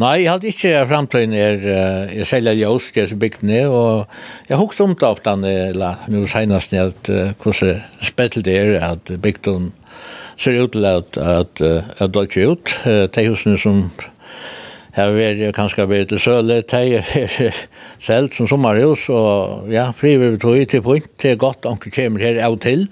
Nei, 0.00 0.22
jeg 0.22 0.30
hadde 0.30 0.50
ikke 0.50 0.86
fremtiden 0.88 1.34
er, 1.36 1.64
jeg 2.12 2.28
selger 2.28 2.58
ljøs 2.58 2.90
kjøyse 2.94 3.16
bygdene, 3.18 3.62
og 3.68 4.06
jeg 4.48 4.56
har 4.56 4.64
også 4.64 4.86
omtatt 4.86 5.24
den, 5.26 5.44
eller 5.48 6.04
nå 6.12 6.26
senest, 6.30 6.74
at 6.76 7.12
hvordan 7.42 7.82
spettel 8.04 8.44
det 8.46 8.58
er 8.60 8.76
at 8.92 9.14
bygden 9.22 9.72
ser 10.38 10.58
ut 10.62 10.72
til 10.74 10.86
at, 10.88 11.18
at, 11.18 11.62
at 11.62 12.14
det 12.14 12.36
er 12.36 12.52
ut, 12.52 12.74
de 13.14 13.28
husene 13.28 13.58
som 13.60 13.84
Her 14.92 15.16
er 15.16 15.38
det 15.38 15.54
kanskje 15.56 15.86
vært 15.88 16.10
til 16.12 16.20
søle, 16.20 16.58
teier 16.68 17.06
er 17.16 17.56
selv 18.06 18.32
som 18.36 18.48
sommerhus, 18.50 19.06
og 19.08 19.70
ja, 19.72 19.86
friver 19.96 20.34
vi 20.34 20.40
tog 20.42 20.58
i 20.60 20.66
til 20.68 20.84
punkt, 20.84 21.08
det 21.22 21.30
er 21.32 21.40
godt, 21.40 21.64
om 21.64 21.78
anker 21.78 21.94
kommer 21.94 22.20
her 22.20 22.40
av 22.44 22.58
til, 22.60 22.84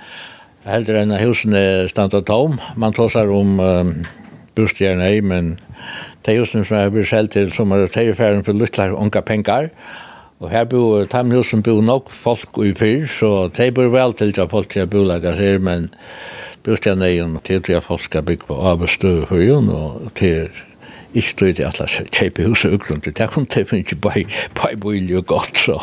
heldre 0.65 1.03
enn 1.03 1.13
husene 1.21 1.65
stand 1.91 2.13
standa 2.13 2.23
tom, 2.25 2.57
man 2.81 2.97
tåsar 2.97 3.29
om 3.33 3.61
um, 3.61 3.91
bostjerne 4.57 5.11
i, 5.13 5.21
men 5.21 5.59
de 6.25 6.39
husene 6.39 6.65
som 6.65 6.79
er 6.81 6.95
blitt 6.95 7.13
selv 7.13 7.33
til 7.37 7.53
sommerhus, 7.53 7.93
teier 7.93 8.17
ferden 8.17 8.47
for 8.49 8.57
luttlar 8.57 8.97
unge 8.97 9.21
penger, 9.21 9.69
Og 10.41 10.49
her 10.49 10.65
bor 10.65 11.05
de 11.05 11.21
husene 11.37 11.63
bor 11.63 11.83
nok 11.85 12.09
folk 12.11 12.57
i 12.65 12.73
fyr, 12.73 13.05
så 13.13 13.51
de 13.53 13.67
bor 13.77 13.91
vel 13.93 14.15
til 14.17 14.33
at 14.41 14.49
folk 14.49 14.71
skal 14.71 14.89
bo 14.89 15.03
laga 15.05 15.35
seg, 15.37 15.61
men 15.61 15.91
bostjerne 16.65 17.11
i, 17.13 17.21
til 17.45 17.77
at 17.77 17.85
folk 17.85 18.01
skal 18.01 18.25
bygge 18.25 18.49
på 18.49 18.57
avstøy 18.57 19.27
og 19.29 20.09
til 20.17 20.49
ikke 21.15 21.35
tror 21.39 21.47
jeg 21.47 21.67
at 21.67 21.81
jeg 21.81 22.07
kjøper 22.13 22.49
huset 22.49 22.73
og 22.73 22.81
grunn 22.81 23.01
til. 23.01 23.15
Det 23.17 23.29
kunne 23.31 23.47
jeg 23.57 23.73
ikke 23.73 23.97
bare 23.97 24.25
bare 24.55 24.77
bolig 24.77 25.17
og 25.17 25.27
godt. 25.27 25.59
Så. 25.59 25.79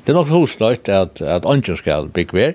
Det 0.00 0.12
er 0.12 0.18
nok 0.18 0.28
hos 0.28 0.58
nøyt 0.60 0.88
at, 0.88 1.22
at 1.22 1.46
andre 1.46 1.76
skal 1.76 2.08
bygge 2.08 2.38
ved. 2.38 2.52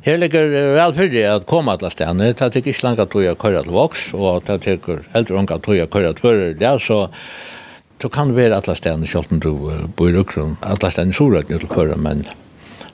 Her 0.00 0.16
ligger 0.16 0.46
vel 0.48 0.94
for 0.94 1.10
det 1.12 1.22
at 1.26 1.46
komme 1.46 1.72
alla 1.72 1.90
stedene, 1.90 2.32
det 2.32 2.42
er 2.42 2.56
ikke 2.56 2.74
langt 2.82 3.00
at 3.00 3.12
du 3.12 3.18
er 3.18 3.34
køyra 3.34 3.62
til 3.62 3.72
voks, 3.72 4.10
og 4.14 4.46
det 4.46 4.66
er 4.66 4.78
ikke 4.78 5.00
eldre 5.14 5.34
unga 5.34 5.54
at 5.58 5.66
du 5.66 5.72
er 5.72 5.86
køyra 5.86 6.12
til 6.12 6.22
før. 6.22 6.52
det 6.54 6.82
så 6.82 7.08
du 8.02 8.08
kan 8.08 8.36
være 8.36 8.54
alla 8.56 8.74
stedene, 8.74 9.06
selv 9.06 9.32
om 9.32 9.40
du 9.40 9.72
bor 9.96 10.08
i 10.08 10.16
Ukron, 10.16 10.56
alla 10.62 10.90
stedene 10.90 11.12
så 11.12 11.26
rett 11.34 11.48
til 11.48 11.68
køyra, 11.68 11.96
men 11.96 12.26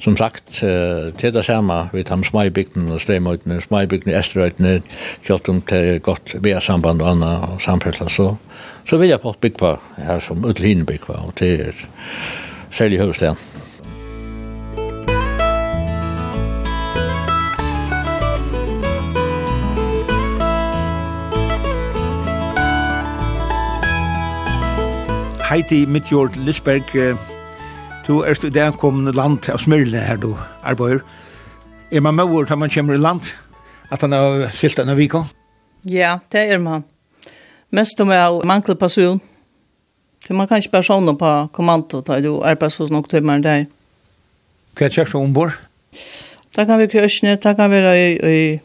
som 0.05 0.17
sagt, 0.17 0.63
uh, 0.63 1.13
til 1.17 1.33
det 1.33 1.45
samme 1.45 1.89
vi 1.93 2.03
tar 2.05 2.21
med 2.21 2.29
smaibygden 2.29 2.93
og 2.93 3.01
streimøytene, 3.01 3.61
smaibygden 3.65 4.13
i 4.13 4.19
Esterøytene, 4.19 4.83
kjølt 5.25 5.49
om 5.49 5.63
til 5.65 6.01
godt 6.05 6.37
VIA-samband 6.45 7.01
og 7.03 7.11
annet 7.15 7.49
og 7.49 7.63
samferdsel, 7.65 8.11
så, 8.13 8.29
så 8.85 9.01
vil 9.01 9.09
jeg 9.09 9.21
på 9.25 9.35
bygge 9.41 9.77
her 9.97 10.21
som 10.21 10.45
utlin 10.45 10.87
bygge 10.87 11.17
og 11.17 11.35
til 11.41 11.69
er 11.71 11.87
særlig 12.71 12.99
høvestaden. 12.99 13.41
Heidi 25.51 25.87
Midjord 25.87 26.37
Lisberg, 26.37 26.83
uh 26.97 27.34
Du 28.07 28.21
er 28.21 28.37
i 28.45 28.51
dag 28.53 28.75
kommende 28.77 29.15
land 29.17 29.47
av 29.49 29.63
Smyrne 29.63 30.01
her 30.05 30.19
du 30.21 30.35
arbeider. 30.61 31.01
Er 31.91 32.01
man 32.05 32.15
med 32.15 32.25
ord 32.25 32.51
man 32.59 32.71
kommer 32.71 32.95
i 32.95 33.01
land? 33.01 33.21
At 33.91 34.01
han 34.01 34.13
har 34.13 34.51
silt 34.53 34.77
denne 34.77 34.97
viko? 34.97 35.23
Ja, 35.85 36.19
det 36.33 36.41
er 36.53 36.59
man. 36.59 36.85
Mest 37.71 38.01
om 38.01 38.11
jeg 38.11 38.41
mangler 38.45 38.75
person. 38.75 39.21
For 40.27 40.35
man 40.35 40.49
kan 40.49 40.61
ikke 40.61 40.71
personer 40.71 41.17
på 41.17 41.31
kommando 41.53 42.01
da 42.01 42.21
du 42.21 42.43
arbeider 42.43 42.69
så 42.69 42.87
nok 42.91 43.09
til 43.09 43.25
meg 43.25 43.43
der. 43.43 43.65
Hva 44.77 44.85
er 44.85 44.93
kjørst 44.93 45.17
ombord? 45.17 45.57
Da 46.57 46.67
kan 46.69 46.79
vi 46.79 46.91
kjørsne, 46.93 47.37
da 47.37 47.55
kan 47.55 47.71
vi 47.71 47.79
i, 47.79 48.09
i 48.21 48.61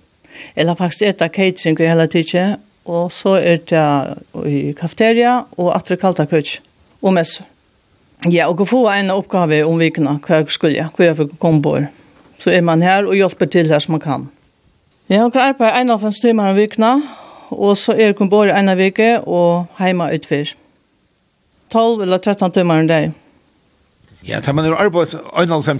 eller 0.55 0.75
faktisk 0.75 1.01
eta 1.07 1.27
catering 1.27 1.79
i 1.79 1.87
hele 1.87 2.07
tiden. 2.07 2.57
Og 2.85 3.11
så 3.11 3.37
er 3.39 3.63
det 3.69 3.85
i 4.51 4.73
kafeteria 4.73 5.45
og 5.57 5.71
atre 5.75 5.95
kalta 5.95 6.25
kjørs 6.25 6.59
og 7.01 7.13
messer. 7.13 7.47
Ja, 8.27 8.49
og 8.49 8.67
få 8.67 8.83
en 8.91 9.13
oppgave 9.13 9.61
om 9.63 9.79
vikene, 9.79 10.17
hver 10.27 10.49
skulle, 10.51 10.89
hver 10.97 11.29
komme 11.39 11.61
på. 11.63 11.77
Så 12.39 12.51
er 12.51 12.61
man 12.61 12.81
her 12.83 13.07
og 13.07 13.15
hjelper 13.15 13.47
til 13.47 13.71
her 13.71 13.79
som 13.79 13.95
man 13.95 14.03
kan. 14.03 14.27
Ja, 15.09 15.23
og 15.25 15.33
på 15.33 15.65
en 15.65 15.89
av 15.89 16.01
fem 16.03 16.13
timer 16.13 16.51
om 16.51 16.57
vikene, 16.57 16.91
og 17.49 17.77
så 17.77 17.95
er 17.97 18.13
kombor 18.13 18.51
en 18.51 18.69
av 18.69 18.77
vike 18.77 19.21
og 19.25 19.69
heima 19.79 20.11
utfyr. 20.13 20.51
12 21.71 22.03
eller 22.03 22.17
13 22.17 22.51
timer 22.51 22.83
om 22.83 22.87
dag. 22.87 23.11
Ja, 24.27 24.41
tar 24.41 24.53
man 24.53 24.65
er 24.65 24.75
arbeid 24.75 25.15
en 25.15 25.51
av 25.55 25.63
fem 25.63 25.79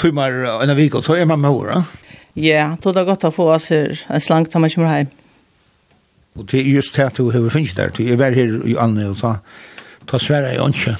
timer 0.00 0.62
en 0.62 0.70
av 0.72 0.76
vike, 0.76 1.02
så 1.02 1.14
er 1.14 1.28
man 1.28 1.40
med 1.40 1.50
året. 1.50 1.84
Ja, 2.34 2.74
tog 2.80 2.94
det 2.94 3.04
er 3.04 3.10
godt 3.12 3.28
å 3.28 3.32
få 3.32 3.50
oss 3.54 3.68
her 3.72 3.94
en 4.08 4.20
slank 4.20 4.50
til 4.50 4.60
man 4.60 4.72
kommer 4.72 4.96
hjem. 4.96 5.12
Og 6.36 6.48
det 6.50 6.60
er 6.60 6.72
just 6.74 6.96
det 6.96 7.12
du 7.16 7.30
har 7.30 7.48
finnet 7.50 7.76
der. 7.76 7.90
du 7.96 8.02
er 8.04 8.16
vær 8.16 8.34
her 8.34 8.58
i 8.66 8.76
Anne 8.76 9.08
og 9.10 9.20
ta, 9.20 9.36
ta 10.06 10.18
svære 10.18 10.54
i 10.54 10.58
åndsjø. 10.60 10.96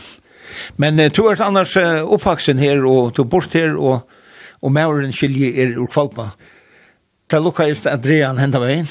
Men 0.76 1.00
eh, 1.00 1.10
du 1.12 1.24
er 1.30 1.40
annars 1.44 1.76
uh, 1.76 2.04
oppvaksen 2.04 2.60
her, 2.62 2.82
og 2.84 3.14
du 3.16 3.22
er 3.24 3.30
bort 3.30 3.54
her, 3.56 3.76
og, 3.76 4.06
og 4.62 4.72
mauren 4.72 5.14
skilje 5.14 5.52
er 5.62 5.76
ur 5.78 5.88
kvalpa. 5.92 6.30
Ta 7.28 7.40
lukka 7.42 7.66
just 7.68 7.88
Adrian 7.90 8.38
henda 8.38 8.60
veien? 8.62 8.86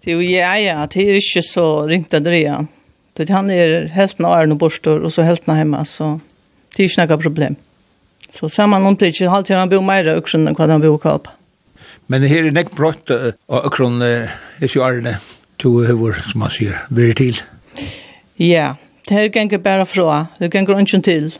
Det 0.00 0.12
er 0.12 0.16
jo 0.16 0.24
ja, 0.24 0.52
ja, 0.60 0.84
det 0.88 1.06
er 1.06 1.18
ikke 1.20 1.42
så 1.44 1.66
ringt 1.88 2.14
Adrian. 2.16 2.68
Det 3.16 3.28
han 3.28 3.50
er 3.52 3.90
helten 3.92 4.24
av 4.24 4.38
Arne 4.38 4.56
Borstor, 4.56 5.02
og 5.04 5.12
så 5.12 5.24
helten 5.26 5.52
av 5.52 5.60
hjemme, 5.60 5.82
så 5.88 6.14
det 6.74 6.84
er 6.84 6.88
ikke 6.88 7.06
noe 7.08 7.20
problem. 7.24 7.58
Så 8.30 8.48
saman 8.52 8.86
om 8.86 8.96
det 8.96 9.10
ikke 9.14 9.28
alltid 9.28 9.58
han 9.58 9.72
bor 9.72 9.84
mer 9.84 10.08
av 10.08 10.20
økron 10.22 10.46
enn 10.48 10.56
hva 10.56 10.68
han 10.70 10.84
bor 10.84 11.00
kvalpa. 11.02 11.34
Men 12.10 12.24
her 12.26 12.46
er 12.46 12.54
nekk 12.54 12.72
brått 12.74 13.10
av 13.14 13.66
økron, 13.68 14.00
er 14.02 14.30
ikke 14.62 14.82
Arne, 14.86 15.16
to 15.62 15.76
høver, 15.86 16.20
som 16.30 16.46
han 16.46 16.54
sier, 16.54 16.78
blir 16.90 17.12
til. 17.18 17.40
Ja, 18.40 18.46
yeah 18.46 18.89
det 19.08 19.16
her 19.16 19.28
ganger 19.32 19.58
bare 19.58 19.86
fra, 19.86 20.26
det 20.38 20.50
ganger 20.52 20.80
ikke 20.80 21.00
til. 21.02 21.30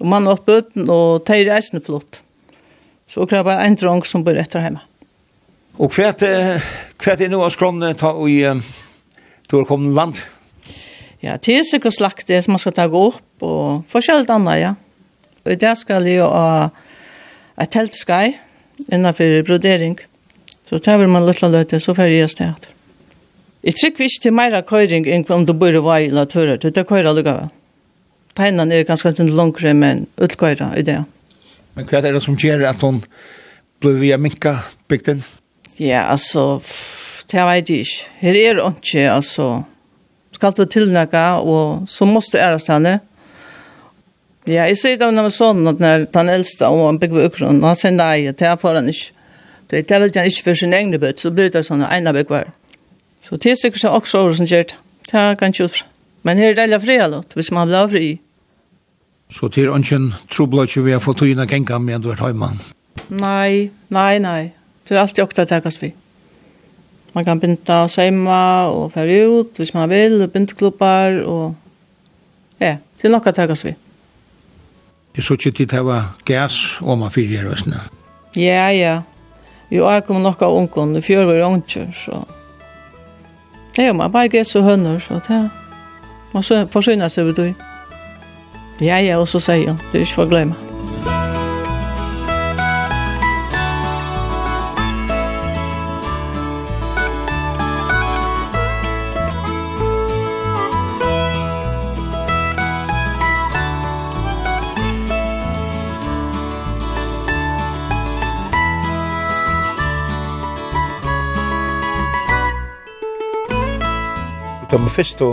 Og 0.00 0.06
man 0.06 0.26
har 0.26 0.42
bøten, 0.46 0.88
og 0.90 1.26
det 1.26 1.40
er 1.40 1.52
reisende 1.54 1.84
flott. 1.84 2.22
Så 3.06 3.24
det 3.24 3.38
er 3.38 3.44
bare 3.44 3.66
en 3.66 3.76
drang 3.76 4.04
som 4.06 4.24
bor 4.24 4.38
etter 4.38 4.62
hjemme. 4.62 4.82
Og 5.80 5.92
hva 5.96 6.10
er 6.12 7.16
det 7.16 7.30
nå 7.30 7.40
av 7.42 7.50
skrånene 7.54 7.96
ta 7.98 8.12
i, 8.28 8.42
du 9.50 9.56
har 9.56 9.66
kommet 9.68 9.96
land? 9.96 10.20
Ja, 11.20 11.36
det 11.36 11.56
er 11.58 11.66
sikkert 11.68 11.96
slakt 11.98 12.28
det 12.28 12.42
som 12.44 12.54
man 12.54 12.62
skal 12.62 12.76
ta 12.76 12.86
opp, 12.88 13.20
og 13.44 13.84
forskjellig 13.90 14.30
annet, 14.32 14.60
ja. 14.60 14.74
Og 15.44 15.56
der 15.60 15.76
skal 15.76 16.06
jeg 16.08 16.24
ha 16.24 16.70
et 17.60 17.72
teltskai 17.72 18.36
innenfor 18.88 19.42
brodering. 19.48 19.98
Så 20.68 20.78
tar 20.78 21.00
vi 21.00 21.08
man 21.10 21.26
litt 21.26 21.42
løte, 21.42 21.80
så 21.80 21.94
får 21.96 22.12
jeg 22.12 22.30
stedet. 22.30 22.70
Jeg 23.60 23.76
trykker 23.76 24.06
ikke 24.06 24.22
til 24.24 24.32
mer 24.32 24.54
køyring 24.64 25.06
enn 25.12 25.26
om 25.34 25.42
du 25.44 25.52
bor 25.52 25.74
i 25.74 25.80
vei 25.84 26.06
eller 26.06 26.24
tørre. 26.24 26.56
Du 26.56 26.70
tar 26.70 26.86
køyre 26.88 27.12
lukka. 27.12 27.50
Peinan 28.36 28.72
er 28.72 28.86
ganske 28.88 29.10
litt 29.10 29.32
langere, 29.36 29.74
men 29.76 30.06
utkøyre 30.16 30.70
i 30.80 30.84
det. 30.86 31.02
Men 31.76 31.88
hva 31.90 32.00
er 32.00 32.14
det 32.16 32.22
som 32.24 32.38
gjør 32.40 32.64
at 32.70 32.80
hun 32.80 33.02
ble 33.84 33.92
via 34.00 34.16
minka 34.16 34.54
bygden? 34.88 35.20
Ja, 35.76 36.06
altså, 36.08 36.62
det 37.28 37.44
vet 37.44 37.68
jeg 37.68 37.84
ikke. 37.84 38.08
Her 38.22 38.38
er 38.40 38.56
det 38.56 38.70
ikke, 38.70 39.04
altså. 39.12 39.48
Skal 40.32 40.56
du 40.56 40.64
tilnække, 40.64 41.24
og 41.44 41.84
så 41.88 42.08
måste 42.08 42.38
du 42.38 42.42
æres 42.42 42.70
henne. 42.72 43.00
Ja, 44.48 44.64
jeg 44.64 44.78
sier 44.80 44.96
det 44.96 45.10
når 45.12 45.28
jeg 45.28 45.36
sånn 45.36 45.68
at 45.68 45.82
når 45.84 46.06
den 46.14 46.32
eldste, 46.32 46.64
og 46.64 46.86
han 46.86 47.00
bygger 47.02 47.28
ukron, 47.28 47.60
han 47.60 47.76
sier 47.76 47.92
nei, 47.92 48.30
det 48.32 48.48
er 48.48 48.56
foran 48.56 48.88
ikke. 48.88 49.12
Det 49.70 49.84
er 49.84 50.00
vel 50.00 50.08
ikke 50.08 50.48
for 50.48 50.58
sin 50.58 50.72
egne 50.72 50.98
bøtt, 50.98 51.20
så 51.20 51.30
blir 51.30 51.52
det 51.52 51.66
sånn 51.68 51.84
en 51.84 52.08
av 52.08 52.16
bygger 52.16 52.48
Så 53.20 53.36
det 53.36 53.52
er 53.52 53.60
sikkert 53.60 53.84
også 53.84 54.18
året 54.18 54.36
som 54.36 54.46
gjør 54.46 54.62
det. 54.62 54.76
Det 55.06 55.14
er 55.14 55.34
ganske 55.34 55.64
utfra. 55.64 55.86
Men 56.22 56.38
her 56.38 56.50
er 56.50 56.54
det 56.54 56.62
alle 56.62 56.80
fri, 56.80 56.96
eller? 56.96 57.22
Hvis 57.34 57.50
man 57.52 57.68
blir 57.68 57.88
fri. 57.88 58.20
Så 59.30 59.48
det 59.48 59.64
er 59.64 59.76
ikke 59.76 59.96
en 59.96 60.12
trobla 60.30 60.66
ikke 60.66 60.84
vi 60.84 60.92
har 60.92 61.02
fått 61.02 61.22
tøyene 61.22 61.46
genga 61.46 61.78
med 61.78 62.02
du 62.02 62.10
er 62.10 62.20
hjemme? 62.20 62.50
Nei, 63.10 63.70
nei, 63.88 64.18
nei. 64.18 64.50
Det 64.88 64.96
er 64.96 65.02
alltid 65.04 65.24
åkta 65.24 65.44
tekast 65.46 65.82
vi. 65.82 65.92
Man 67.14 67.24
kan 67.24 67.40
binda 67.40 67.84
og 67.84 67.90
seima 67.90 68.70
og 68.70 68.92
fære 68.94 69.20
ut 69.28 69.58
hvis 69.58 69.74
man 69.74 69.90
vil, 69.90 70.22
og 70.22 70.32
bindeklubbar 70.32 71.22
og... 71.26 71.54
Ja, 72.60 72.76
det 72.98 73.08
er 73.08 73.14
nokka 73.14 73.32
tekast 73.34 73.64
vi. 73.64 73.74
Jeg 75.16 75.24
så 75.24 75.34
ikke 75.34 75.50
til 75.50 75.70
det 75.70 75.84
var 75.84 76.12
gas 76.24 76.78
og 76.80 76.98
man 76.98 77.10
fyrir 77.10 77.40
i 77.40 77.46
røsene. 77.48 77.80
Ja, 78.36 78.68
ja. 78.70 79.00
Vi 79.70 79.78
er 79.78 80.04
kommet 80.06 80.26
nokka 80.26 80.50
ungen, 80.50 80.96
i 80.96 81.00
fjør 81.00 81.30
var 81.30 81.46
ungen, 81.46 81.94
så... 81.94 82.24
Det 83.76 83.84
Ja, 83.84 83.92
man 83.92 84.12
bare 84.12 84.28
gæt 84.28 84.56
og 84.56 84.62
hønner, 84.64 84.98
så 84.98 85.14
det 85.14 85.36
er. 85.36 85.48
Man 86.34 86.42
så 86.42 86.66
forsyner 86.70 87.08
seg 87.08 87.26
ved 87.26 87.34
du. 87.34 87.54
Ja, 88.80 88.98
ja, 88.98 89.18
og 89.18 89.28
så 89.28 89.40
sier 89.40 89.66
han, 89.66 89.80
det 89.92 89.98
er 89.98 90.06
ikke 90.06 90.14
for 90.14 90.24
å 90.24 90.30
glemme. 90.30 90.69
De 114.70 114.78
første 114.86 115.26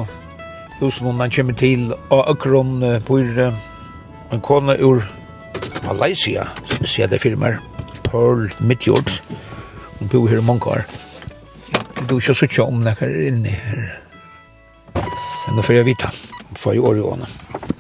husene 0.80 1.12
han 1.22 1.34
kommer 1.34 1.54
til 1.58 1.92
av 2.10 2.24
Økron 2.32 2.80
bor 3.06 3.42
en 4.34 4.42
kone 4.42 4.74
ur 4.82 5.06
Malaysia, 5.86 6.48
som 6.66 6.82
vi 6.82 6.90
ser 6.90 7.12
det 7.12 7.22
firmer, 7.22 7.60
Pearl 8.08 8.50
Midjord. 8.60 9.12
Hun 10.00 10.10
bor 10.10 10.26
her 10.28 10.42
i 10.42 10.46
mange 10.46 10.66
år. 10.74 10.84
Du 12.10 12.16
er 12.16 12.20
ikke 12.20 12.34
så 12.34 12.50
tjå 12.50 12.66
om 12.66 12.82
det 12.86 12.96
er 12.98 13.16
inne 13.30 13.54
her. 13.54 13.86
Men 14.96 15.58
nå 15.60 15.66
får 15.66 15.80
jeg 15.80 15.90
vite. 15.94 16.10
Får 16.58 16.74
jeg 16.74 16.84
året 16.90 17.04
i 17.04 17.08
ånden. 17.14 17.77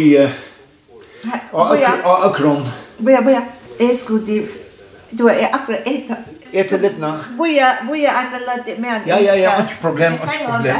i 0.00 0.28
og 1.52 2.26
akron. 2.26 2.66
Boja, 3.04 3.20
boja, 3.20 3.42
jeg 3.80 3.98
skulle 4.00 4.26
di 4.26 4.42
Du 5.18 5.26
er 5.26 5.48
akkurat 5.52 5.82
et... 5.86 6.10
Et 6.52 6.72
litt 6.80 6.98
nå. 6.98 7.10
Boja, 7.38 7.66
boja, 7.86 8.10
at 8.10 8.32
jeg 8.32 8.40
lade 8.46 8.80
med... 8.80 9.00
Ja, 9.06 9.18
ja, 9.18 9.34
ja, 9.34 9.62
ikke 9.62 9.80
problem, 9.82 10.12
ikke 10.12 10.46
problem. 10.46 10.76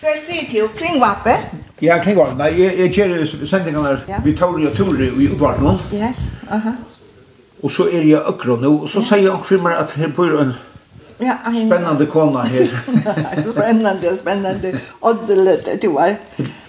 Hva 0.00 0.12
sier 0.22 0.44
til 0.50 0.68
kringvappe? 0.78 1.32
Ja, 1.82 1.98
kringvappe. 2.02 2.36
Nei, 2.38 2.52
jeg, 2.60 2.76
jeg 2.78 2.92
kjer 2.94 3.46
sendingene 3.48 3.96
ja. 4.08 4.20
vi 4.24 4.36
tar 4.36 4.54
og 4.54 4.76
turer 4.76 5.08
i 5.08 5.28
utvart 5.32 5.60
nå. 5.60 5.78
Yes, 5.92 6.30
aha. 6.48 6.56
Uh 6.56 6.66
-huh. 6.66 6.76
Og 7.62 7.70
så 7.70 7.88
er 7.92 8.02
jeg 8.02 8.20
akkurat 8.26 8.60
nå, 8.60 8.78
og 8.82 8.88
så 8.88 9.02
sier 9.02 9.22
jeg 9.22 9.40
for 9.44 9.62
meg 9.62 9.78
at 9.78 9.90
her 9.90 10.08
bor 10.08 10.40
en... 10.40 10.52
Ja, 11.18 11.38
ein... 11.44 11.66
Spennende 11.66 12.06
kona 12.06 12.42
her. 12.42 12.66
spennende, 13.50 14.16
spennende. 14.16 14.80
Oddelet, 15.00 15.82
du 15.82 15.96
er. 15.96 16.16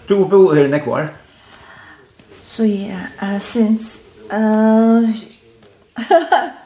Du 0.08 0.26
bor 0.26 0.54
her 0.54 0.66
i 0.66 0.70
Nekvar? 0.70 1.08
Så 2.46 2.64
ja, 2.64 3.00
uh, 3.22 3.40
since... 3.40 4.00
Uh, 4.32 5.10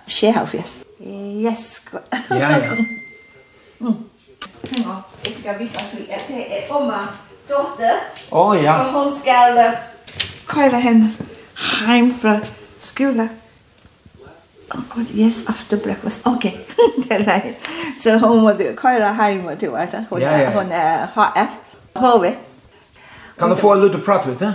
she 0.08 0.32
have, 0.32 0.50
yes. 0.54 0.84
Yes. 1.00 1.82
ja, 2.30 2.38
ja. 2.38 2.72
Mm. 3.80 3.96
Ja, 4.62 5.04
jag 5.24 5.34
ska 5.34 5.54
veta 5.54 5.80
att 5.80 5.92
du 5.92 6.14
er 6.14 6.20
till 6.28 6.74
Oma 6.76 7.08
dotter. 7.48 7.98
Å, 8.30 8.50
oh, 8.50 8.64
ja. 8.64 8.78
hun 8.94 9.12
skal 9.20 9.58
uh, 9.58 9.78
köra 10.54 10.78
henne 10.78 11.10
heim 11.88 12.14
fra 12.22 12.40
skolen 12.80 13.30
oh 14.76 14.82
god, 14.96 15.06
yes, 15.16 15.44
after 15.48 15.78
breakfast, 15.78 16.28
okay. 16.28 16.52
det 17.04 17.12
er 17.12 17.18
det. 17.18 17.56
Så 18.00 18.18
hun 18.18 18.42
må 18.42 18.52
du 18.52 18.64
køyre 18.76 19.30
hjemme 19.30 19.56
til 19.56 19.72
vet 19.72 19.92
du. 19.92 19.98
hun, 20.10 20.20
ja, 20.20 20.38
ja. 20.38 20.52
hun 20.52 20.72
er 20.72 21.08
HF, 21.16 21.50
HV. 21.96 22.26
Kan 23.40 23.50
du 23.50 23.56
få 23.56 23.74
en 23.74 23.82
liten 23.82 24.02
prat 24.02 24.28
med 24.28 24.36
det? 24.36 24.54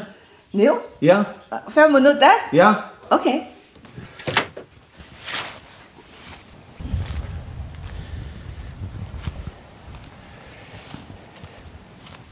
Jo. 0.53 0.79
Ja. 1.03 1.23
Fem 1.69 1.93
minutter? 1.93 2.31
Ja. 2.53 2.73
Okay. 3.11 3.41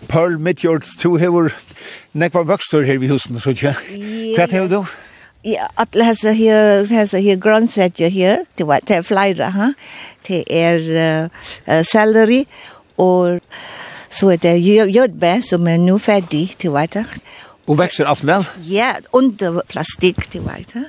Pearl 0.09 0.39
Midjord, 0.39 0.82
du 1.03 1.16
hever 1.16 1.49
nekva 2.12 2.43
vokstur 2.43 2.82
her 2.82 3.03
i 3.03 3.09
husen, 3.09 3.41
så 3.41 3.51
ikke? 3.51 3.74
Hva 4.37 4.47
hever 4.51 4.68
du? 4.68 4.78
Ja. 4.78 5.14
At 5.45 5.92
hesa 5.92 6.32
her, 6.32 6.86
hesa 6.88 7.20
her 7.20 7.36
grøntsager 7.36 8.09
her, 8.09 8.45
det 8.59 8.66
var 8.66 8.80
det 8.88 9.03
flere, 9.05 9.51
ha. 9.53 9.72
Det 10.24 10.45
er 10.49 10.80
uh, 11.68 11.82
selleri 11.84 12.47
og 12.97 13.40
så 14.11 14.30
er 14.30 14.36
det 14.36 14.59
jordbær 14.95 15.42
som 15.42 15.66
er 15.68 15.80
nå 15.82 15.99
ferdig, 15.99 16.55
det 16.62 16.70
vet 16.72 16.95
det. 16.95 17.05
Og 17.66 17.78
vekser 17.80 18.07
alt 18.07 18.22
vel? 18.26 18.45
Ja, 18.68 18.92
under 19.12 19.62
plastikk, 19.68 20.28
det 20.32 20.45
vet 20.45 20.74
det. 20.74 20.84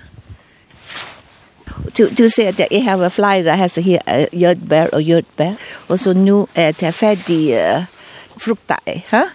Du, 1.98 2.06
du 2.08 2.28
ser 2.30 2.54
at 2.54 2.60
jeg 2.72 2.84
har 2.86 3.10
flere 3.10 3.58
hesa 3.58 3.82
her 3.84 4.04
uh, 4.08 4.28
jordbær 4.32 4.94
og 4.94 5.02
jordbær, 5.02 5.56
og 5.90 6.00
så 6.00 6.14
nå 6.16 6.46
er 6.56 6.72
det 6.80 6.94
ferdig 6.96 7.42
uh, 7.58 7.84
frukter, 8.38 9.02
ha. 9.12 9.26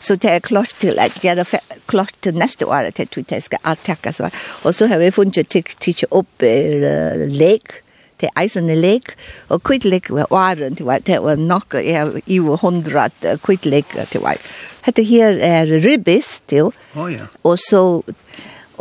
Så 0.00 0.16
det 0.16 0.30
er 0.32 0.40
klart 0.44 0.74
til 0.80 0.98
at 0.98 1.18
jeg 1.24 1.38
er 1.38 1.60
klart 1.90 2.16
til 2.24 2.38
neste 2.38 2.66
år 2.66 2.88
at 2.90 2.98
jeg 2.98 3.10
tror 3.10 3.24
jeg 3.30 3.44
skal 3.44 3.62
attakke 3.64 4.12
så. 4.16 4.30
Og 4.64 4.74
så 4.74 4.88
har 4.90 4.98
vi 5.02 5.12
funnet 5.14 5.46
til 5.52 5.62
å 5.62 5.78
tikke 5.80 6.10
opp 6.10 6.44
uh, 6.44 7.26
lek, 7.28 7.82
til 8.20 8.32
eisende 8.36 8.76
lek, 8.76 9.14
og 9.48 9.62
kvittlek 9.64 10.10
var 10.12 10.32
åren 10.34 10.76
til 10.76 10.88
meg, 10.88 11.06
det 11.08 11.20
var 11.24 11.40
nok, 11.40 11.78
jeg 11.80 12.20
i 12.26 12.40
var 12.44 12.60
hundra 12.60 13.08
kvittlek 13.44 13.96
til 14.12 14.24
meg. 14.24 14.42
Hette 14.84 15.04
her 15.08 15.40
er 15.40 15.72
ribbis 15.84 16.40
til, 16.48 16.72
oh, 16.96 17.08
ja. 17.08 17.30
og 17.44 17.56
så, 17.60 18.02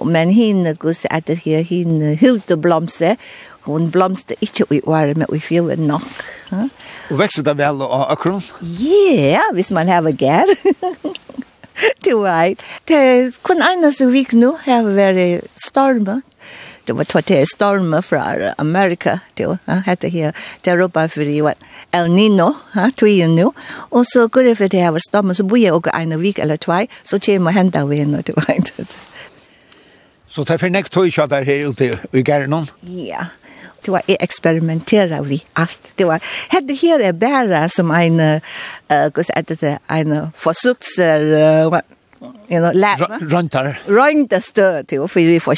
men 0.04 0.34
henne 0.36 0.76
at 0.76 1.28
det 1.28 1.40
her, 1.46 1.64
henne 1.68 2.16
hylte 2.20 2.60
blomse, 2.60 3.16
hon 3.68 3.90
blomste 3.92 4.36
ikke 4.42 4.66
i 4.74 4.82
året, 4.88 5.18
men 5.20 5.28
i 5.36 5.40
fjorden 5.44 5.88
nok. 5.88 6.08
Og 7.10 7.18
vekste 7.20 7.44
det 7.46 7.56
vel 7.60 7.82
av 7.86 8.08
akron? 8.14 8.42
Ja, 8.80 9.02
yeah, 9.14 9.50
hvis 9.54 9.72
man 9.76 9.90
har 9.92 10.06
gær. 10.18 10.50
du 12.10 12.24
vet. 12.24 12.62
Det 12.90 13.00
kun 13.46 13.62
eneste 13.64 14.10
vik 14.10 14.34
nå 14.38 14.56
har 14.66 14.88
vært 14.88 15.46
stormet. 15.60 16.26
Det 16.90 16.96
var 16.98 17.06
tatt 17.06 17.28
til 17.30 17.46
stormer 17.46 18.02
fra 18.02 18.24
Amerika. 18.58 19.20
Det 19.38 19.46
var 19.46 19.84
hette 19.86 20.10
her. 20.10 20.34
Det 20.66 20.72
er 20.74 20.82
oppe 20.82 21.04
for 21.14 21.22
det 21.22 21.44
var 21.46 21.60
El 21.94 22.10
Nino, 22.10 22.48
ha, 22.74 22.88
tøyen 22.90 23.36
nå. 23.38 23.52
Og 23.94 24.08
så 24.10 24.26
går 24.28 24.50
det 24.50 24.56
for 24.58 24.74
det 24.74 24.82
her 24.82 24.96
var 24.96 25.06
stormer, 25.06 25.38
så 25.38 25.46
bor 25.46 25.62
jeg 25.62 25.76
også 25.76 25.94
en 25.94 26.18
vik 26.22 26.42
eller 26.42 26.58
tvei, 26.58 26.88
så 27.04 27.20
kommer 27.22 27.54
jeg 27.54 27.60
hentet 27.60 27.90
vi 27.92 28.00
nå, 28.10 28.24
du 28.26 28.34
vet. 28.42 28.74
Så 30.30 30.46
det 30.46 30.56
er 30.56 30.62
for 30.62 30.74
nekt 30.74 30.94
tog 30.94 31.10
kjøtt 31.14 31.30
der 31.30 31.46
her 31.46 31.70
ute 31.70 31.92
i 32.14 32.26
Gernon? 32.26 32.66
Ja, 32.86 33.28
det 33.86 33.94
var 33.94 34.10
jeg 34.10 34.18
eksperimenterer 34.22 35.22
vi 35.26 35.44
allt 35.58 35.94
Det 35.96 36.06
var, 36.06 36.22
hette 36.50 36.74
här 36.74 37.00
är 37.00 37.14
bara 37.14 37.70
som 37.70 37.92
en, 37.92 38.20
eh 38.20 38.42
uh, 38.92 39.10
hva 39.14 39.24
heter 39.36 39.58
det, 39.62 39.78
en 39.88 40.32
forsøkser, 40.36 41.22
uh, 41.70 41.82
you 42.22 42.60
know, 42.60 42.74
lära. 42.74 43.20
Röntar. 43.22 43.82
Röntar 43.86 44.40
stöd 44.40 44.88
till 44.88 45.00
och 45.00 45.12
för 45.12 45.20
vi 45.20 45.40
får 45.40 45.56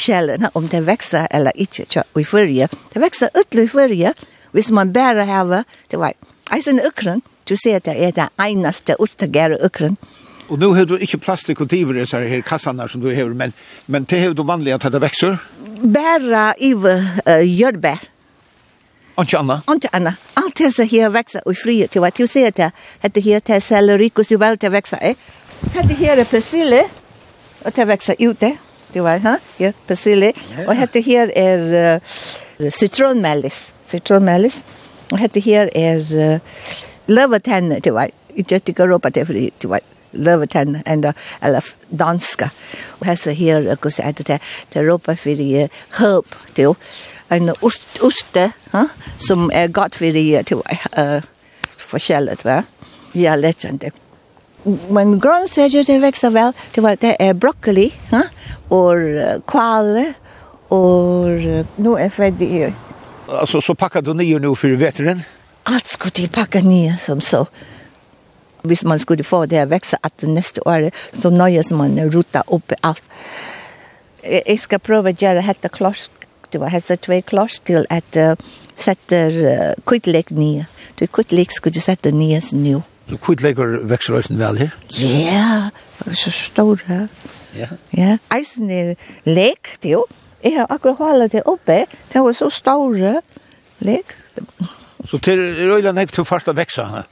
om 0.54 0.68
det 0.68 0.82
växer 0.82 1.28
eller 1.32 1.52
inte 1.56 2.04
i 2.20 2.26
förrige. 2.26 2.68
Det 2.94 3.00
växer 3.00 3.30
ytterligare 3.42 3.66
i 3.66 3.70
förrige. 3.70 4.14
Hvis 4.52 4.72
man 4.72 4.92
bara 4.92 5.26
har 5.26 5.64
det 5.88 5.98
var 5.98 6.14
Eisen 6.52 6.80
Ukren, 6.80 7.22
du 7.44 7.58
ser 7.58 7.78
att 7.78 7.84
det 7.84 8.06
är 8.06 8.12
det 8.12 8.30
enaste 8.38 8.96
utgära 9.00 9.58
Ukren. 9.66 9.96
Och 10.48 10.60
nu 10.60 10.66
har 10.66 10.86
du 10.86 11.00
inte 11.00 11.18
plastik 11.18 11.62
och 11.62 11.70
tiver 11.70 11.98
i 11.98 12.08
så 12.08 12.18
här 12.18 12.42
kassarna 12.42 12.88
som 12.88 13.02
du 13.02 13.16
har, 13.16 13.30
men, 13.30 13.54
men 13.86 14.04
det 14.04 14.26
har 14.26 14.34
du 14.34 14.44
vanliga 14.44 14.76
att 14.76 14.92
det 14.92 15.00
växer? 15.00 15.38
Bara 15.82 16.56
i 16.56 16.74
uh, 16.74 17.42
jordbär. 17.42 18.00
Anke 19.16 19.38
Anna? 19.38 19.62
Anke 19.66 19.90
Anna. 19.92 20.16
Allt 20.34 20.56
det 20.56 20.92
här 20.92 21.10
växer 21.10 21.52
i 21.52 21.56
frihet. 21.56 21.98
Du 22.16 22.28
ser 22.28 22.48
att 23.02 23.14
det 23.14 23.26
här 23.48 23.60
sellerikos 23.60 24.32
i 24.32 24.36
världen 24.36 24.72
växer. 24.72 24.98
Eh? 25.02 25.16
Hette 25.70 25.96
her 25.96 26.20
er 26.20 26.26
persille, 26.26 26.82
og 27.62 27.76
det 27.76 27.88
vekser 27.88 28.18
ute. 28.20 28.52
Du 28.94 29.02
var, 29.06 29.22
ha? 29.24 29.36
Ja, 29.60 29.72
persille. 29.88 30.34
Ja. 30.58 30.66
Og 30.68 30.76
hette 30.76 31.02
her 31.06 31.30
er 31.38 31.62
uh, 32.02 32.72
citronmelis. 32.74 33.70
Citronmelis. 33.88 34.58
Og 35.12 35.20
hette 35.22 35.40
her 35.44 35.70
er 35.76 36.02
uh, 36.02 36.74
løvetenne, 37.08 37.80
du 37.80 37.94
var. 37.96 38.12
Jeg 38.36 38.62
ikke 38.68 38.88
råpa 38.88 39.10
det, 39.10 39.26
fordi 39.28 39.50
du 39.62 39.70
var 39.72 39.80
løvetenne, 40.12 40.84
enda, 40.88 41.14
eller 41.44 41.64
danska. 41.88 42.50
Og 43.00 43.08
hette 43.08 43.34
her, 43.34 43.72
og 43.72 43.92
så 43.92 44.04
er 44.10 44.12
det 44.12 44.42
det 44.74 44.86
råpa 44.90 45.16
for 45.16 45.68
høp, 46.02 46.36
du. 46.58 46.76
En 47.32 47.54
ost, 47.62 47.88
oste, 48.04 48.52
ha? 48.74 48.86
som 49.20 49.50
er 49.54 49.72
godt 49.72 49.96
for 49.96 50.12
uh, 50.12 51.22
forskjellet, 51.78 52.46
va? 52.46 52.64
Ja, 53.16 53.36
lettjende. 53.36 53.92
Ja 53.92 54.11
men 54.90 55.20
grönsaker 55.20 55.84
det 55.84 56.00
växer 56.00 56.30
väl 56.30 56.54
det 56.72 56.82
var 56.82 56.98
det 57.00 57.16
är 57.24 57.34
broccoli, 57.34 57.92
va? 58.10 58.24
Och 58.70 58.96
kål 59.46 60.14
och 60.68 61.28
nu 61.76 61.98
är 61.98 62.10
färdig. 62.10 62.74
Alltså 63.28 63.62
så 63.62 63.76
packar 63.76 64.02
du 64.02 64.14
ner 64.14 64.40
nu 64.40 64.56
för 64.56 64.76
vetren. 64.76 65.22
Allt 65.64 65.88
skulle 65.88 66.12
de 66.12 66.28
packa 66.28 66.60
ner 66.60 66.98
som 67.00 67.22
så. 67.22 67.48
Hvis 68.62 68.84
man 68.84 69.00
skulle 69.00 69.24
få 69.24 69.46
det 69.46 69.66
vekse 69.66 69.98
at 70.04 70.14
det 70.22 70.30
neste 70.30 70.62
år 70.62 70.92
så 71.18 71.30
nøyes 71.30 71.72
man 71.74 71.98
å 72.00 72.10
rota 72.14 72.44
upp 72.48 72.74
allt. 72.82 73.04
Jeg 74.24 74.60
skal 74.62 74.80
prøve 74.80 75.12
å 75.12 75.18
gjøre 75.18 75.42
dette 75.42 75.70
klart. 75.70 76.10
Det 76.52 76.60
var 76.62 76.70
hessa 76.70 76.98
två 76.98 77.22
klart 77.22 77.64
till 77.64 77.86
att 77.90 78.16
uh, 78.16 78.36
sätta 78.78 79.16
uh, 79.16 79.74
kvittlägg 79.86 80.32
nye. 80.32 80.66
Du 80.96 81.08
kvittlägg 81.08 81.52
skulle 81.52 81.82
sätta 81.82 82.10
ner 82.10 82.44
nu. 82.54 82.82
Så 83.12 83.18
Kvittleger 83.18 83.82
vekser 83.84 84.16
øysen 84.16 84.40
vel 84.40 84.58
her? 84.58 84.70
Ja, 85.02 85.70
det 86.00 86.12
er 86.12 86.16
så 86.16 86.32
stor 86.32 86.80
her. 86.88 87.08
Ja. 87.56 87.68
Ja, 87.98 88.18
eisen 88.32 88.70
er 88.72 88.94
lek, 89.28 89.74
det 89.84 89.92
jo. 89.92 90.06
Jeg 90.44 90.54
har 90.56 90.70
akkurat 90.70 90.96
holdt 90.96 91.32
det 91.32 91.42
oppe. 91.46 91.84
Det 92.14 92.24
var 92.24 92.32
så 92.32 92.50
store 92.50 93.22
lek. 93.80 94.16
Så 95.06 95.20
til 95.20 95.44
røyla 95.44 95.92
nek 95.92 96.16
til 96.16 96.24
fart 96.24 96.48
å 96.48 96.56
vekse 96.56 96.88
her? 96.88 97.12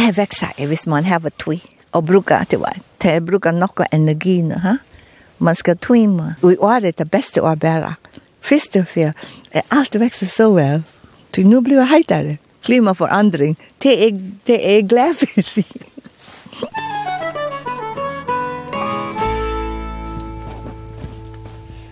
Det 0.00 0.14
veksa 0.16 0.54
er 0.56 0.72
hvis 0.72 0.86
man 0.88 1.04
har 1.04 1.28
tui 1.36 1.60
og 1.92 2.06
bruka 2.06 2.40
det 2.48 2.64
var. 2.64 2.80
Det 3.02 3.20
bruka 3.20 3.52
nokka 3.52 3.84
energi 3.92 4.40
nu, 4.40 4.56
ha? 4.64 4.78
Man 5.38 5.54
skal 5.54 5.76
tuima. 5.76 6.34
Og 6.42 6.52
i 6.52 6.56
år 6.56 6.80
året 6.80 6.98
det 6.98 7.10
beste 7.10 7.42
å 7.44 7.52
bæra. 7.52 7.98
Fyrst 8.40 8.76
og 8.80 8.88
fyr, 8.88 9.12
alt 9.68 10.00
veksa 10.00 10.26
så 10.26 10.54
vel. 10.54 10.82
Så 11.34 11.44
nu 11.44 11.60
blir 11.60 11.76
det 11.76 11.90
heitere 11.92 12.38
klimaforandring, 12.64 13.58
det 13.82 13.94
er, 14.06 14.18
det 14.46 14.58
er 14.76 14.88
glad 14.88 15.14
for. 15.14 15.62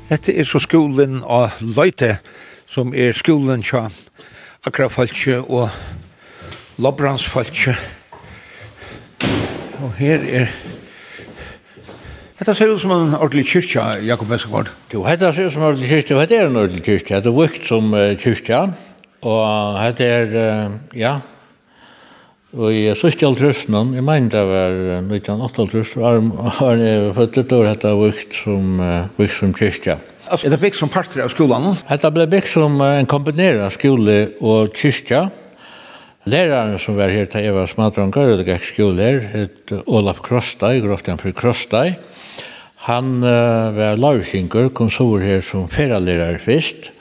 Hette 0.09 0.33
er 0.33 0.47
så 0.49 0.61
skolen 0.65 1.21
av 1.21 1.59
Løyte, 1.61 2.17
som 2.69 2.95
er 2.97 3.13
skolen 3.13 3.61
tja 3.61 3.91
Akrafaltje 4.67 5.43
og 5.45 5.69
Lobransfaltje. 6.81 7.77
Og 9.85 9.93
her 10.01 10.25
er 10.25 10.51
Hetta 12.39 12.55
ser 12.55 12.71
ut 12.71 12.79
som 12.79 12.93
en 12.95 13.17
ordentlig 13.17 13.49
kyrkja, 13.51 13.97
Jakob 14.07 14.31
Eskegård. 14.31 14.69
Jo, 14.95 15.01
hetta 15.03 15.33
ser 15.35 15.49
ut 15.49 15.53
som 15.53 15.65
en 15.65 15.73
ordentlig 15.73 15.89
kyrkja, 15.91 16.15
og 16.15 16.23
hetta 16.23 16.37
er 16.37 16.47
en 16.47 16.61
ordentlig 16.61 16.85
kyrkja. 16.87 17.19
Hetta 17.19 17.33
er 17.33 17.35
vukt 17.35 17.67
som 17.67 17.91
kyrkja. 18.23 18.61
Og 19.27 19.81
hette 19.81 20.07
er, 20.07 20.37
uh, 20.37 20.77
ja, 20.95 21.17
og 22.57 22.73
i 22.73 22.87
sørste 22.97 23.27
altrøsnen, 23.29 23.91
jeg 23.99 24.05
mener 24.07 24.31
det 24.33 24.45
var 24.49 24.77
1908 25.03 25.65
altrøsnen, 25.65 26.31
har 26.61 26.79
jeg 26.81 27.11
født 27.19 27.41
ut 27.43 27.57
over 27.59 27.67
dette 27.69 27.97
vikt 27.99 28.39
som, 28.39 28.79
vikt 29.19 29.37
som 29.37 29.53
kyrkja. 29.53 29.99
Altså, 30.29 30.47
er 30.47 30.55
det 30.55 30.61
bygd 30.61 30.77
som 30.77 30.91
parter 30.93 31.25
av 31.25 31.33
skolen? 31.33 31.75
Hette 31.89 32.11
ble 32.13 32.27
bygd 32.29 32.49
som 32.53 32.81
en 32.85 33.09
kombinera 33.09 33.69
skole 33.73 34.17
og 34.45 34.73
kyrkja. 34.77 35.27
Læreren 36.29 36.77
som 36.81 36.99
var 36.99 37.13
her 37.13 37.29
til 37.31 37.47
Eva 37.49 37.65
Smadrongar, 37.69 38.35
det 38.37 38.45
gikk 38.49 38.67
skole 38.69 39.05
her, 39.05 39.23
het 39.33 39.73
Olaf 39.87 40.21
Krostai, 40.25 40.79
groften 40.85 41.21
for 41.21 41.33
Krostai. 41.37 41.97
Han 42.89 43.23
uh, 43.25 43.73
var 43.77 44.01
larsingur, 44.01 44.69
kom 44.77 44.91
så 44.93 45.07
her 45.23 45.41
som 45.45 45.69
feralerer 45.73 46.41
først 46.43 46.93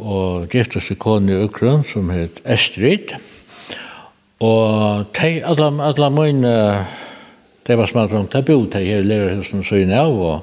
og 0.00 0.48
gifte 0.52 0.80
seg 0.80 0.98
kone 1.02 1.34
i 1.34 1.44
Ukrun, 1.44 1.84
som 1.84 2.10
het 2.12 2.40
Estrid. 2.48 3.14
Og 4.42 5.10
de, 5.14 5.32
alle, 5.46 5.68
alle 5.86 6.10
mine, 6.10 6.54
de 7.66 7.76
var 7.78 7.90
smalt 7.90 8.12
rundt, 8.12 8.32
de 8.32 8.42
bo 8.42 8.64
de 8.66 8.82
her 8.82 9.04
lærerhusen 9.06 9.64
søgne 9.64 9.98
av, 10.00 10.16
og, 10.16 10.40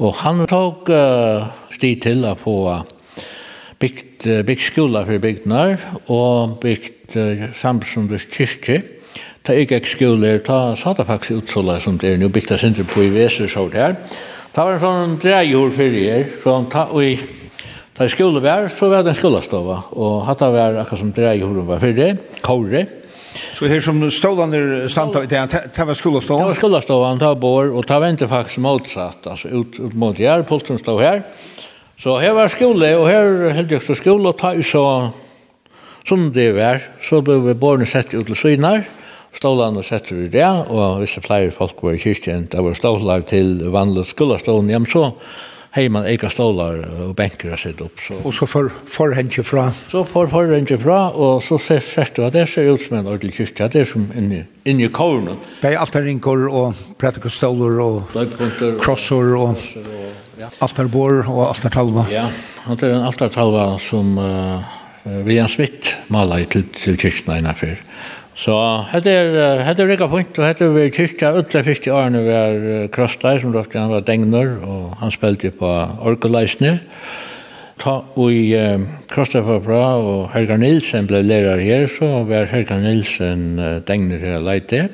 og 0.00 0.16
han 0.24 0.46
tok 0.50 0.90
uh, 0.90 1.50
sti 1.74 1.92
til 2.02 2.24
å 2.26 2.34
få 2.40 2.56
bygd, 3.80 4.26
bygd 4.48 4.64
skola 4.64 5.04
for 5.06 5.22
bygdnar, 5.22 5.76
og 6.10 6.56
bygd 6.64 7.18
uh, 7.20 7.44
samsunders 7.54 8.26
kyrkje. 8.32 8.80
Ta 9.46 9.54
ikke 9.56 9.78
ek 9.80 9.86
skole, 9.88 10.34
ta 10.44 10.74
sata 10.76 11.06
faktisk 11.08 11.44
utsola 11.44 11.78
som 11.80 11.96
det 12.00 12.14
er 12.14 12.18
nu 12.20 12.28
bygda 12.32 12.58
sindri 12.60 12.84
på 12.88 13.06
i 13.06 13.12
Veser, 13.14 13.48
så 13.48 13.68
det 13.70 13.80
her. 13.80 13.94
Ta 14.50 14.66
var 14.66 14.76
en 14.76 14.82
sånn 14.82 15.20
dreigjord 15.22 15.76
fyrir 15.76 16.08
her, 16.10 16.26
så 16.42 16.58
ta 16.72 16.88
og 16.90 17.06
i 17.06 17.14
Da 18.00 18.06
jeg 18.08 18.14
skole 18.14 18.40
var, 18.40 18.64
så 18.72 18.86
var 18.88 19.02
det 19.04 19.10
en 19.12 19.16
skolastova, 19.18 19.74
og 19.92 20.22
hatt 20.24 20.40
av 20.40 20.54
var 20.56 20.78
akkurat 20.80 21.02
som 21.02 21.10
dreig 21.12 21.42
horen 21.44 21.66
var 21.68 21.82
fyrre, 21.82 22.06
kåre. 22.40 22.80
Så 23.52 23.68
her 23.68 23.84
som 23.84 23.98
stålan 24.08 24.56
er 24.56 24.86
stand 24.88 25.18
av, 25.20 25.26
det, 25.28 25.42
det 25.76 25.84
var 25.90 25.98
skolestovan? 26.00 26.40
Det 26.40 26.54
var 26.54 26.56
skolestovan, 26.56 27.20
det 27.20 27.34
bor, 27.42 27.68
og 27.68 27.84
tar 27.84 28.00
var 28.00 28.16
faktisk 28.30 28.62
motsatt, 28.64 29.28
altså 29.28 29.52
ut, 29.52 29.76
ut 29.76 29.98
mot 30.00 30.16
her, 30.16 30.46
pulten 30.48 30.80
stod 30.80 31.02
her. 31.04 31.20
Så 32.00 32.16
her 32.24 32.32
var 32.40 32.48
skole, 32.48 32.94
og 32.96 33.04
her 33.10 33.52
held 33.58 33.76
jeg 33.76 33.84
så 33.84 33.98
skole, 34.00 34.32
og 34.32 34.40
ta 34.40 34.54
i 34.56 34.64
så 34.64 34.86
som 36.08 36.30
det 36.32 36.54
var, 36.56 36.80
så 37.04 37.20
ble 37.20 37.36
vi 37.50 37.58
borne 37.66 37.84
sett 37.84 38.16
ut 38.16 38.24
til 38.32 38.42
synar, 38.46 38.88
stålan 39.36 39.76
og 39.76 39.84
sett 39.84 40.08
ut 40.08 40.24
i 40.24 40.32
det, 40.40 40.48
og 40.72 41.02
hvis 41.04 41.20
det 41.20 41.26
flere 41.28 41.52
folk 41.52 41.84
var 41.84 42.00
i 42.00 42.00
kyrkjen, 42.00 42.48
det 42.48 42.64
var 42.64 42.80
stålar 42.80 43.28
til 43.28 43.58
vanlig 43.68 44.08
skolestovan, 44.16 44.72
ja, 44.72 44.80
men 44.80 44.88
så 44.88 45.10
hej 45.70 45.88
man 45.88 46.04
äger 46.04 46.28
stolar 46.28 47.02
och 47.02 47.14
bänkar 47.14 47.56
sig 47.56 47.72
upp 47.78 48.00
så. 48.00 48.14
Och 48.14 48.34
så 48.34 48.46
för 48.46 48.70
för 48.86 49.12
hänge 49.12 49.42
fra. 49.42 49.72
Så 49.90 50.04
för 50.04 50.26
för 50.26 50.52
hänge 50.52 50.78
fra 50.78 51.10
och 51.10 51.42
så 51.42 51.58
ser 51.58 51.80
sett 51.80 52.18
att 52.18 52.32
det 52.32 52.46
ser 52.46 52.74
ut 52.74 52.82
som 52.82 52.96
en 52.96 53.06
ordentlig 53.06 53.34
kyrka 53.34 53.68
det 53.68 53.80
är 53.80 53.84
som 53.84 54.12
inne 54.16 54.44
inne 54.64 54.84
i 54.84 54.88
kornen. 54.88 55.36
Bei 55.62 55.76
altarrinkor 55.76 56.48
och 56.48 56.74
predikostolar 56.98 57.80
och 57.80 58.02
krossor 58.82 59.36
och 59.36 59.58
ja. 60.40 60.48
altarbor 60.58 61.30
och 61.30 61.48
altartalva. 61.48 62.06
Ja, 62.10 62.28
det 62.80 62.86
är 62.86 62.90
en 62.90 63.02
altartalva 63.02 63.78
som 63.78 64.18
uh, 64.18 64.60
William 65.02 65.48
Smith 65.48 65.88
malade 66.06 66.44
till 66.44 66.64
till 66.64 66.98
kyrkan 66.98 67.38
innanför. 67.38 67.76
Så 68.40 68.54
hette 68.88 69.12
er 69.12 69.60
hette 69.66 69.84
rika 69.84 70.06
punkt 70.08 70.38
og 70.40 70.46
hette 70.46 70.70
vi 70.72 70.86
kyrkja 70.96 71.34
utle 71.36 71.60
fyrst 71.66 71.84
i 71.84 71.90
årene 71.92 72.22
vi 72.24 72.32
er 72.32 72.86
Krostlei 72.94 73.34
som 73.42 73.52
råkte 73.52 73.76
han 73.76 73.92
var 73.92 74.06
dengner 74.06 74.54
og 74.64 74.94
han 75.02 75.12
spilte 75.12 75.50
på 75.52 75.68
orgeleisner 76.08 76.78
ta 77.82 77.98
og 78.00 78.32
i 78.32 78.54
um, 78.56 78.86
bra 79.66 79.82
og 80.00 80.32
Helga 80.32 80.56
Nilsen 80.56 81.10
ble 81.10 81.20
lærer 81.20 81.60
her 81.60 81.84
så 81.92 82.24
var 82.30 82.48
Helga 82.48 82.80
Nilsen 82.80 83.60
uh, 83.60 83.76
dengner 83.84 84.24
her 84.24 84.40
leite 84.40 84.86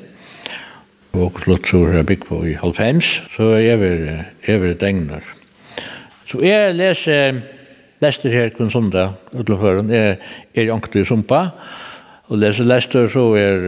og 1.15 1.39
slutt 1.39 1.71
så 1.71 1.85
er 1.87 2.03
bygg 2.03 2.27
på 2.27 2.43
i 2.51 2.59
halvfems 2.59 3.15
så 3.31 3.53
er 3.61 3.79
vi, 3.79 3.95
er 4.43 4.63
vi 4.65 4.75
dengner 4.75 5.23
så 6.27 6.43
jeg 6.43 6.75
leser 6.75 7.45
Lester 8.03 8.29
her 8.29 8.51
kun 8.53 8.67
sondag 8.69 9.15
utleføren 9.31 9.87
er, 9.89 10.17
er 10.51 10.67
i 10.67 10.73
anktur 10.73 11.07
sumpa 11.07 11.45
og 11.47 11.86
Og 12.27 12.41
leser 12.41 12.67
Lester 12.67 13.07
så 13.07 13.23
er, 13.39 13.67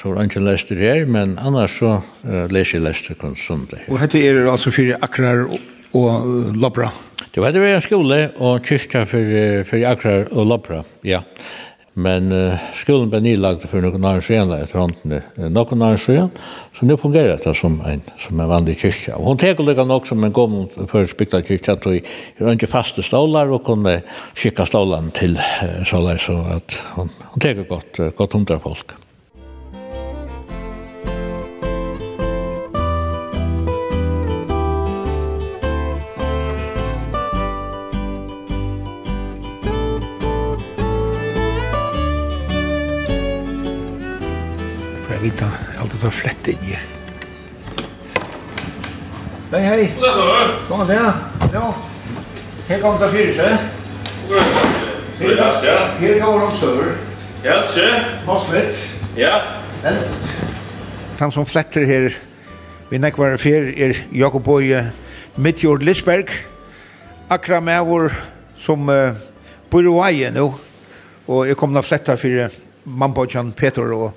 så 0.00 0.10
er 0.10 0.26
ikke 0.26 0.42
Lester 0.42 0.78
her, 0.78 1.04
men 1.06 1.36
annars 1.38 1.76
så 1.78 2.00
uh, 2.00 2.44
leser 2.50 2.80
jeg 2.80 2.86
Lester 2.88 3.18
konsumte. 3.18 3.78
Og 3.86 4.00
dette 4.02 4.22
er 4.26 4.42
altså 4.50 4.72
for 4.74 4.94
akrar 5.06 5.44
og, 5.46 5.58
og 5.94 6.54
lopra? 6.58 6.90
Det 7.32 7.40
var 7.40 7.54
det 7.54 7.62
var 7.62 7.76
en 7.76 7.84
skole 7.84 8.18
og 8.42 8.64
kyrkja 8.66 9.04
for, 9.08 9.36
for 9.68 9.86
akrar 9.88 10.26
og 10.32 10.50
lopra, 10.50 10.82
ja. 11.06 11.22
Men 11.94 12.32
uh, 12.32 12.60
skolen 12.80 13.10
ble 13.12 13.20
nilagt 13.20 13.66
for 13.68 13.84
noen 13.84 14.00
annen 14.00 14.24
skjøn 14.24 14.54
etter 14.56 14.80
hånden. 14.80 15.18
uh, 15.18 15.48
Noen 15.52 15.82
annen 15.82 16.00
skjøn, 16.00 16.30
så 16.72 16.88
nå 16.88 16.96
fungerer 17.00 17.36
det 17.36 17.52
som 17.58 17.76
en, 17.84 18.00
som 18.22 18.40
en 18.40 18.48
vanlig 18.48 18.78
kyrkja. 18.80 19.18
Og 19.18 19.32
hun 19.32 19.42
teker 19.42 19.66
lykke 19.66 19.84
nok 19.88 20.08
som 20.08 20.24
en 20.24 20.32
gommel 20.32 20.88
for 20.88 21.08
spikta 21.10 21.42
kyrkja, 21.44 21.76
at 21.76 21.84
hun 22.40 22.56
ikke 22.56 22.70
faste 22.72 23.04
stålar 23.04 23.52
og 23.52 23.64
kunne 23.68 23.98
skikka 24.32 24.64
stålene 24.70 25.12
til 25.18 25.36
uh, 25.36 25.82
så 25.84 26.40
at 26.56 26.80
hun, 26.96 27.12
hun 27.34 27.44
teker 27.44 27.68
godt, 27.68 28.00
uh, 28.00 28.12
godt 28.16 28.40
hundra 28.40 28.60
folk. 28.62 28.96
vita 45.22 45.46
alt 45.78 45.92
det 45.92 46.00
var 46.02 46.10
flett 46.10 46.48
inn 46.50 46.64
i. 46.72 46.78
Hei, 49.52 49.60
hei. 49.62 49.82
Kom 50.66 50.80
og 50.80 50.88
se. 50.88 50.96
Ja. 51.52 51.66
Her 52.68 52.82
kom 52.82 52.98
det 52.98 53.10
fyrir 53.12 53.34
seg. 53.36 53.52
Her 55.20 56.18
går 56.24 56.42
de 56.42 56.50
større. 56.56 56.96
Ja, 57.44 57.60
tjø. 57.68 57.86
Hosslet. 58.26 58.82
Ja. 59.18 59.38
Vent. 59.84 60.18
Han 61.20 61.30
som 61.34 61.46
fletter 61.46 61.86
her 61.86 62.10
vi 62.90 62.98
nekvar 62.98 63.38
fer 63.38 63.70
er 63.78 63.94
Jakob 64.12 64.42
Boje 64.44 64.82
Midtjord 65.36 65.84
Lisberg. 65.86 66.32
Akra 67.30 67.60
med 67.62 67.86
vår 67.86 68.10
som 68.58 68.90
uh, 68.90 69.14
bor 69.70 69.86
i 69.86 69.94
Vaje 69.94 70.34
nå. 70.34 70.48
Og 71.30 71.46
jeg 71.46 71.56
kom 71.60 71.70
til 71.70 71.80
å 71.80 71.86
flette 71.86 72.18
for 72.18 72.58
mannbåtjan 72.84 73.54
Peter 73.56 73.94
og 73.94 74.10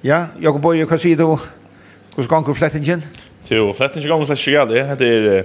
Ja, 0.00 0.30
Jakob 0.40 0.62
Boye, 0.64 0.86
hva 0.88 0.96
sier 0.96 1.18
du? 1.20 1.34
Hvordan 2.14 2.28
ganger 2.30 2.56
flettingen? 2.56 3.02
Jo, 3.44 3.66
flettingen 3.76 4.08
ganger 4.08 4.30
flettingen 4.30 4.56
gale. 4.56 4.96
Det 4.96 5.08
er 5.12 5.44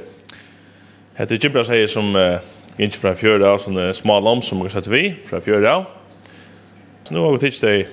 Det 1.18 1.32
er 1.36 1.42
Gibra 1.44 1.66
sier 1.68 1.88
som 1.92 2.16
uh, 2.16 2.40
ikke 2.80 3.02
fra 3.02 3.12
fjøret 3.20 3.44
av 3.44 3.60
sånne 3.60 3.90
små 3.96 4.16
lam 4.24 4.40
som 4.42 4.58
man 4.58 4.70
kan 4.70 4.78
sette 4.78 4.92
vi, 4.94 5.10
fra 5.28 5.42
fjøret 5.44 5.68
av. 5.68 5.84
Så 7.04 7.12
nå 7.12 7.26
har 7.26 7.36
vi 7.36 7.44
tids 7.44 7.60
deg 7.60 7.86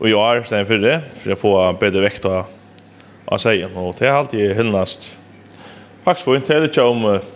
og 0.00 0.08
jeg 0.10 0.20
er 0.20 0.44
stedet 0.44 0.68
fyrre, 0.68 0.94
for 1.22 1.32
å 1.32 1.40
få 1.40 1.56
bedre 1.80 2.04
vekt 2.04 2.28
av, 2.28 2.50
av 3.24 3.40
seg. 3.40 3.64
Og 3.72 3.94
det 3.96 4.10
er 4.10 4.18
alltid 4.18 4.56
hyllnast. 4.58 5.14
Faktisk 6.04 6.28
for, 6.28 6.44
det 6.44 6.58
er 6.58 6.68
ikke 6.68 6.84
om 6.84 7.06
uh, 7.08 7.30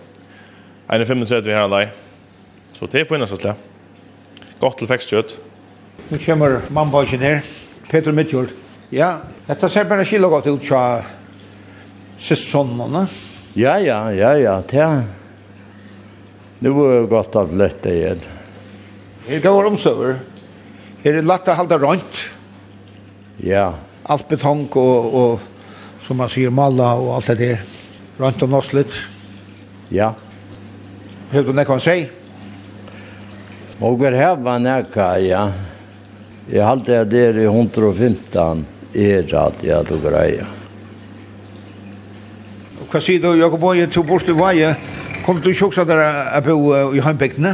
1.35 0.93 1.49
her 1.49 1.65
alai. 1.65 1.87
Så 2.77 2.93
det 2.93 3.07
er 3.07 3.09
for 3.09 3.17
innast 3.17 3.39
alt 3.39 3.49
det. 3.49 3.57
Godt 4.61 4.83
til 4.83 4.93
fekstkjøtt. 4.93 5.39
Nå 6.11 6.21
kommer 6.27 6.61
mannbøkken 6.69 7.25
her. 7.25 7.58
Peter 7.89 8.13
Midtjord. 8.13 8.53
Ja, 8.93 9.19
dette 9.47 9.69
ser 9.73 9.89
bare 9.89 10.05
skille 10.09 10.29
godt 10.29 10.49
ut 10.51 10.65
fra 10.65 11.01
sesonene. 12.21 13.07
Ja, 13.57 13.79
ja, 13.81 14.11
ja, 14.13 14.35
ja, 14.37 14.57
det 14.61 15.05
Nu 16.61 16.73
er 16.85 17.01
det 17.01 17.11
godt 17.11 17.37
at 17.37 17.53
lette 17.55 17.93
igjen. 17.93 18.21
Her 19.29 19.41
går 19.41 19.69
omsøver. 19.71 20.19
Her 21.05 21.19
er 21.21 21.27
lett 21.27 21.49
å 21.49 21.55
halda 21.55 21.79
rønt. 21.79 22.25
Ja. 23.45 23.71
Alt 24.05 24.29
betong 24.29 24.67
og, 24.77 25.15
og 25.15 26.03
som 26.05 26.19
man 26.19 26.33
sier, 26.33 26.51
malla 26.51 26.95
og 26.99 27.15
alt 27.15 27.31
det 27.31 27.39
der. 27.39 27.65
Rønt 28.19 28.43
og 28.43 28.51
nosslet. 28.51 28.99
Ja. 29.95 30.13
Hør 31.33 31.47
du 31.47 31.55
nekva 31.55 31.79
han 31.79 31.85
sier? 31.85 32.11
Og 33.79 34.01
vi 34.01 34.11
var 34.11 34.59
nekka, 34.59 35.13
ja. 35.23 35.47
Ja. 35.47 35.78
Jeg 36.49 36.65
halte 36.65 36.95
jeg 36.95 37.11
der 37.13 37.37
i 37.43 37.45
115 37.45 38.63
er 38.97 39.27
at 39.37 39.59
jeg 39.61 39.85
tog 39.85 40.01
greia. 40.01 40.47
Hva 42.89 43.03
sier 43.05 43.21
du, 43.21 43.35
Jakob 43.37 43.61
Boje, 43.61 43.85
to 43.93 44.01
bort 44.01 44.31
i 44.33 44.37
veie? 44.37 44.71
Kom 45.27 45.43
du 45.45 45.51
sjoksa 45.53 45.85
der 45.85 46.01
jeg 46.01 46.47
bo 46.47 46.73
i 46.97 47.03
Heimbygdene? 47.05 47.53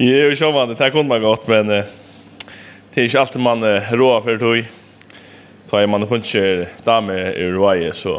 Jeg 0.00 0.14
er 0.16 0.30
jo 0.30 0.38
sjåmann, 0.40 0.72
det 0.72 0.88
kunne 0.94 1.10
man 1.10 1.20
godt, 1.20 1.44
men 1.52 1.74
uh, 1.74 1.92
det 2.94 3.02
er 3.02 3.10
ikke 3.10 3.20
alltid 3.20 3.44
man 3.44 3.66
uh, 3.68 3.92
råa 3.92 4.24
for 4.24 4.40
tog. 4.40 4.72
Da 5.68 5.82
er 5.82 5.92
man 5.92 6.08
funnet 6.08 6.32
ikke 6.32 6.70
dame 6.88 7.18
i 7.36 7.50
veie, 7.58 7.92
så 7.92 8.16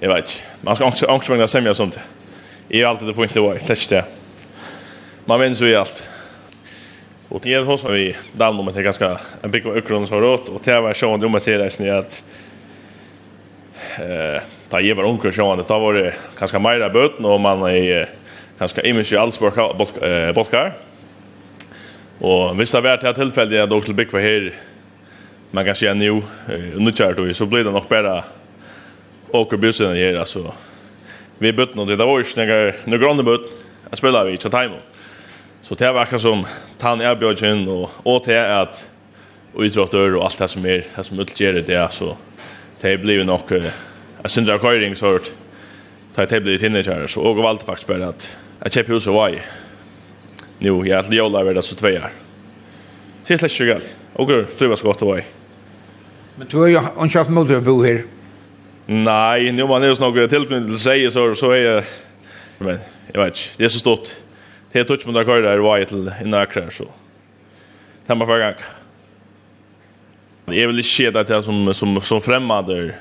jeg 0.00 0.10
vet 0.10 0.26
ikke. 0.26 0.50
Man 0.66 0.82
skal 0.82 1.14
angstvengne 1.14 1.46
semja 1.46 1.78
sånt. 1.78 2.02
Jeg 2.66 2.82
er 2.82 2.90
alltid 2.90 3.14
funnet 3.14 3.38
i 3.38 3.46
veie, 3.46 3.62
det 3.62 3.70
er 3.70 3.78
ikke 3.78 3.94
det. 3.94 4.04
Man 5.30 5.44
vinner 5.44 5.62
så 5.62 5.70
i 5.70 5.78
alt. 5.78 6.02
Ja. 6.02 6.15
Och 7.28 7.40
det 7.42 7.54
är 7.54 7.62
hos 7.62 7.84
vi 7.84 8.16
damn 8.32 8.60
om 8.60 8.70
det 8.74 8.82
ganska 8.82 9.18
en 9.42 9.50
big 9.50 9.66
ökron 9.66 10.06
så 10.06 10.20
rått. 10.20 10.48
Och 10.48 10.60
det 10.64 10.80
var 10.80 10.92
så 10.92 11.14
om 11.14 11.34
att 11.34 11.44
det 11.44 11.54
är 11.54 11.68
snä 11.68 11.98
att 11.98 12.22
eh 13.98 14.42
ta 14.68 14.80
ge 14.80 14.94
var 14.94 15.04
onkel 15.04 15.32
sjön 15.32 15.58
det 15.58 15.68
var 15.68 15.94
det 15.94 16.14
ganska 16.38 16.58
mera 16.58 16.88
böten 16.88 17.24
och 17.24 17.40
man 17.40 17.62
är 17.62 18.08
ganska 18.58 18.82
image 18.82 19.12
i 19.12 19.16
alls 19.16 19.38
bolkar. 20.34 20.72
Och 22.18 22.60
visst 22.60 22.74
har 22.74 22.80
varit 22.80 23.00
det 23.00 23.14
tillfället 23.14 23.54
jag 23.54 23.68
då 23.68 23.80
skulle 23.80 23.94
big 23.94 24.12
här. 24.12 24.54
Man 25.50 25.64
kan 25.64 25.74
se 25.74 25.94
nu 25.94 26.22
nu 26.76 26.92
kör 26.92 27.14
då 27.14 27.34
så 27.34 27.46
blir 27.46 27.64
det 27.64 27.70
nog 27.70 27.88
bättre 27.88 28.24
åker 29.30 29.56
bussen 29.56 29.96
här 29.96 30.14
alltså 30.14 30.52
vi 31.38 31.52
bötten 31.52 31.78
och 31.78 31.86
det. 31.86 31.96
Var 31.96 32.18
ju 32.18 32.24
snägare 32.24 32.74
nu 32.84 32.98
grande 32.98 33.22
böt 33.22 33.40
spelar 33.92 34.24
vi 34.24 34.32
i 34.32 34.36
time. 34.36 34.78
Så 35.66 35.74
det 35.74 35.88
var 35.90 36.04
akkurat 36.04 36.22
som 36.22 36.44
tann 36.78 37.00
erbjørgen 37.02 37.64
og, 37.66 37.90
og 38.06 38.20
til 38.22 38.38
at 38.38 38.84
idrotter 39.58 40.14
og 40.14 40.28
alt 40.28 40.38
det 40.38 40.46
som 40.52 40.66
er, 40.70 40.84
det 40.94 41.04
som 41.08 41.18
utgjør 41.18 41.58
det, 41.66 41.80
så 41.90 42.12
det 42.82 42.92
blir 43.02 43.24
nok 43.26 43.50
uh, 43.56 43.66
jeg 44.22 44.30
synes 44.30 44.46
det 44.46 44.54
er 44.54 44.62
køyring, 44.62 44.94
så 44.96 45.18
det 46.16 46.28
det 46.30 46.42
blir 46.42 46.58
tinnig 46.58 46.84
kjære, 46.86 47.08
så 47.08 47.20
og 47.20 47.42
valgte 47.42 47.66
faktisk 47.66 47.88
bare 47.88 48.08
at 48.08 48.28
jeg 48.64 48.72
kjøper 48.72 48.94
huset 48.94 49.14
var 49.14 49.34
i. 49.34 49.40
Nå, 50.60 50.84
jeg 50.84 50.98
er 50.98 51.02
til 51.02 51.18
jævla 51.18 51.42
ved 51.42 51.54
det 51.54 51.64
så 51.64 51.76
tvei 51.76 51.96
her. 51.98 52.14
Så 53.24 53.32
jeg 53.32 53.38
slett 53.38 53.52
ikke 53.52 53.72
galt. 53.72 53.88
Og 54.14 54.30
jeg 54.30 54.46
tror 54.58 54.68
jeg 54.68 54.78
skal 54.78 54.88
godt 54.88 55.02
var 55.06 55.18
i. 55.18 55.24
Men 56.36 56.48
du 56.48 56.60
har 56.60 56.68
jo 56.68 56.80
ikke 57.04 57.18
haft 57.18 57.30
mot 57.30 57.50
å 57.50 57.60
bo 57.60 57.82
her? 57.82 58.04
Nei, 58.86 59.50
nå 59.50 59.66
man 59.66 59.82
er 59.82 59.92
jo 59.92 59.98
snakket 59.98 60.30
tilknyttet 60.30 60.70
til 60.70 60.80
seg, 60.80 61.08
så, 61.12 61.26
så 61.34 61.50
er 61.58 61.62
jeg... 61.62 61.84
Men, 62.58 62.78
jeg 63.12 63.20
vet 63.20 63.34
ikke, 63.34 63.58
det 63.58 63.68
er 63.68 63.74
så 63.74 63.82
stort. 63.82 64.14
Det 64.72 64.84
tog 64.84 65.06
man 65.06 65.14
där 65.14 65.24
kvar 65.24 65.42
där 65.42 65.58
var 65.58 65.84
till 65.84 66.12
i 66.24 66.34
akra 66.34 66.70
så. 66.70 66.84
Tämma 68.06 68.26
för 68.26 68.38
gång. 68.38 68.54
Det 70.44 70.62
är 70.62 70.66
väl 70.66 70.82
shit 70.82 71.16
att 71.16 71.44
som 71.44 71.74
som 71.74 72.00
som 72.00 72.20
främmande 72.20 72.94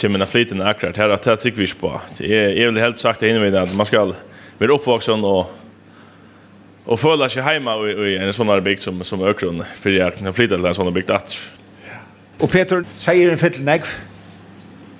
kommer 0.00 0.20
att 0.20 0.30
flyta 0.30 0.54
en 0.54 0.62
akra 0.62 0.92
här 0.96 1.08
att 1.08 1.22
det 1.22 1.36
tycker 1.36 1.58
vi 1.58 1.72
på. 1.72 2.00
Det 2.18 2.62
är 2.62 2.66
väl 2.66 2.78
helt 2.78 2.98
sagt 2.98 3.22
inne 3.22 3.38
med 3.38 3.54
att 3.54 3.74
man 3.74 3.86
ska 3.86 4.14
vara 4.58 4.72
uppvuxen 4.72 5.24
och 5.24 5.56
och 6.84 7.00
føla 7.00 7.28
sig 7.28 7.42
hemma 7.42 7.88
i, 7.88 7.90
i 7.90 8.16
en 8.16 8.32
sån 8.32 8.48
här 8.48 8.60
bygd 8.60 8.80
som 8.80 9.04
som 9.04 9.22
Ökron 9.22 9.64
för 9.74 9.90
jag 9.90 10.16
kan 10.16 10.32
flytta 10.32 10.56
till 10.56 10.64
en 10.64 10.74
sån 10.74 10.86
här 10.86 10.92
bygd 10.92 11.10
att. 11.10 11.36
Och 12.38 12.50
Peter 12.50 12.84
säger 12.96 13.32
en 13.32 13.38
fettel 13.38 13.62
negv 13.62 13.84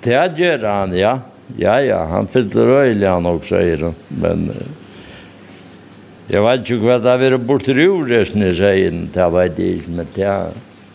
Det 0.01 0.39
gör 0.39 0.63
han, 0.63 0.97
ja. 0.97 1.19
Ja, 1.57 1.81
ja, 1.81 2.05
han 2.05 2.27
fyller 2.27 2.67
öjlig 2.67 3.07
han 3.07 3.25
också, 3.25 3.55
säger 3.55 3.77
han. 3.77 3.95
Men 4.07 4.51
Jeg 6.31 6.45
vet 6.45 6.61
ikke 6.63 6.85
hva 6.85 6.95
det 7.03 7.11
er 7.27 7.33
bort 7.43 7.67
i 7.67 7.73
resten 8.07 8.45
i 8.47 8.53
seien, 8.55 9.09
det 9.11 9.25
vet 9.33 9.57
jeg 9.59 9.81
ikke, 9.81 9.95
men 9.97 10.07
det, 10.15 10.35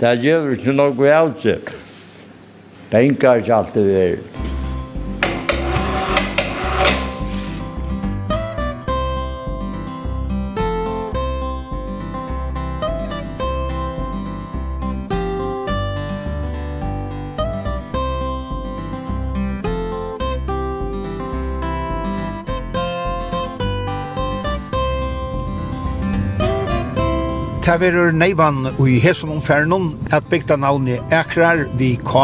det 0.01 0.15
gjør 0.25 0.55
ikke 0.55 0.73
noe 0.73 1.13
av 1.13 1.35
seg. 1.43 1.73
Penger 2.89 3.29
er 3.35 3.43
ikke 3.43 3.59
alltid 3.59 3.91
vært. 3.93 4.56
Ta 27.67 27.75
verur 27.83 28.13
neivan 28.15 28.69
ui 28.79 29.01
hesson 29.03 29.33
omfernon 29.35 29.89
at 30.15 30.29
bygda 30.31 30.55
navni 30.63 31.01
Akrar 31.11 31.65
vi 31.75 31.97
K 31.99 32.21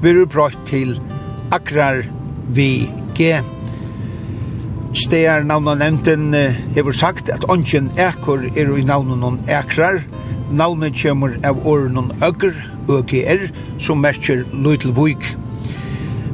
verur 0.00 0.24
brått 0.24 0.56
til 0.70 0.94
Akrar 1.52 2.06
vi 2.48 2.88
G. 3.18 3.34
Stegar 4.96 5.44
navna 5.44 5.74
nevnten 5.76 6.32
hefur 6.72 6.96
sagt 6.96 7.28
at 7.28 7.44
ongen 7.52 7.90
Akor 8.00 8.46
er 8.56 8.72
ui 8.72 8.86
navnen 8.88 9.20
on 9.22 9.36
Akrar. 9.52 10.00
Navnet 10.48 10.96
kjemur 10.96 11.36
av 11.44 11.60
åren 11.68 11.98
on 12.00 12.08
Øgr, 12.24 12.56
ÖGR, 12.88 13.50
som 13.76 14.00
merker 14.00 14.46
Luitelvuik. 14.52 15.34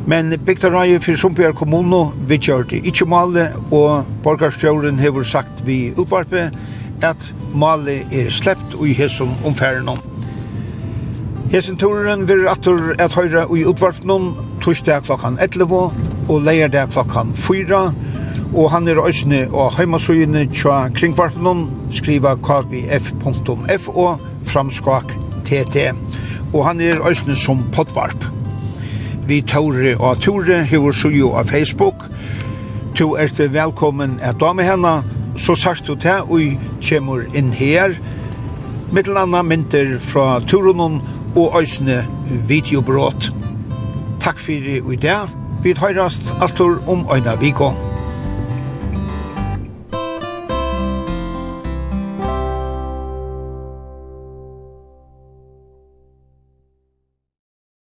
Men 0.07 0.37
bygda 0.39 0.71
rai 0.71 1.01
fyrir 1.03 1.19
Sumpjar 1.19 1.59
kommunu 1.59 2.13
vidgjør 2.31 2.69
det 2.71 2.85
ikkje 2.87 3.11
male, 3.11 3.49
og 3.75 4.07
borgarstjøren 4.23 5.03
hefur 5.03 5.27
sagt 5.27 5.67
vi 5.67 5.89
utvarpe 5.97 6.53
at 7.03 7.35
maler 7.55 8.07
er 8.13 8.31
sleppt 8.31 8.77
og 8.79 8.89
i 8.89 8.97
hesum 8.97 9.35
omfæren 9.45 9.89
om. 9.89 10.01
Hesen 11.53 11.77
turen 11.77 12.29
vil 12.29 12.47
atur 12.49 12.95
at 12.99 13.13
høyra 13.13 13.45
i 13.53 13.65
utvarpnum 13.69 14.33
torsdag 14.63 15.05
klokkan 15.05 15.39
11 15.43 15.75
og 16.29 16.43
leierdag 16.43 16.89
klokkan 16.95 17.35
4 17.35 17.83
og 18.53 18.71
han 18.71 18.89
er 18.89 19.01
òsne 19.01 19.47
og 19.53 19.75
heimasøyene 19.77 20.47
tja 20.53 20.87
kringvarpnum 20.97 21.67
skriva 21.93 22.35
kvf.fo 22.37 24.07
framskak 24.49 25.13
tt 25.49 25.87
og 26.53 26.65
han 26.67 26.81
er 26.81 27.01
òsne 27.01 27.37
som 27.37 27.65
podvarp. 27.73 28.25
Vi 29.29 29.41
tåre 29.49 29.95
og 29.99 30.21
tåre 30.21 30.63
hever 30.69 30.93
sujo 30.93 31.31
av 31.39 31.49
Facebook. 31.49 32.09
Tu 32.95 33.15
er 33.17 33.49
velkommen 33.49 34.19
at 34.21 34.41
dame 34.41 34.65
henne 34.67 35.03
så 35.37 35.55
sagt 35.57 35.87
du 35.87 35.95
til, 35.95 36.27
og 36.29 36.41
kommer 36.89 37.25
inn 37.35 37.53
her, 37.57 37.97
Mittelanna 38.93 39.41
mynter 39.43 39.95
fra 40.05 40.41
turunnen 40.45 41.01
og 41.37 41.55
øysene 41.61 42.03
videobrot. 42.49 43.31
Takk 44.21 44.39
fyrir 44.39 44.85
i 44.93 45.01
dag, 45.01 45.33
vi 45.65 45.73
høyrast 45.79 46.35
alt 46.45 46.61
om 46.61 47.07
øyna 47.09 47.39
vikon. 47.41 47.92